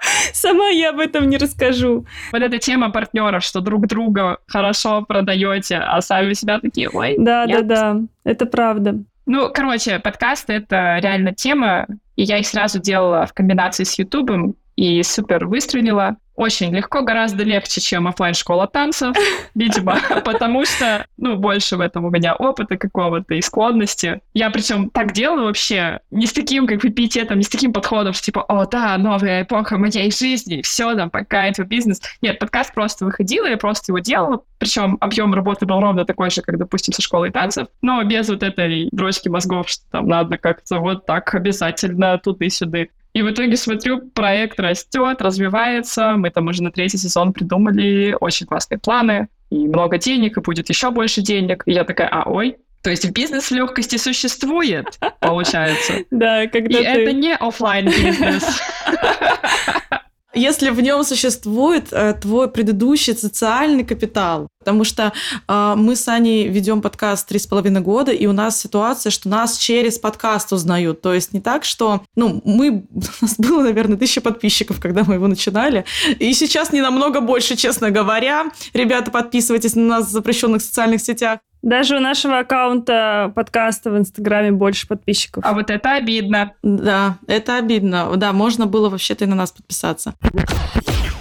Сама 0.34 0.70
я 0.70 0.89
об 0.89 0.99
этом 0.99 1.30
не 1.30 1.38
расскажу. 1.38 2.06
Вот 2.32 2.41
эта 2.41 2.58
тема 2.58 2.89
партнеров, 2.91 3.43
что 3.43 3.62
друг 3.62 3.88
друга 3.88 4.38
хорошо 4.47 5.04
продаете, 5.04 5.78
а 5.78 6.01
сами 6.01 6.34
себя 6.34 6.60
такие, 6.60 6.89
ой, 6.89 7.16
Да, 7.18 7.45
нет». 7.45 7.68
да, 7.68 7.93
да. 7.93 8.01
Это 8.24 8.45
правда. 8.45 8.95
Ну, 9.26 9.49
короче, 9.54 9.99
подкасты— 9.99 10.54
это 10.54 10.99
реально 11.01 11.34
тема, 11.34 11.88
и 12.16 12.24
я 12.24 12.39
их 12.39 12.47
сразу 12.47 12.80
делала 12.82 13.26
в 13.26 13.34
комбинации 13.34 13.86
с 13.86 13.97
Ютубом, 13.97 14.56
и 14.76 15.01
супер 15.04 15.45
выстрелила. 15.45 16.18
Очень 16.36 16.75
легко, 16.75 17.01
гораздо 17.01 17.43
легче, 17.43 17.79
чем 17.79 18.07
оффлайн 18.07 18.34
школа 18.34 18.67
танцев, 18.67 19.15
видимо, 19.53 19.99
потому 20.25 20.65
что, 20.65 21.05
ну, 21.17 21.36
больше 21.36 21.77
в 21.77 21.81
этом 21.81 22.05
у 22.05 22.09
меня 22.09 22.36
опыта 22.36 22.77
какого-то 22.77 23.36
и 23.36 23.41
склонности. 23.41 24.21
Я 24.34 24.49
причем 24.49 24.89
так 24.89 25.13
делаю 25.13 25.45
вообще 25.45 25.99
не 26.09 26.25
с 26.25 26.34
таким, 26.34 26.65
как 26.65 26.81
пиететом, 26.81 27.38
не 27.38 27.43
с 27.43 27.49
таким 27.49 27.71
подходом, 27.71 28.13
что 28.13 28.23
типа, 28.23 28.41
о, 28.41 28.65
да, 28.65 28.97
новая 28.97 29.43
эпоха 29.43 29.77
моей 29.77 30.11
жизни, 30.11 30.61
все, 30.63 30.95
там, 30.95 31.09
пока 31.09 31.45
это 31.45 31.63
бизнес. 31.63 32.01
Нет, 32.21 32.39
подкаст 32.39 32.73
просто 32.73 33.05
выходил, 33.05 33.45
я 33.45 33.57
просто 33.57 33.91
его 33.91 33.99
делала, 33.99 34.43
причем 34.57 34.97
объем 35.01 35.34
работы 35.34 35.65
был 35.65 35.79
ровно 35.79 36.03
такой 36.05 36.31
же, 36.31 36.41
как, 36.41 36.57
допустим, 36.57 36.93
со 36.93 37.01
школой 37.01 37.31
танцев, 37.31 37.67
но 37.81 38.03
без 38.03 38.29
вот 38.29 38.41
этой 38.41 38.89
дрочки 38.91 39.29
мозгов, 39.29 39.69
что 39.69 39.84
там 39.91 40.07
надо 40.07 40.38
как-то 40.38 40.79
вот 40.79 41.05
так 41.05 41.36
обязательно 41.36 42.17
туды-сюды. 42.17 42.84
И 42.84 42.89
в 43.22 43.30
итоге 43.30 43.55
смотрю, 43.57 44.01
проект 44.09 44.59
растет, 44.59 45.22
развивается. 45.22 46.14
Мы 46.18 46.32
там 46.32 46.47
уже 46.47 46.64
на 46.64 46.72
третий 46.72 46.97
сезон 46.97 47.32
придумали 47.32 48.18
очень 48.20 48.47
классные 48.47 48.80
планы. 48.80 49.28
И 49.51 49.68
много 49.68 49.99
денег, 49.99 50.38
и 50.38 50.41
будет 50.41 50.70
еще 50.70 50.89
больше 50.89 51.22
денег. 51.22 51.64
И 51.68 51.74
я 51.74 51.84
такая, 51.84 52.07
а 52.07 52.28
ой, 52.28 52.57
то 52.82 52.89
есть 52.89 53.09
бизнес 53.11 53.49
легкости 53.51 53.97
существует, 53.97 54.99
получается. 55.20 55.93
Да, 56.11 56.43
И 56.43 56.47
когда 56.47 56.80
ты... 56.80 56.86
это 56.86 57.14
не 57.14 57.36
оффлайн 57.36 57.86
бизнес. 57.86 58.61
Если 60.36 60.71
в 60.71 60.81
нем 60.81 61.03
существует 61.03 61.89
э, 61.91 62.15
твой 62.19 62.49
предыдущий 62.49 63.15
социальный 63.15 63.84
капитал, 63.84 64.47
потому 64.59 64.84
что 64.84 65.13
э, 65.47 65.73
мы 65.77 65.95
с 65.95 66.07
Аней 66.07 66.47
ведем 66.47 66.81
подкаст 66.81 67.27
три 67.27 67.38
с 67.38 67.45
половиной 67.45 67.81
года, 67.81 68.11
и 68.11 68.25
у 68.25 68.31
нас 68.31 68.59
ситуация, 68.59 69.11
что 69.11 69.29
нас 69.29 69.57
через 69.57 69.99
подкаст 69.99 70.51
узнают. 70.51 71.01
То 71.01 71.13
есть 71.13 71.34
не 71.34 71.39
так, 71.39 71.63
что, 71.65 72.01
ну, 72.15 72.41
мы, 72.45 72.88
у 72.93 73.01
нас 73.21 73.36
было, 73.38 73.61
наверное, 73.61 73.97
тысяча 73.97 74.21
подписчиков, 74.21 74.79
когда 74.79 75.03
мы 75.03 75.15
его 75.15 75.27
начинали, 75.27 75.86
и 76.17 76.34
сейчас 76.34 76.71
не 76.71 76.81
намного 76.81 77.21
больше, 77.21 77.55
честно 77.55 77.91
говоря. 77.91 78.45
Ребята, 78.73 79.11
подписывайтесь 79.11 79.75
на 79.75 79.84
нас 79.84 80.07
в 80.07 80.09
запрещенных 80.09 80.63
социальных 80.63 81.01
сетях. 81.01 81.39
Даже 81.64 81.95
у 81.95 82.01
нашего 82.01 82.39
аккаунта 82.39 83.32
подкаста 83.34 83.89
в 83.89 83.97
Инстаграме 83.97 84.51
больше 84.51 84.86
подписчиков. 84.86 85.45
А 85.45 85.53
вот 85.53 85.70
это 85.70 85.93
обидно. 85.93 86.51
Да, 86.61 87.18
это 87.26 87.55
обидно. 87.55 88.11
Да, 88.18 88.34
можно 88.34 88.68
было 88.68 88.89
вообще-то 88.89 89.24
и 89.24 89.28
на 89.28 89.36
нас 89.36 89.53
подписаться. 89.53 90.14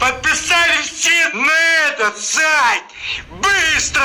Подписались 0.00 0.90
все 0.90 1.28
на 1.32 1.92
этот 1.92 2.18
сайт! 2.18 2.82
Быстро! 3.40 4.02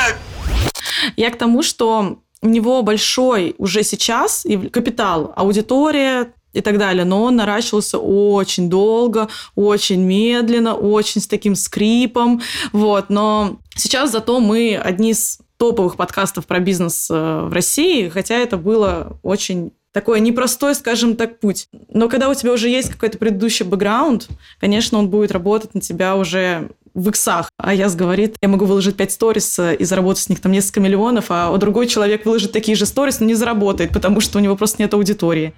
Я 1.16 1.32
к 1.32 1.38
тому, 1.40 1.64
что 1.64 2.20
у 2.44 2.48
него 2.48 2.84
большой 2.84 3.56
уже 3.58 3.82
сейчас 3.82 4.46
капитал, 4.72 5.34
аудитория 5.36 6.34
и 6.54 6.62
так 6.62 6.78
далее, 6.78 7.04
но 7.04 7.24
он 7.24 7.36
наращивался 7.38 7.98
очень 7.98 8.70
долго, 8.70 9.28
очень 9.56 10.04
медленно, 10.04 10.76
очень 10.76 11.20
с 11.20 11.28
таким 11.28 11.56
скрипом, 11.56 12.42
вот, 12.74 13.10
но 13.10 13.58
сейчас 13.76 14.12
зато 14.12 14.40
мы 14.40 14.78
одни 14.78 15.12
из 15.12 15.40
топовых 15.58 15.98
подкастов 15.98 16.46
про 16.46 16.60
бизнес 16.60 17.10
э, 17.10 17.14
в 17.14 17.54
России, 17.54 18.10
хотя 18.10 18.36
это 18.36 18.58
было 18.58 19.20
очень 19.24 19.72
такой 19.92 20.20
непростой, 20.20 20.76
скажем 20.76 21.16
так, 21.16 21.40
путь. 21.40 21.68
Но 21.90 22.08
когда 22.08 22.30
у 22.30 22.34
тебя 22.36 22.54
уже 22.54 22.70
есть 22.70 22.92
какой-то 22.92 23.18
предыдущий 23.18 23.66
бэкграунд, 23.66 24.28
конечно, 24.60 25.00
он 25.00 25.10
будет 25.10 25.32
работать 25.32 25.74
на 25.74 25.82
тебя 25.82 26.16
уже 26.16 26.70
в 26.94 27.10
иксах. 27.10 27.52
А 27.58 27.74
я 27.74 27.90
говорит, 27.90 28.36
я 28.42 28.48
могу 28.48 28.66
выложить 28.66 28.96
5 28.96 29.12
сторис 29.12 29.60
э, 29.60 29.76
и 29.76 29.84
заработать 29.84 30.24
с 30.24 30.30
них 30.30 30.40
там 30.40 30.52
несколько 30.52 30.80
миллионов, 30.80 31.26
а 31.30 31.56
другой 31.58 31.88
человек 31.88 32.26
выложит 32.26 32.52
такие 32.52 32.76
же 32.76 32.86
сторис, 32.86 33.20
но 33.20 33.26
не 33.26 33.36
заработает, 33.36 33.92
потому 33.92 34.20
что 34.20 34.38
у 34.38 34.42
него 34.42 34.56
просто 34.56 34.82
нет 34.82 34.94
аудитории. 34.94 35.54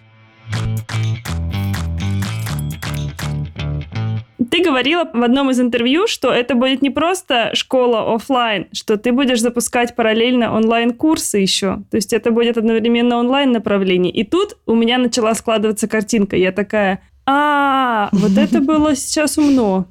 Ты 4.51 4.63
говорила 4.63 5.09
в 5.11 5.23
одном 5.23 5.51
из 5.51 5.59
интервью, 5.59 6.07
что 6.07 6.31
это 6.31 6.55
будет 6.55 6.81
не 6.81 6.89
просто 6.89 7.51
школа 7.53 8.15
оффлайн, 8.15 8.67
что 8.73 8.97
ты 8.97 9.11
будешь 9.11 9.41
запускать 9.41 9.95
параллельно 9.95 10.53
онлайн-курсы 10.55 11.37
еще. 11.37 11.83
То 11.91 11.97
есть 11.97 12.13
это 12.13 12.31
будет 12.31 12.57
одновременно 12.57 13.17
онлайн 13.17 13.51
направление. 13.51 14.11
И 14.11 14.23
тут 14.23 14.57
у 14.65 14.75
меня 14.75 14.97
начала 14.97 15.33
складываться 15.35 15.87
картинка. 15.87 16.35
Я 16.35 16.51
такая, 16.51 17.01
а, 17.25 18.09
вот 18.11 18.37
это 18.37 18.59
было 18.61 18.95
сейчас 18.95 19.37
умно. 19.37 19.85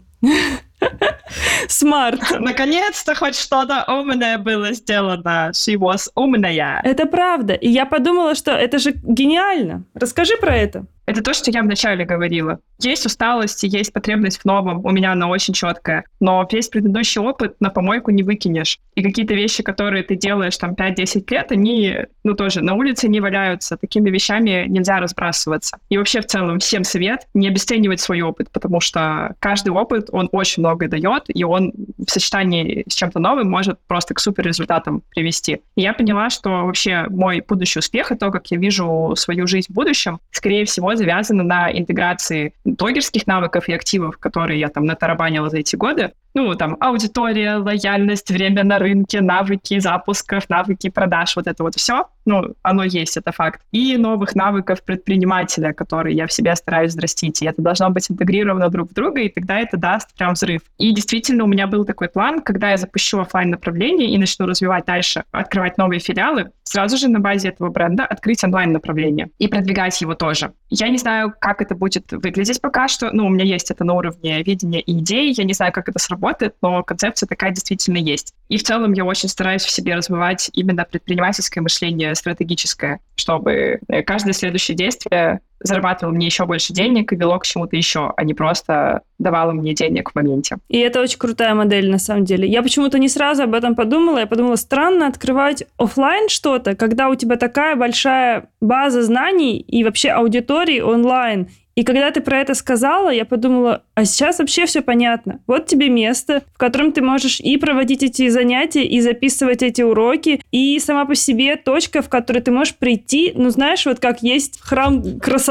Smart. 1.69 2.21
Наконец-то 2.39 3.15
хоть 3.15 3.37
что-то 3.37 3.85
умное 3.87 4.39
было 4.39 4.73
сделано. 4.73 5.51
She 5.53 5.75
was 5.75 6.09
умная. 6.15 6.81
Это 6.83 7.07
правда. 7.07 7.55
И 7.55 7.69
я 7.69 7.87
подумала, 7.87 8.35
что 8.35 8.53
это 8.53 8.79
же 8.79 8.93
гениально. 8.95 9.85
Расскажи 9.95 10.37
про 10.37 10.57
это. 10.57 10.87
Это 11.09 11.23
то, 11.23 11.33
что 11.33 11.51
я 11.51 11.63
вначале 11.63 12.05
говорила. 12.05 12.59
Есть 12.79 13.07
усталость 13.07 13.65
и 13.65 13.67
есть 13.67 13.95
потребность 13.95 14.43
в 14.43 14.45
новом. 14.45 14.85
У 14.85 14.91
меня 14.91 15.13
она 15.13 15.29
очень 15.29 15.55
четкая. 15.55 16.05
Но 16.21 16.47
весь 16.53 16.69
предыдущий 16.69 17.19
опыт 17.19 17.57
на 17.61 17.71
помойку 17.71 18.11
не 18.11 18.23
выкинешь. 18.23 18.79
И 18.95 19.03
какие-то 19.03 19.33
вещи, 19.33 19.63
которые 19.63 20.03
ты 20.03 20.17
делаешь 20.17 20.59
там 20.59 20.75
5-10 20.75 21.25
лет, 21.31 21.51
они, 21.51 21.97
ну, 22.25 22.35
тоже 22.35 22.61
на 22.61 22.75
улице 22.75 23.09
не 23.09 23.21
валяются. 23.21 23.79
Такими 23.79 24.11
вещами 24.11 24.67
нельзя 24.69 25.01
разбрасываться. 25.01 25.79
И 25.89 25.97
вообще 25.97 26.21
в 26.21 26.27
целом 26.27 26.59
всем 26.59 26.85
совет 26.85 27.27
не 27.33 27.49
обесценивать 27.49 28.01
свой 28.01 28.21
опыт, 28.21 28.51
потому 28.53 28.81
что 28.81 29.35
каждый 29.41 29.71
опыт, 29.71 30.11
он 30.13 30.29
очень 30.33 30.63
много 30.63 30.89
дает, 30.89 31.23
и 31.29 31.43
он 31.43 31.73
в 31.97 32.11
сочетании 32.11 32.85
с 32.87 32.95
чем-то 32.95 33.19
новым 33.19 33.49
может 33.49 33.79
просто 33.87 34.13
к 34.13 34.21
супер 34.21 34.45
результатам 34.45 35.03
привести. 35.09 35.63
И 35.75 35.81
я 35.81 35.95
поняла, 35.95 36.29
что 36.29 36.67
вообще 36.67 37.07
мой 37.09 37.43
будущий 37.49 37.79
успех 37.79 38.13
и 38.13 38.15
то, 38.15 38.31
как 38.31 38.51
я 38.51 38.59
вижу 38.59 39.15
свою 39.17 39.47
жизнь 39.47 39.73
в 39.73 39.75
будущем, 39.75 40.21
скорее 40.33 40.67
всего, 40.67 40.98
завязано 40.99 41.43
на 41.43 41.73
интеграции 41.73 42.53
блогерских 42.65 43.27
навыков 43.27 43.69
и 43.69 43.73
активов, 43.73 44.19
которые 44.19 44.61
я 44.61 44.69
там 44.69 44.85
натарабанила 44.85 45.49
за 45.49 45.59
эти 45.59 45.77
годы, 45.77 46.13
ну, 46.35 46.55
там, 46.55 46.77
аудитория, 46.81 47.57
лояльность, 47.57 48.31
время 48.31 48.65
на 48.65 48.79
рынке, 48.79 49.21
навыки 49.21 49.79
запусков, 49.79 50.49
навыки 50.49 50.91
продаж, 50.91 51.37
вот 51.37 51.47
это 51.47 51.63
вот 51.63 51.75
все, 51.75 52.07
ну, 52.29 52.55
оно 52.63 52.85
есть, 52.85 53.17
это 53.17 53.33
факт. 53.33 53.63
И 53.73 53.97
новых 53.97 54.35
навыков 54.35 54.83
предпринимателя, 54.85 55.73
которые 55.73 56.15
я 56.15 56.27
в 56.27 56.33
себе 56.33 56.55
стараюсь 56.55 56.93
взрастить. 56.93 57.41
И 57.41 57.47
это 57.47 57.63
должно 57.63 57.89
быть 57.91 58.11
интегрировано 58.11 58.69
друг 58.69 58.91
в 58.91 58.95
друга, 58.95 59.23
и 59.23 59.31
тогда 59.31 59.59
это 59.61 59.79
даст 59.79 60.15
прям 60.15 60.35
взрыв. 60.35 60.61
И 60.77 60.93
действительно, 60.93 61.45
у 61.45 61.47
меня 61.47 61.67
был 61.67 61.87
такой 61.87 62.09
план, 62.09 62.41
когда 62.41 62.71
я 62.71 62.77
запущу 62.77 63.21
офлайн 63.21 63.51
направление 63.51 64.11
и 64.11 64.19
начну 64.19 64.47
развивать 64.47 64.85
дальше, 64.85 65.25
открывать 65.33 65.79
новые 65.79 66.01
филиалы, 66.01 66.51
сразу 66.65 66.99
же 66.99 67.09
на 67.09 67.19
базе 67.19 67.49
этого 67.49 67.71
бренда 67.71 68.05
открыть 68.05 68.45
онлайн 68.45 68.73
направление 68.73 69.31
и 69.39 69.49
продвигать 69.49 69.99
его 70.03 70.15
тоже. 70.15 70.53
Я 70.69 70.89
не 70.91 70.99
знаю, 70.99 71.33
как 71.41 71.63
это 71.63 71.75
будет 71.75 72.13
выглядеть 72.13 72.61
пока 72.61 72.89
что. 72.89 73.11
Ну, 73.11 73.27
у 73.27 73.31
меня 73.31 73.45
есть 73.45 73.71
это 73.71 73.85
на 73.85 73.95
уровне 73.95 74.43
видения 74.43 74.81
и 74.81 74.99
идей. 74.99 75.33
Я 75.33 75.45
не 75.45 75.55
знаю, 75.55 75.73
как 75.73 75.89
это 75.89 75.99
сработает, 75.99 76.18
но 76.63 76.83
концепция 76.83 77.27
такая 77.27 77.51
действительно 77.51 77.99
есть. 77.99 78.35
И 78.49 78.57
в 78.57 78.63
целом 78.63 78.93
я 78.93 79.05
очень 79.05 79.29
стараюсь 79.29 79.63
в 79.63 79.71
себе 79.71 79.95
развивать 79.95 80.51
именно 80.53 80.85
предпринимательское 80.85 81.63
мышление 81.63 82.15
стратегическое, 82.15 83.01
чтобы 83.17 83.81
э, 83.89 84.03
каждое 84.03 84.33
следующее 84.33 84.77
действие 84.77 85.41
зарабатывал 85.61 86.13
мне 86.13 86.27
еще 86.27 86.47
больше 86.47 86.73
денег 86.73 87.13
и 87.13 87.17
вело 87.17 87.39
к 87.39 87.47
чему-то 87.47 87.77
еще, 87.77 88.13
а 88.17 88.25
не 88.25 88.35
просто 88.35 89.03
давало 89.19 89.53
мне 89.53 89.75
денег 89.75 90.11
в 90.11 90.15
моменте. 90.15 90.57
И 90.69 90.79
это 90.79 91.01
очень 91.01 91.19
крутая 91.19 91.55
модель, 91.55 91.91
на 91.91 91.99
самом 91.99 92.25
деле. 92.25 92.49
Я 92.49 92.63
почему-то 92.63 92.99
не 92.99 93.09
сразу 93.09 93.43
об 93.43 93.55
этом 93.55 93.75
подумала. 93.75 94.19
Я 94.19 94.27
подумала, 94.27 94.57
странно 94.57 95.07
открывать 95.07 95.65
офлайн 95.77 96.29
что-то, 96.29 96.75
когда 96.75 97.09
у 97.09 97.15
тебя 97.15 97.37
такая 97.37 97.77
большая 97.77 98.49
база 98.61 99.03
знаний 99.03 99.59
и 99.59 99.85
вообще 99.85 100.11
аудитории 100.11 100.81
онлайн. 100.81 101.49
И 101.79 101.85
когда 101.85 102.11
ты 102.11 102.21
про 102.21 102.41
это 102.41 102.55
сказала, 102.55 103.09
я 103.09 103.25
подумала, 103.25 103.85
а 103.95 104.05
сейчас 104.05 104.41
вообще 104.41 104.67
все 104.67 104.83
понятно. 104.83 105.39
Вот 105.47 105.67
тебе 105.67 105.89
место, 105.89 106.43
в 106.53 106.59
котором 106.59 106.91
ты 106.91 107.03
можешь 107.03 107.39
и 107.39 107.57
проводить 107.57 108.03
эти 108.03 108.29
занятия, 108.31 108.85
и 108.85 109.01
записывать 109.01 109.63
эти 109.63 109.83
уроки, 109.83 110.41
и 110.51 110.77
сама 110.81 111.05
по 111.05 111.15
себе 111.15 111.55
точка, 111.55 112.03
в 112.03 112.09
которой 112.09 112.41
ты 112.41 112.51
можешь 112.51 112.75
прийти, 112.75 113.31
ну, 113.37 113.51
знаешь, 113.51 113.87
вот 113.87 114.01
как 114.01 114.25
есть 114.25 114.61
храм 114.61 115.21
красоты, 115.21 115.48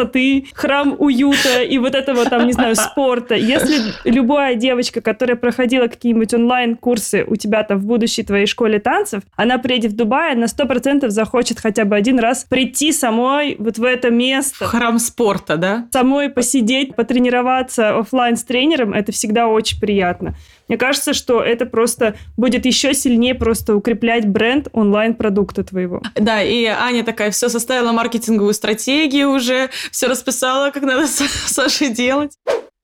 храм 0.54 0.96
уюта 0.98 1.64
и 1.64 1.78
вот 1.78 1.96
этого 1.96 2.26
там, 2.26 2.46
не 2.46 2.54
знаю, 2.54 2.76
спорта. 2.76 3.36
Если 3.36 3.94
любая 4.04 4.56
девочка, 4.56 5.02
которая 5.02 5.36
проходила 5.36 5.88
какие-нибудь 5.88 6.34
онлайн-курсы 6.34 7.26
у 7.28 7.36
тебя 7.36 7.64
там 7.64 7.80
в 7.80 7.86
будущей 7.86 8.24
твоей 8.24 8.46
школе 8.46 8.80
танцев, 8.80 9.24
она 9.36 9.58
приедет 9.58 9.92
в 9.92 9.96
Дубай, 9.96 10.36
на 10.36 10.46
100% 10.46 11.10
захочет 11.10 11.60
хотя 11.60 11.86
бы 11.86 11.96
один 11.96 12.20
раз 12.20 12.44
прийти 12.44 12.92
самой 12.92 13.56
вот 13.60 13.78
в 13.78 13.84
это 13.84 14.10
место. 14.10 14.66
Храм 14.66 15.00
спорта, 15.00 15.58
да? 15.58 15.88
Самой 15.92 16.30
посидеть, 16.30 16.96
потренироваться 16.96 17.98
офлайн 17.98 18.38
с 18.38 18.44
тренером, 18.44 18.94
это 18.94 19.12
всегда 19.12 19.48
очень 19.48 19.80
приятно. 19.80 20.36
Мне 20.68 20.78
кажется, 20.78 21.14
что 21.14 21.42
это 21.42 21.66
просто 21.66 22.16
будет 22.36 22.66
еще 22.66 22.94
сильнее 22.94 23.36
просто 23.36 23.76
укреплять 23.76 24.28
бренд 24.28 24.68
онлайн-продукта 24.74 25.64
твоего. 25.64 26.02
Да, 26.16 26.42
и 26.42 26.66
Аня 26.66 27.04
такая 27.04 27.32
все 27.32 27.50
составила 27.50 27.92
маркетинговую 27.92 28.54
стратегию 28.54 29.32
уже, 29.32 29.70
все 29.92 30.08
расписала, 30.08 30.72
как 30.72 30.84
надо 30.84 31.08
с 31.08 31.18
Сашей 31.48 31.90
делать. 31.90 32.34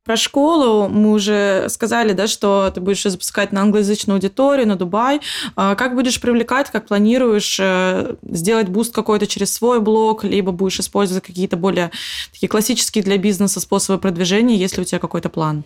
Про 0.06 0.18
школу 0.18 0.90
мы 0.90 1.12
уже 1.12 1.68
сказали, 1.70 2.12
да, 2.12 2.28
что 2.28 2.70
ты 2.76 2.82
будешь 2.82 3.04
запускать 3.04 3.54
на 3.54 3.62
англоязычную 3.62 4.16
аудиторию, 4.16 4.68
на 4.68 4.76
Дубай. 4.76 5.22
А 5.56 5.76
как 5.76 5.96
будешь 5.96 6.20
привлекать, 6.20 6.70
как 6.70 6.88
планируешь 6.88 7.58
э, 7.58 8.16
сделать 8.22 8.68
буст 8.68 8.94
какой-то 8.94 9.28
через 9.28 9.54
свой 9.54 9.80
блог, 9.80 10.26
либо 10.26 10.52
будешь 10.52 10.82
использовать 10.82 11.24
какие-то 11.24 11.56
более 11.56 11.90
такие 12.34 12.50
классические 12.50 13.02
для 13.02 13.18
бизнеса 13.18 13.62
способы 13.62 13.98
продвижения, 13.98 14.58
если 14.58 14.82
у 14.82 14.84
тебя 14.84 15.00
какой-то 15.00 15.30
план? 15.30 15.64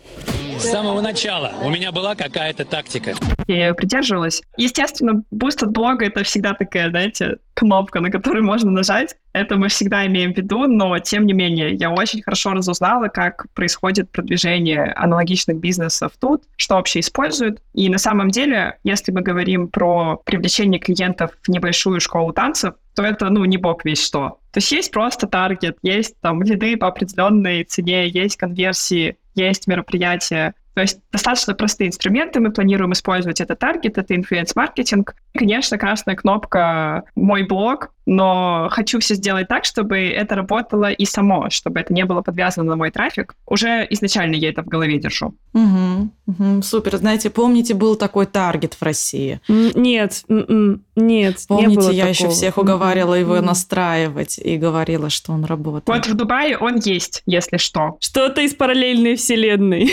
С 0.60 0.70
самого 0.70 1.02
начала 1.02 1.54
у 1.64 1.72
меня 1.72 1.92
была 1.92 2.14
какая-то 2.14 2.64
тактика. 2.64 3.16
Я 3.48 3.70
ее 3.70 3.74
придерживалась. 3.74 4.44
Естественно, 4.56 5.24
буст 5.32 5.64
от 5.64 5.72
блога— 5.72 6.06
это 6.08 6.24
всегда 6.24 6.54
такая, 6.54 6.92
знаете, 6.92 7.38
кнопка, 7.58 8.02
на 8.02 8.12
которую 8.12 8.46
можно 8.46 8.70
нажать. 8.70 9.16
Это 9.34 9.58
мы 9.58 9.70
всегда 9.70 10.06
имеем 10.06 10.32
в 10.32 10.38
виду, 10.38 10.68
но 10.68 11.00
тем 11.00 11.26
не 11.26 11.34
менее, 11.34 11.74
я 11.74 11.90
очень 11.90 12.22
хорошо 12.22 12.54
разузнала, 12.54 13.08
как 13.08 13.48
происходит 13.56 14.12
продвижение 14.12 14.94
аналогичных 14.94 15.58
бизнесов 15.58 16.12
тут, 16.20 16.44
что 16.56 16.76
вообще 16.76 17.00
используют. 17.00 17.60
И 17.74 17.90
на 17.90 17.98
самом 17.98 18.30
деле, 18.30 18.78
если 18.84 19.12
мы 19.12 19.22
говорим 19.22 19.70
про 19.70 20.18
привлечение 20.18 20.80
клиентов 20.80 21.32
в 21.42 21.50
небольшую 21.50 22.00
школу 22.00 22.32
танцев, 22.32 22.76
то 22.96 23.04
это, 23.04 23.30
ну, 23.30 23.44
не 23.46 23.58
бог 23.58 23.84
весть 23.86 24.06
что. 24.06 24.40
То 24.52 24.60
есть 24.60 24.72
есть 24.72 24.92
просто 24.92 25.26
таргет, 25.26 25.78
есть 25.82 26.20
там 26.22 26.44
лиды 26.44 26.78
по 26.78 26.88
определенной 26.88 27.64
цене, 27.64 28.08
есть 28.08 28.38
конверсии, 28.38 29.18
есть 29.34 29.66
мероприятия. 29.66 30.54
То 30.78 30.82
есть 30.82 31.00
достаточно 31.12 31.56
простые 31.56 31.88
инструменты. 31.88 32.40
Мы 32.40 32.52
планируем 32.52 32.94
использовать 32.94 33.42
это 33.42 33.56
таргет, 33.56 33.98
это 33.98 34.16
инфлюенс-маркетинг. 34.16 35.16
Конечно, 35.34 35.80
красная 35.80 36.16
кнопка 36.16 37.02
«Мой 37.16 37.42
блог», 37.48 37.90
но 38.08 38.70
хочу 38.72 39.00
все 39.00 39.16
сделать 39.16 39.50
так, 39.50 39.66
чтобы 39.66 39.98
это 39.98 40.36
работало 40.36 40.90
и 40.90 41.04
само, 41.04 41.50
чтобы 41.50 41.82
это 41.82 41.94
не 41.94 42.06
было 42.06 42.22
подвязано 42.22 42.70
на 42.70 42.76
мой 42.78 42.90
трафик. 42.90 43.36
Уже 43.46 43.86
изначально 43.90 44.36
я 44.36 44.50
это 44.50 44.64
в 44.64 44.68
голове 44.68 44.98
держу. 44.98 45.36
Угу, 45.54 46.10
угу, 46.28 46.62
супер. 46.62 46.98
Знаете, 46.98 47.30
помните, 47.30 47.74
был 47.74 47.96
такой 47.96 48.26
таргет 48.26 48.76
в 48.76 48.82
России? 48.82 49.42
Нет, 49.50 50.24
нет, 50.30 51.46
Помните, 51.48 51.70
не 51.70 51.76
было 51.76 51.90
я 51.90 52.06
такого. 52.06 52.10
еще 52.10 52.30
всех 52.30 52.58
уговаривала 52.58 53.16
его 53.16 53.42
настраивать 53.42 54.38
и 54.38 54.58
говорила, 54.58 55.10
что 55.10 55.34
он 55.34 55.44
работает. 55.44 55.98
Вот 55.98 56.08
в 56.08 56.16
Дубае 56.16 56.58
он 56.58 56.78
есть, 56.78 57.24
если 57.26 57.58
что. 57.58 57.98
Что-то 58.00 58.42
из 58.42 58.54
параллельной 58.54 59.18
вселенной. 59.18 59.92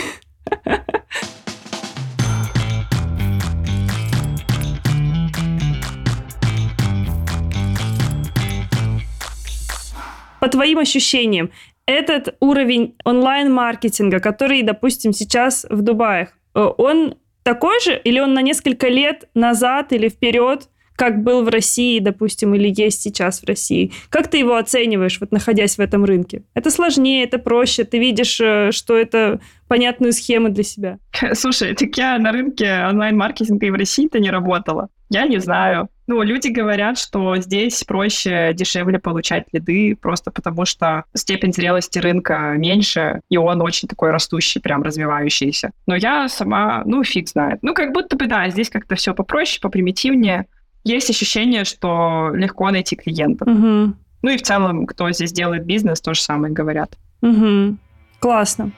По 10.40 10.48
твоим 10.48 10.78
ощущениям, 10.78 11.50
этот 11.86 12.36
уровень 12.40 12.96
онлайн-маркетинга, 13.04 14.20
который, 14.20 14.62
допустим, 14.62 15.12
сейчас 15.12 15.64
в 15.70 15.80
Дубае, 15.80 16.28
э, 16.54 16.60
он 16.60 17.14
такой 17.42 17.80
же 17.80 17.98
или 18.04 18.20
он 18.20 18.34
на 18.34 18.42
несколько 18.42 18.88
лет 18.88 19.28
назад 19.34 19.92
или 19.92 20.08
вперед, 20.08 20.68
как 20.96 21.22
был 21.22 21.44
в 21.44 21.48
России, 21.48 21.98
допустим, 21.98 22.54
или 22.54 22.72
есть 22.74 23.02
сейчас 23.02 23.40
в 23.40 23.46
России? 23.46 23.92
Как 24.10 24.28
ты 24.28 24.38
его 24.38 24.56
оцениваешь, 24.56 25.18
вот 25.20 25.32
находясь 25.32 25.76
в 25.76 25.80
этом 25.80 26.04
рынке? 26.04 26.42
Это 26.54 26.70
сложнее, 26.70 27.24
это 27.24 27.38
проще, 27.38 27.84
ты 27.84 27.98
видишь, 27.98 28.40
э, 28.40 28.70
что 28.72 28.96
это 28.96 29.40
понятные 29.68 30.12
схемы 30.12 30.50
для 30.50 30.62
себя. 30.62 30.98
Слушай, 31.32 31.74
так 31.74 31.96
я 31.96 32.18
на 32.18 32.32
рынке 32.32 32.86
онлайн-маркетинга 32.88 33.66
и 33.66 33.70
в 33.70 33.74
России-то 33.74 34.20
не 34.20 34.30
работала. 34.30 34.88
Я 35.10 35.26
не 35.26 35.38
знаю. 35.38 35.88
Ну, 36.06 36.22
люди 36.22 36.48
говорят, 36.48 36.98
что 36.98 37.36
здесь 37.36 37.82
проще, 37.84 38.52
дешевле 38.52 38.98
получать 38.98 39.46
лиды, 39.52 39.96
просто 40.00 40.30
потому 40.30 40.64
что 40.64 41.04
степень 41.14 41.52
зрелости 41.52 41.98
рынка 41.98 42.54
меньше, 42.56 43.20
и 43.30 43.36
он 43.36 43.62
очень 43.62 43.88
такой 43.88 44.10
растущий, 44.10 44.60
прям 44.60 44.82
развивающийся. 44.82 45.70
Но 45.86 45.94
я 45.96 46.28
сама, 46.28 46.82
ну, 46.84 47.04
фиг 47.04 47.28
знает. 47.28 47.60
Ну, 47.62 47.74
как 47.74 47.92
будто 47.92 48.16
бы, 48.16 48.26
да, 48.26 48.48
здесь 48.50 48.68
как-то 48.68 48.96
все 48.96 49.14
попроще, 49.14 49.60
попримитивнее. 49.60 50.46
Есть 50.84 51.08
ощущение, 51.08 51.64
что 51.64 52.30
легко 52.34 52.70
найти 52.70 52.94
клиентов. 52.94 53.48
Угу. 53.48 53.94
Ну 54.22 54.30
и 54.30 54.36
в 54.36 54.42
целом, 54.42 54.86
кто 54.86 55.10
здесь 55.12 55.32
делает 55.32 55.64
бизнес, 55.64 56.00
то 56.00 56.14
же 56.14 56.20
самое 56.20 56.52
говорят. 56.52 56.96
Угу. 57.22 57.76
Классно. 58.20 58.70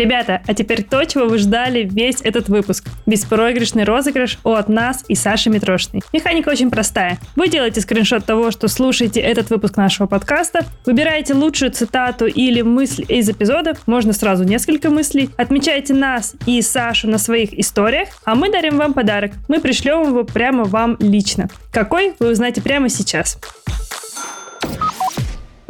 Ребята, 0.00 0.40
а 0.46 0.54
теперь 0.54 0.82
то, 0.82 1.04
чего 1.04 1.26
вы 1.26 1.36
ждали 1.36 1.82
весь 1.82 2.22
этот 2.22 2.48
выпуск. 2.48 2.86
Беспроигрышный 3.04 3.84
розыгрыш 3.84 4.38
от 4.44 4.70
нас 4.70 5.04
и 5.08 5.14
Саши 5.14 5.50
Митрошиной. 5.50 6.00
Механика 6.14 6.48
очень 6.48 6.70
простая. 6.70 7.18
Вы 7.36 7.48
делаете 7.48 7.82
скриншот 7.82 8.24
того, 8.24 8.50
что 8.50 8.68
слушаете 8.68 9.20
этот 9.20 9.50
выпуск 9.50 9.76
нашего 9.76 10.06
подкаста, 10.06 10.64
выбираете 10.86 11.34
лучшую 11.34 11.72
цитату 11.72 12.24
или 12.24 12.62
мысль 12.62 13.04
из 13.08 13.28
эпизода, 13.28 13.74
можно 13.84 14.14
сразу 14.14 14.44
несколько 14.44 14.88
мыслей, 14.88 15.28
отмечаете 15.36 15.92
нас 15.92 16.32
и 16.46 16.62
Сашу 16.62 17.06
на 17.06 17.18
своих 17.18 17.52
историях, 17.52 18.08
а 18.24 18.34
мы 18.34 18.50
дарим 18.50 18.78
вам 18.78 18.94
подарок. 18.94 19.32
Мы 19.48 19.60
пришлем 19.60 20.08
его 20.08 20.24
прямо 20.24 20.64
вам 20.64 20.96
лично. 20.98 21.50
Какой, 21.72 22.14
вы 22.18 22.30
узнаете 22.30 22.62
прямо 22.62 22.88
сейчас. 22.88 23.36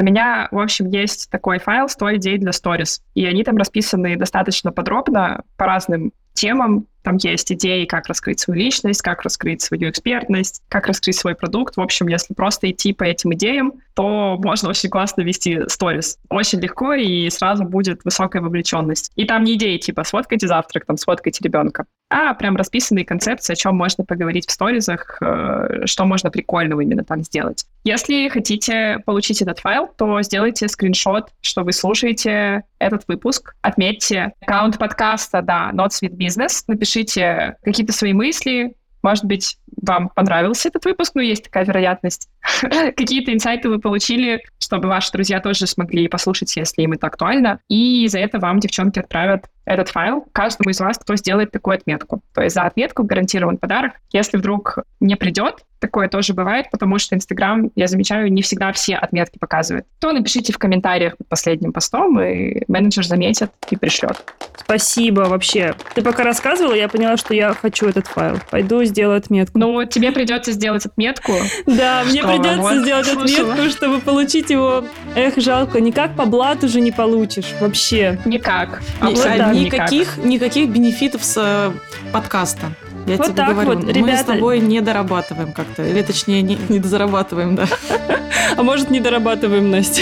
У 0.01 0.03
меня, 0.03 0.47
в 0.49 0.57
общем, 0.57 0.89
есть 0.89 1.29
такой 1.29 1.59
файл 1.59 1.85
«100 1.85 2.15
идей 2.15 2.39
для 2.39 2.53
сторис», 2.53 3.03
и 3.13 3.23
они 3.27 3.43
там 3.43 3.55
расписаны 3.57 4.15
достаточно 4.15 4.71
подробно 4.71 5.43
по 5.57 5.67
разным 5.67 6.11
темам. 6.33 6.87
Там 7.03 7.17
есть 7.17 7.51
идеи, 7.51 7.85
как 7.85 8.07
раскрыть 8.07 8.39
свою 8.39 8.59
личность, 8.59 9.01
как 9.01 9.21
раскрыть 9.23 9.61
свою 9.61 9.89
экспертность, 9.89 10.61
как 10.69 10.87
раскрыть 10.87 11.17
свой 11.17 11.35
продукт. 11.35 11.77
В 11.77 11.81
общем, 11.81 12.07
если 12.07 12.33
просто 12.33 12.69
идти 12.69 12.93
по 12.93 13.03
этим 13.03 13.33
идеям, 13.33 13.73
то 13.95 14.37
можно 14.41 14.69
очень 14.69 14.89
классно 14.89 15.21
вести 15.21 15.67
сторис. 15.67 16.17
Очень 16.29 16.59
легко, 16.59 16.93
и 16.93 17.29
сразу 17.29 17.63
будет 17.63 18.03
высокая 18.05 18.41
вовлеченность. 18.41 19.11
И 19.15 19.25
там 19.25 19.43
не 19.43 19.55
идеи 19.55 19.77
типа 19.77 20.03
«сфоткайте 20.03 20.47
завтрак», 20.47 20.85
там 20.85 20.97
«сфоткайте 20.97 21.43
ребенка», 21.43 21.85
а 22.09 22.33
прям 22.33 22.55
расписанные 22.55 23.05
концепции, 23.05 23.53
о 23.53 23.55
чем 23.55 23.75
можно 23.75 24.03
поговорить 24.03 24.47
в 24.47 24.51
сторизах, 24.51 25.17
э, 25.21 25.85
что 25.85 26.05
можно 26.05 26.29
прикольного 26.29 26.81
именно 26.81 27.03
там 27.03 27.23
сделать. 27.23 27.65
Если 27.83 28.29
хотите 28.29 28.99
получить 29.05 29.41
этот 29.41 29.59
файл, 29.59 29.87
то 29.97 30.21
сделайте 30.21 30.67
скриншот, 30.67 31.29
что 31.41 31.63
вы 31.63 31.71
слушаете 31.71 32.63
этот 32.79 33.03
выпуск, 33.07 33.55
отметьте 33.61 34.33
аккаунт 34.41 34.77
подкаста, 34.77 35.41
да, 35.41 35.71
Not 35.73 35.89
Sweet 35.89 36.15
Business, 36.17 36.63
напишите 36.67 36.90
какие-то 37.63 37.93
свои 37.93 38.13
мысли, 38.13 38.75
может 39.01 39.25
быть, 39.25 39.57
вам 39.81 40.09
понравился 40.09 40.69
этот 40.69 40.85
выпуск, 40.85 41.13
но 41.15 41.21
есть 41.21 41.45
такая 41.45 41.65
вероятность. 41.65 42.29
Какие-то 42.61 43.33
инсайты 43.33 43.69
вы 43.69 43.79
получили, 43.79 44.43
чтобы 44.59 44.87
ваши 44.87 45.11
друзья 45.11 45.39
тоже 45.39 45.67
смогли 45.67 46.07
послушать, 46.07 46.55
если 46.55 46.83
им 46.83 46.93
это 46.93 47.07
актуально. 47.07 47.59
И 47.67 48.07
за 48.07 48.19
это 48.19 48.39
вам 48.39 48.59
девчонки 48.59 48.99
отправят 48.99 49.45
этот 49.65 49.89
файл 49.89 50.25
каждому 50.31 50.71
из 50.71 50.79
вас, 50.79 50.97
кто 50.97 51.15
сделает 51.15 51.51
такую 51.51 51.75
отметку. 51.75 52.21
То 52.33 52.41
есть 52.41 52.55
за 52.55 52.63
отметку 52.63 53.03
гарантирован 53.03 53.57
подарок. 53.57 53.93
Если 54.11 54.37
вдруг 54.37 54.79
не 54.99 55.15
придет, 55.15 55.63
такое 55.79 56.07
тоже 56.07 56.33
бывает, 56.33 56.67
потому 56.71 56.97
что 56.99 57.15
Инстаграм, 57.15 57.71
я 57.75 57.87
замечаю, 57.87 58.31
не 58.31 58.41
всегда 58.41 58.71
все 58.71 58.95
отметки 58.95 59.37
показывает. 59.39 59.85
То 59.99 60.11
напишите 60.11 60.53
в 60.53 60.57
комментариях 60.57 61.17
под 61.17 61.27
последним 61.27 61.73
постом, 61.73 62.19
и 62.21 62.63
менеджер 62.67 63.05
заметит 63.05 63.51
и 63.69 63.75
пришлет. 63.75 64.23
Спасибо 64.55 65.21
вообще. 65.21 65.75
Ты 65.95 66.01
пока 66.01 66.23
рассказывала, 66.23 66.73
я 66.73 66.87
поняла, 66.87 67.17
что 67.17 67.33
я 67.33 67.53
хочу 67.53 67.87
этот 67.87 68.07
файл. 68.07 68.39
Пойду 68.49 68.83
сделаю 68.83 69.17
отметку. 69.17 69.57
Ну, 69.61 69.85
тебе 69.85 70.11
придется 70.11 70.51
сделать 70.51 70.85
отметку. 70.85 71.33
Да, 71.67 72.03
мне 72.05 72.23
придется 72.23 72.81
сделать 72.81 73.07
отметку, 73.07 73.69
чтобы 73.69 73.99
получить 73.99 74.49
его. 74.49 74.85
Эх, 75.15 75.37
жалко, 75.37 75.79
никак 75.79 76.15
по 76.15 76.25
блату 76.25 76.67
же 76.67 76.81
не 76.81 76.91
получишь 76.91 77.53
вообще. 77.59 78.19
Никак. 78.25 78.81
А, 78.99 79.11
никак. 79.11 79.53
никаких, 79.53 80.17
никаких 80.17 80.69
бенефитов 80.69 81.23
с 81.23 81.35
э, 81.37 81.71
подкаста. 82.11 82.71
Я 83.05 83.17
Вот 83.17 83.27
тебе 83.27 83.35
так 83.35 83.49
говорю, 83.49 83.69
вот, 83.69 83.83
мы 83.83 83.91
с 83.91 83.95
ребята. 83.95 84.33
тобой 84.33 84.59
не 84.59 84.81
дорабатываем 84.81 85.53
как-то. 85.53 85.83
Или 85.83 86.01
точнее, 86.01 86.41
не, 86.41 86.57
не 86.69 86.79
дозарабатываем, 86.79 87.55
да. 87.55 87.65
А 88.57 88.63
может, 88.63 88.89
не 88.89 88.99
дорабатываем, 88.99 89.71
Настя. 89.71 90.01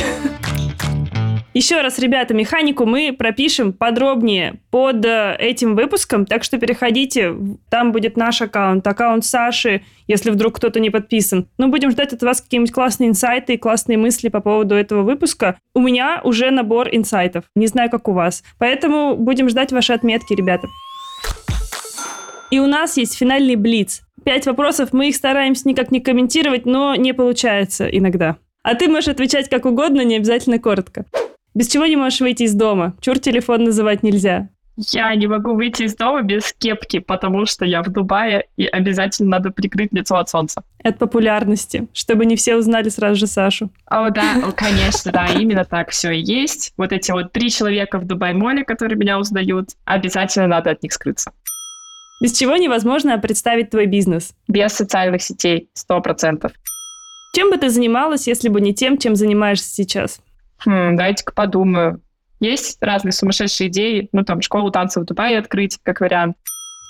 Еще 1.56 1.82
раз, 1.82 1.98
ребята, 1.98 2.36
механику 2.36 2.86
мы 2.86 3.12
пропишем 3.12 3.74
подробнее 3.74 4.62
под 4.70 5.04
э, 5.04 5.36
этим 5.40 5.76
выпуском, 5.76 6.28
так 6.28 6.44
что 6.44 6.60
переходите, 6.60 7.36
там 7.72 7.92
будет 7.92 8.18
наш 8.18 8.40
аккаунт, 8.44 8.86
аккаунт 8.86 9.26
Саши, 9.26 9.82
если 10.08 10.30
вдруг 10.30 10.58
кто-то 10.58 10.80
не 10.80 10.92
подписан. 10.92 11.48
Но 11.58 11.68
будем 11.68 11.90
ждать 11.90 12.14
от 12.14 12.22
вас 12.22 12.42
какие-нибудь 12.42 12.72
классные 12.72 13.10
инсайты 13.10 13.56
и 13.56 13.58
классные 13.58 13.98
мысли 13.98 14.30
по 14.30 14.42
поводу 14.42 14.76
этого 14.76 15.02
выпуска. 15.02 15.58
У 15.74 15.82
меня 15.82 16.22
уже 16.24 16.52
набор 16.52 16.88
инсайтов, 16.92 17.46
не 17.56 17.66
знаю, 17.66 17.90
как 17.90 18.08
у 18.08 18.14
вас. 18.14 18.44
Поэтому 18.60 19.16
будем 19.16 19.50
ждать 19.50 19.72
ваши 19.72 19.94
отметки, 19.94 20.34
ребята. 20.36 20.68
И 22.52 22.60
у 22.60 22.68
нас 22.68 22.96
есть 22.98 23.18
финальный 23.18 23.56
блиц. 23.56 24.02
Пять 24.24 24.46
вопросов, 24.46 24.90
мы 24.94 25.10
их 25.10 25.16
стараемся 25.16 25.68
никак 25.68 25.90
не 25.90 26.00
комментировать, 26.00 26.68
но 26.68 26.94
не 26.94 27.14
получается 27.14 27.88
иногда. 27.88 28.38
А 28.62 28.76
ты 28.76 28.88
можешь 28.88 29.08
отвечать 29.08 29.50
как 29.50 29.66
угодно, 29.66 30.02
не 30.02 30.18
обязательно 30.18 30.60
коротко. 30.60 31.06
Без 31.60 31.68
чего 31.68 31.86
не 31.86 31.98
можешь 31.98 32.22
выйти 32.22 32.44
из 32.44 32.54
дома? 32.54 32.96
Чур 33.02 33.20
телефон 33.20 33.66
называть 33.66 34.02
нельзя. 34.02 34.48
Я 34.78 35.14
не 35.14 35.28
могу 35.28 35.56
выйти 35.56 35.84
из 35.84 35.94
дома 35.94 36.22
без 36.22 36.54
кепки, 36.54 37.00
потому 37.00 37.46
что 37.46 37.66
я 37.66 37.84
в 37.84 37.90
Дубае, 37.90 38.46
и 38.56 38.66
обязательно 38.66 39.32
надо 39.32 39.52
прикрыть 39.52 39.92
лицо 39.92 40.16
от 40.16 40.30
солнца. 40.30 40.64
От 40.86 40.98
популярности, 41.00 41.90
чтобы 41.92 42.26
не 42.26 42.38
все 42.38 42.56
узнали 42.56 42.88
сразу 42.88 43.20
же 43.20 43.28
Сашу. 43.28 43.72
О, 43.88 44.10
да, 44.10 44.36
конечно, 44.56 45.12
да, 45.12 45.28
именно 45.38 45.66
так 45.66 45.90
все 45.90 46.12
и 46.12 46.22
есть. 46.22 46.72
Вот 46.78 46.94
эти 46.94 47.12
вот 47.12 47.34
три 47.34 47.52
человека 47.52 48.00
в 48.00 48.06
Дубай-моле, 48.06 48.64
которые 48.64 48.98
меня 48.98 49.20
узнают, 49.20 49.72
обязательно 49.84 50.48
надо 50.48 50.70
от 50.70 50.82
них 50.82 50.94
скрыться. 50.94 51.34
Без 52.22 52.32
чего 52.38 52.56
невозможно 52.56 53.20
представить 53.20 53.72
твой 53.72 53.86
бизнес. 53.86 54.32
Без 54.48 54.72
социальных 54.72 55.22
сетей, 55.22 55.68
сто 55.74 56.00
процентов. 56.00 56.54
Чем 57.36 57.50
бы 57.50 57.58
ты 57.58 57.70
занималась, 57.70 58.28
если 58.28 58.48
бы 58.48 58.62
не 58.62 58.74
тем, 58.74 58.98
чем 58.98 59.18
занимаешься 59.18 59.70
сейчас? 59.70 60.22
Хм, 60.66 60.96
дайте-ка 60.96 61.34
подумаю. 61.34 62.02
Есть 62.40 62.78
разные 62.82 63.12
сумасшедшие 63.12 63.70
идеи, 63.70 64.10
ну, 64.12 64.24
там, 64.24 64.42
школу 64.42 64.72
танцев 64.72 65.04
в 65.04 65.06
Дубае 65.06 65.38
открыть, 65.38 65.78
как 65.84 66.00
вариант. 66.00 66.38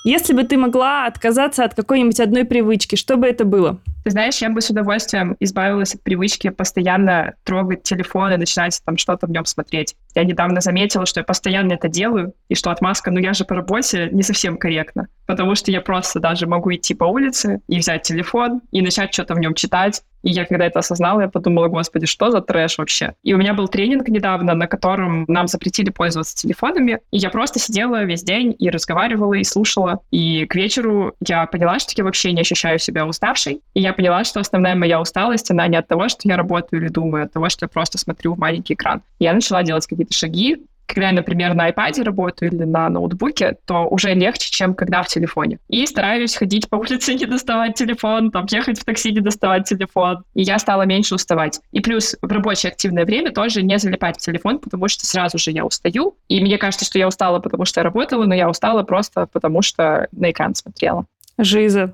Если 0.06 0.34
бы 0.34 0.44
ты 0.44 0.58
могла 0.58 1.08
отказаться 1.08 1.64
от 1.64 1.76
какой-нибудь 1.76 2.20
одной 2.20 2.46
привычки, 2.46 2.96
что 2.96 3.18
бы 3.18 3.28
это 3.28 3.46
было? 3.46 3.80
Ты 4.10 4.14
знаешь, 4.14 4.41
я 4.41 4.49
бы 4.49 4.60
с 4.60 4.72
удовольствием 4.72 5.38
избавилась 5.39 5.93
от 5.93 6.01
привычки 6.01 6.49
постоянно 6.49 7.36
трогать 7.43 7.84
телефон 7.84 8.34
и 8.34 8.38
начинать 8.38 8.82
там 8.84 8.97
что-то 8.97 9.28
в 9.28 9.30
нем 9.30 9.45
смотреть. 9.45 9.95
Я 10.16 10.24
недавно 10.24 10.62
заметила, 10.62 11.05
что 11.05 11.20
я 11.20 11.24
постоянно 11.24 11.74
это 11.74 11.89
делаю, 11.89 12.34
и 12.47 12.55
что 12.55 12.72
отмазка, 12.72 13.12
ну 13.12 13.20
я 13.20 13.34
же 13.34 13.45
по 13.45 13.53
работе, 13.53 14.10
не 14.12 14.24
совсем 14.24 14.57
корректно. 14.57 15.10
Потому 15.28 15.53
что 15.53 15.70
я 15.70 15.80
просто 15.80 16.20
даже 16.20 16.47
могу 16.47 16.74
идти 16.74 16.95
по 16.95 17.03
улице 17.03 17.62
и 17.68 17.78
взять 17.78 18.01
телефон 18.01 18.62
и 18.72 18.82
начать 18.82 19.14
что-то 19.14 19.36
в 19.36 19.39
нем 19.39 19.53
читать. 19.53 20.01
И 20.24 20.32
я 20.32 20.45
когда 20.45 20.66
это 20.66 20.80
осознала, 20.80 21.22
я 21.22 21.28
подумала, 21.30 21.68
господи, 21.68 22.05
что 22.05 22.32
за 22.32 22.41
трэш 22.41 22.78
вообще? 22.78 23.14
И 23.24 23.34
у 23.34 23.38
меня 23.38 23.53
был 23.53 23.68
тренинг 23.68 24.07
недавно, 24.10 24.53
на 24.53 24.68
котором 24.68 25.26
нам 25.28 25.47
запретили 25.47 25.91
пользоваться 25.91 26.36
телефонами. 26.36 26.99
И 27.12 27.18
я 27.18 27.30
просто 27.30 27.60
сидела 27.60 28.03
весь 28.03 28.24
день 28.24 28.55
и 28.57 28.70
разговаривала, 28.70 29.36
и 29.36 29.43
слушала. 29.43 29.99
И 30.12 30.45
к 30.45 30.55
вечеру 30.55 31.14
я 31.26 31.45
поняла, 31.45 31.80
что 31.80 31.93
я 31.95 32.03
вообще 32.03 32.34
не 32.34 32.41
ощущаю 32.41 32.80
себя 32.80 33.05
уставшей. 33.05 33.62
И 33.74 33.82
я 33.82 33.93
поняла, 34.00 34.24
что 34.24 34.39
основная 34.39 34.76
моя 34.76 35.02
усталость, 35.02 35.52
она 35.52 35.68
не 35.68 35.76
от 35.76 35.89
того, 35.89 36.08
что 36.08 36.22
я 36.24 36.38
работаю 36.38 36.82
или 36.82 36.88
думаю, 36.88 37.24
а 37.24 37.26
от 37.26 37.34
того, 37.34 37.50
что 37.50 37.66
я 37.66 37.68
просто 37.68 37.97
смотрю 37.97 38.34
в 38.34 38.39
маленький 38.39 38.74
экран. 38.74 39.02
Я 39.20 39.34
начала 39.34 39.62
делать 39.62 39.86
какие-то 39.86 40.14
шаги, 40.14 40.66
когда 40.88 41.08
я, 41.08 41.12
например, 41.12 41.54
на 41.54 41.70
iPad 41.70 42.02
работаю 42.04 42.50
или 42.50 42.64
на 42.64 42.88
ноутбуке, 42.88 43.58
то 43.66 43.89
уже 43.89 44.14
легче, 44.14 44.50
чем 44.52 44.74
когда 44.74 45.04
в 45.04 45.08
телефоне. 45.08 45.60
И 45.68 45.86
стараюсь 45.86 46.34
ходить 46.34 46.70
по 46.70 46.76
улице, 46.78 47.14
не 47.14 47.26
доставать 47.26 47.76
телефон, 47.76 48.32
там, 48.32 48.45
ехать 48.50 48.80
в 48.80 48.86
такси, 48.86 49.12
не 49.12 49.20
доставать 49.20 49.68
телефон. 49.68 50.24
И 50.34 50.43
я 50.43 50.60
стала 50.60 50.84
меньше 50.84 51.16
уставать. 51.16 51.60
И 51.74 51.82
плюс 51.82 52.16
в 52.22 52.32
рабочее 52.32 52.72
активное 52.72 53.04
время 53.04 53.32
тоже 53.34 53.64
не 53.64 53.78
залипать 53.80 54.16
в 54.16 54.22
телефон, 54.22 54.60
потому 54.60 54.88
что 54.88 55.06
сразу 55.06 55.38
же 55.38 55.52
я 55.52 55.66
устаю. 55.66 56.16
И 56.30 56.39
мне 56.39 56.58
кажется, 56.58 56.86
что 56.86 56.97
я 56.97 57.10
устала, 57.10 57.39
потому 57.39 57.66
что 57.66 57.82
я 57.82 57.84
работала, 57.84 58.24
но 58.24 58.34
я 58.34 58.50
устала 58.50 58.84
просто 58.84 59.28
потому, 59.28 59.62
что 59.62 60.08
на 60.14 60.32
экран 60.32 60.56
смотрела. 60.56 61.06
Жиза. 61.38 61.93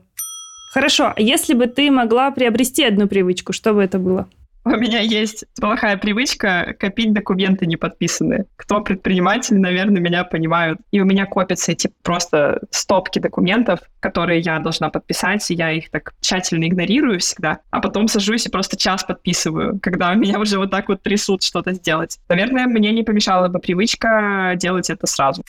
Хорошо, 0.76 1.14
а 1.16 1.22
если 1.22 1.54
бы 1.54 1.68
ты 1.68 1.90
могла 1.90 2.32
приобрести 2.32 2.84
одну 2.84 3.08
привычку, 3.08 3.54
что 3.54 3.74
бы 3.74 3.82
это 3.82 3.98
было? 3.98 4.28
У 4.66 4.72
меня 4.72 5.00
есть 5.00 5.46
плохая 5.58 5.96
привычка 5.96 6.76
копить 6.78 7.14
документы 7.14 7.66
неподписанные. 7.66 8.44
Кто 8.58 8.82
предприниматель, 8.82 9.58
наверное, 9.58 10.02
меня 10.02 10.26
понимают. 10.26 10.80
И 10.92 11.00
у 11.00 11.06
меня 11.06 11.28
копятся 11.28 11.72
эти 11.72 11.92
просто 12.04 12.60
стопки 12.72 13.20
документов, 13.20 13.80
которые 14.02 14.42
я 14.42 14.60
должна 14.60 14.90
подписать, 14.90 15.50
и 15.50 15.54
я 15.54 15.72
их 15.72 15.90
так 15.92 16.14
тщательно 16.20 16.68
игнорирую 16.68 17.22
всегда, 17.22 17.60
а 17.72 17.80
потом 17.80 18.10
сажусь 18.10 18.46
и 18.46 18.50
просто 18.50 18.76
час 18.76 19.06
подписываю, 19.06 19.80
когда 19.82 20.14
меня 20.16 20.42
уже 20.42 20.58
вот 20.58 20.72
так 20.72 20.90
вот 20.90 21.02
трясут 21.02 21.42
что-то 21.44 21.72
сделать. 21.72 22.20
Наверное, 22.28 22.66
мне 22.66 22.92
не 22.92 23.04
помешала 23.04 23.48
бы 23.48 23.60
привычка 23.60 24.56
делать 24.58 24.90
это 24.90 25.08
сразу. 25.08 25.42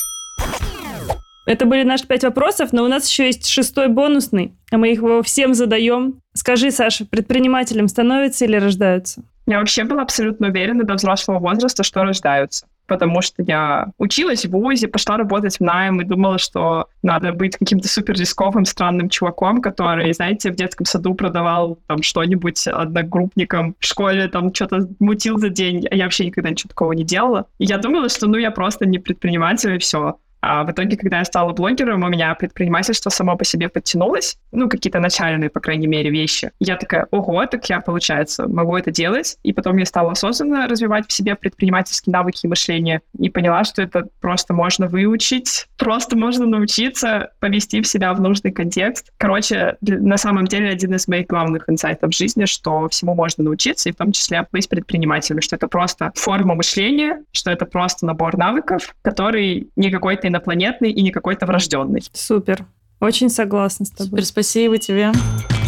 Это 1.46 1.64
были 1.64 1.84
наши 1.84 2.06
пять 2.06 2.24
вопросов, 2.24 2.72
но 2.72 2.84
у 2.84 2.88
нас 2.88 3.08
еще 3.08 3.26
есть 3.26 3.46
шестой 3.46 3.88
бонусный, 3.88 4.52
а 4.72 4.78
мы 4.78 4.90
их 4.90 4.98
его 4.98 5.22
всем 5.22 5.54
задаем. 5.54 6.20
Скажи, 6.34 6.72
Саша, 6.72 7.06
предпринимателем 7.06 7.86
становятся 7.86 8.44
или 8.44 8.56
рождаются? 8.56 9.22
Я 9.46 9.60
вообще 9.60 9.84
была 9.84 10.02
абсолютно 10.02 10.48
уверена 10.48 10.82
до 10.82 10.94
взрослого 10.94 11.38
возраста, 11.38 11.84
что 11.84 12.02
рождаются. 12.02 12.66
Потому 12.88 13.20
что 13.20 13.42
я 13.42 13.88
училась 13.98 14.44
в 14.44 14.50
ВУЗе, 14.50 14.88
пошла 14.88 15.16
работать 15.16 15.58
в 15.58 15.60
найм 15.60 16.00
и 16.00 16.04
думала, 16.04 16.38
что 16.38 16.88
надо 17.02 17.32
быть 17.32 17.56
каким-то 17.56 17.88
супер 17.88 18.14
рисковым, 18.14 18.64
странным 18.64 19.08
чуваком, 19.08 19.60
который, 19.60 20.12
знаете, 20.12 20.50
в 20.50 20.56
детском 20.56 20.84
саду 20.84 21.14
продавал 21.14 21.78
там 21.88 22.02
что-нибудь 22.02 22.66
одногруппникам, 22.66 23.74
в 23.78 23.84
школе 23.84 24.28
там 24.28 24.54
что-то 24.54 24.88
мутил 25.00 25.38
за 25.38 25.48
день, 25.48 25.86
а 25.90 25.94
я 25.94 26.04
вообще 26.04 26.26
никогда 26.26 26.50
ничего 26.50 26.68
такого 26.68 26.92
не 26.92 27.04
делала. 27.04 27.46
И 27.58 27.66
я 27.66 27.78
думала, 27.78 28.08
что 28.08 28.28
ну 28.28 28.36
я 28.36 28.52
просто 28.52 28.86
не 28.86 28.98
предприниматель 28.98 29.74
и 29.74 29.78
все. 29.78 30.18
А 30.48 30.62
в 30.62 30.70
итоге, 30.70 30.96
когда 30.96 31.18
я 31.18 31.24
стала 31.24 31.52
блогером, 31.52 32.04
у 32.04 32.08
меня 32.08 32.32
предпринимательство 32.34 33.10
само 33.10 33.36
по 33.36 33.44
себе 33.44 33.68
подтянулось. 33.68 34.38
Ну, 34.52 34.68
какие-то 34.68 35.00
начальные, 35.00 35.50
по 35.50 35.58
крайней 35.58 35.88
мере, 35.88 36.10
вещи. 36.10 36.52
Я 36.60 36.76
такая, 36.76 37.08
ого, 37.10 37.44
так 37.46 37.68
я, 37.68 37.80
получается, 37.80 38.46
могу 38.46 38.76
это 38.76 38.92
делать. 38.92 39.38
И 39.42 39.52
потом 39.52 39.76
я 39.78 39.86
стала 39.86 40.12
осознанно 40.12 40.68
развивать 40.68 41.08
в 41.08 41.12
себе 41.12 41.34
предпринимательские 41.34 42.12
навыки 42.12 42.42
и 42.44 42.48
мышление. 42.48 43.00
И 43.18 43.28
поняла, 43.28 43.64
что 43.64 43.82
это 43.82 44.06
просто 44.20 44.54
можно 44.54 44.86
выучить, 44.86 45.66
просто 45.78 46.16
можно 46.16 46.46
научиться 46.46 47.32
повести 47.40 47.82
в 47.82 47.88
себя 47.88 48.14
в 48.14 48.20
нужный 48.20 48.52
контекст. 48.52 49.12
Короче, 49.16 49.76
на 49.80 50.16
самом 50.16 50.46
деле 50.46 50.70
один 50.70 50.94
из 50.94 51.08
моих 51.08 51.26
главных 51.26 51.68
инсайтов 51.68 52.12
в 52.12 52.16
жизни, 52.16 52.44
что 52.44 52.88
всему 52.88 53.16
можно 53.16 53.42
научиться, 53.42 53.88
и 53.88 53.92
в 53.92 53.96
том 53.96 54.12
числе 54.12 54.46
быть 54.52 54.68
предпринимателем, 54.68 55.40
что 55.40 55.56
это 55.56 55.66
просто 55.66 56.12
форма 56.14 56.54
мышления, 56.54 57.24
что 57.32 57.50
это 57.50 57.66
просто 57.66 58.06
набор 58.06 58.36
навыков, 58.36 58.94
который 59.02 59.70
не 59.74 59.90
какой-то 59.90 60.28
инопланетный 60.36 60.90
и 60.90 61.02
не 61.02 61.10
какой-то 61.10 61.46
врожденный. 61.46 62.02
Супер. 62.12 62.66
Очень 63.00 63.28
согласна 63.28 63.84
с 63.84 63.90
тобой. 63.90 64.08
Супер, 64.10 64.24
спасибо 64.24 64.78
тебе. 64.78 65.12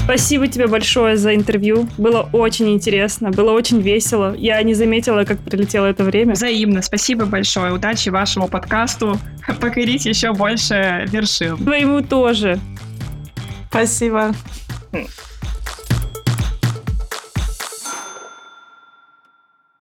Спасибо 0.05 0.49
тебе 0.49 0.67
большое 0.67 1.19
за 1.19 1.35
интервью. 1.35 1.87
Было 1.99 2.27
очень 2.33 2.71
интересно, 2.71 3.31
было 3.31 3.53
очень 3.53 3.83
весело. 3.83 4.35
Я 4.35 4.63
не 4.63 4.73
заметила, 4.73 5.25
как 5.25 5.39
прилетело 5.41 5.85
это 5.85 6.03
время. 6.03 6.33
Взаимно. 6.33 6.81
Спасибо 6.81 7.27
большое. 7.27 7.75
Удачи 7.75 8.09
вашему 8.09 8.49
подкасту. 8.49 9.19
Покорить 9.61 10.07
еще 10.07 10.33
больше 10.33 11.05
вершин. 11.09 11.59
Твоему 11.59 12.01
тоже. 12.01 12.59
Спасибо. 13.69 14.33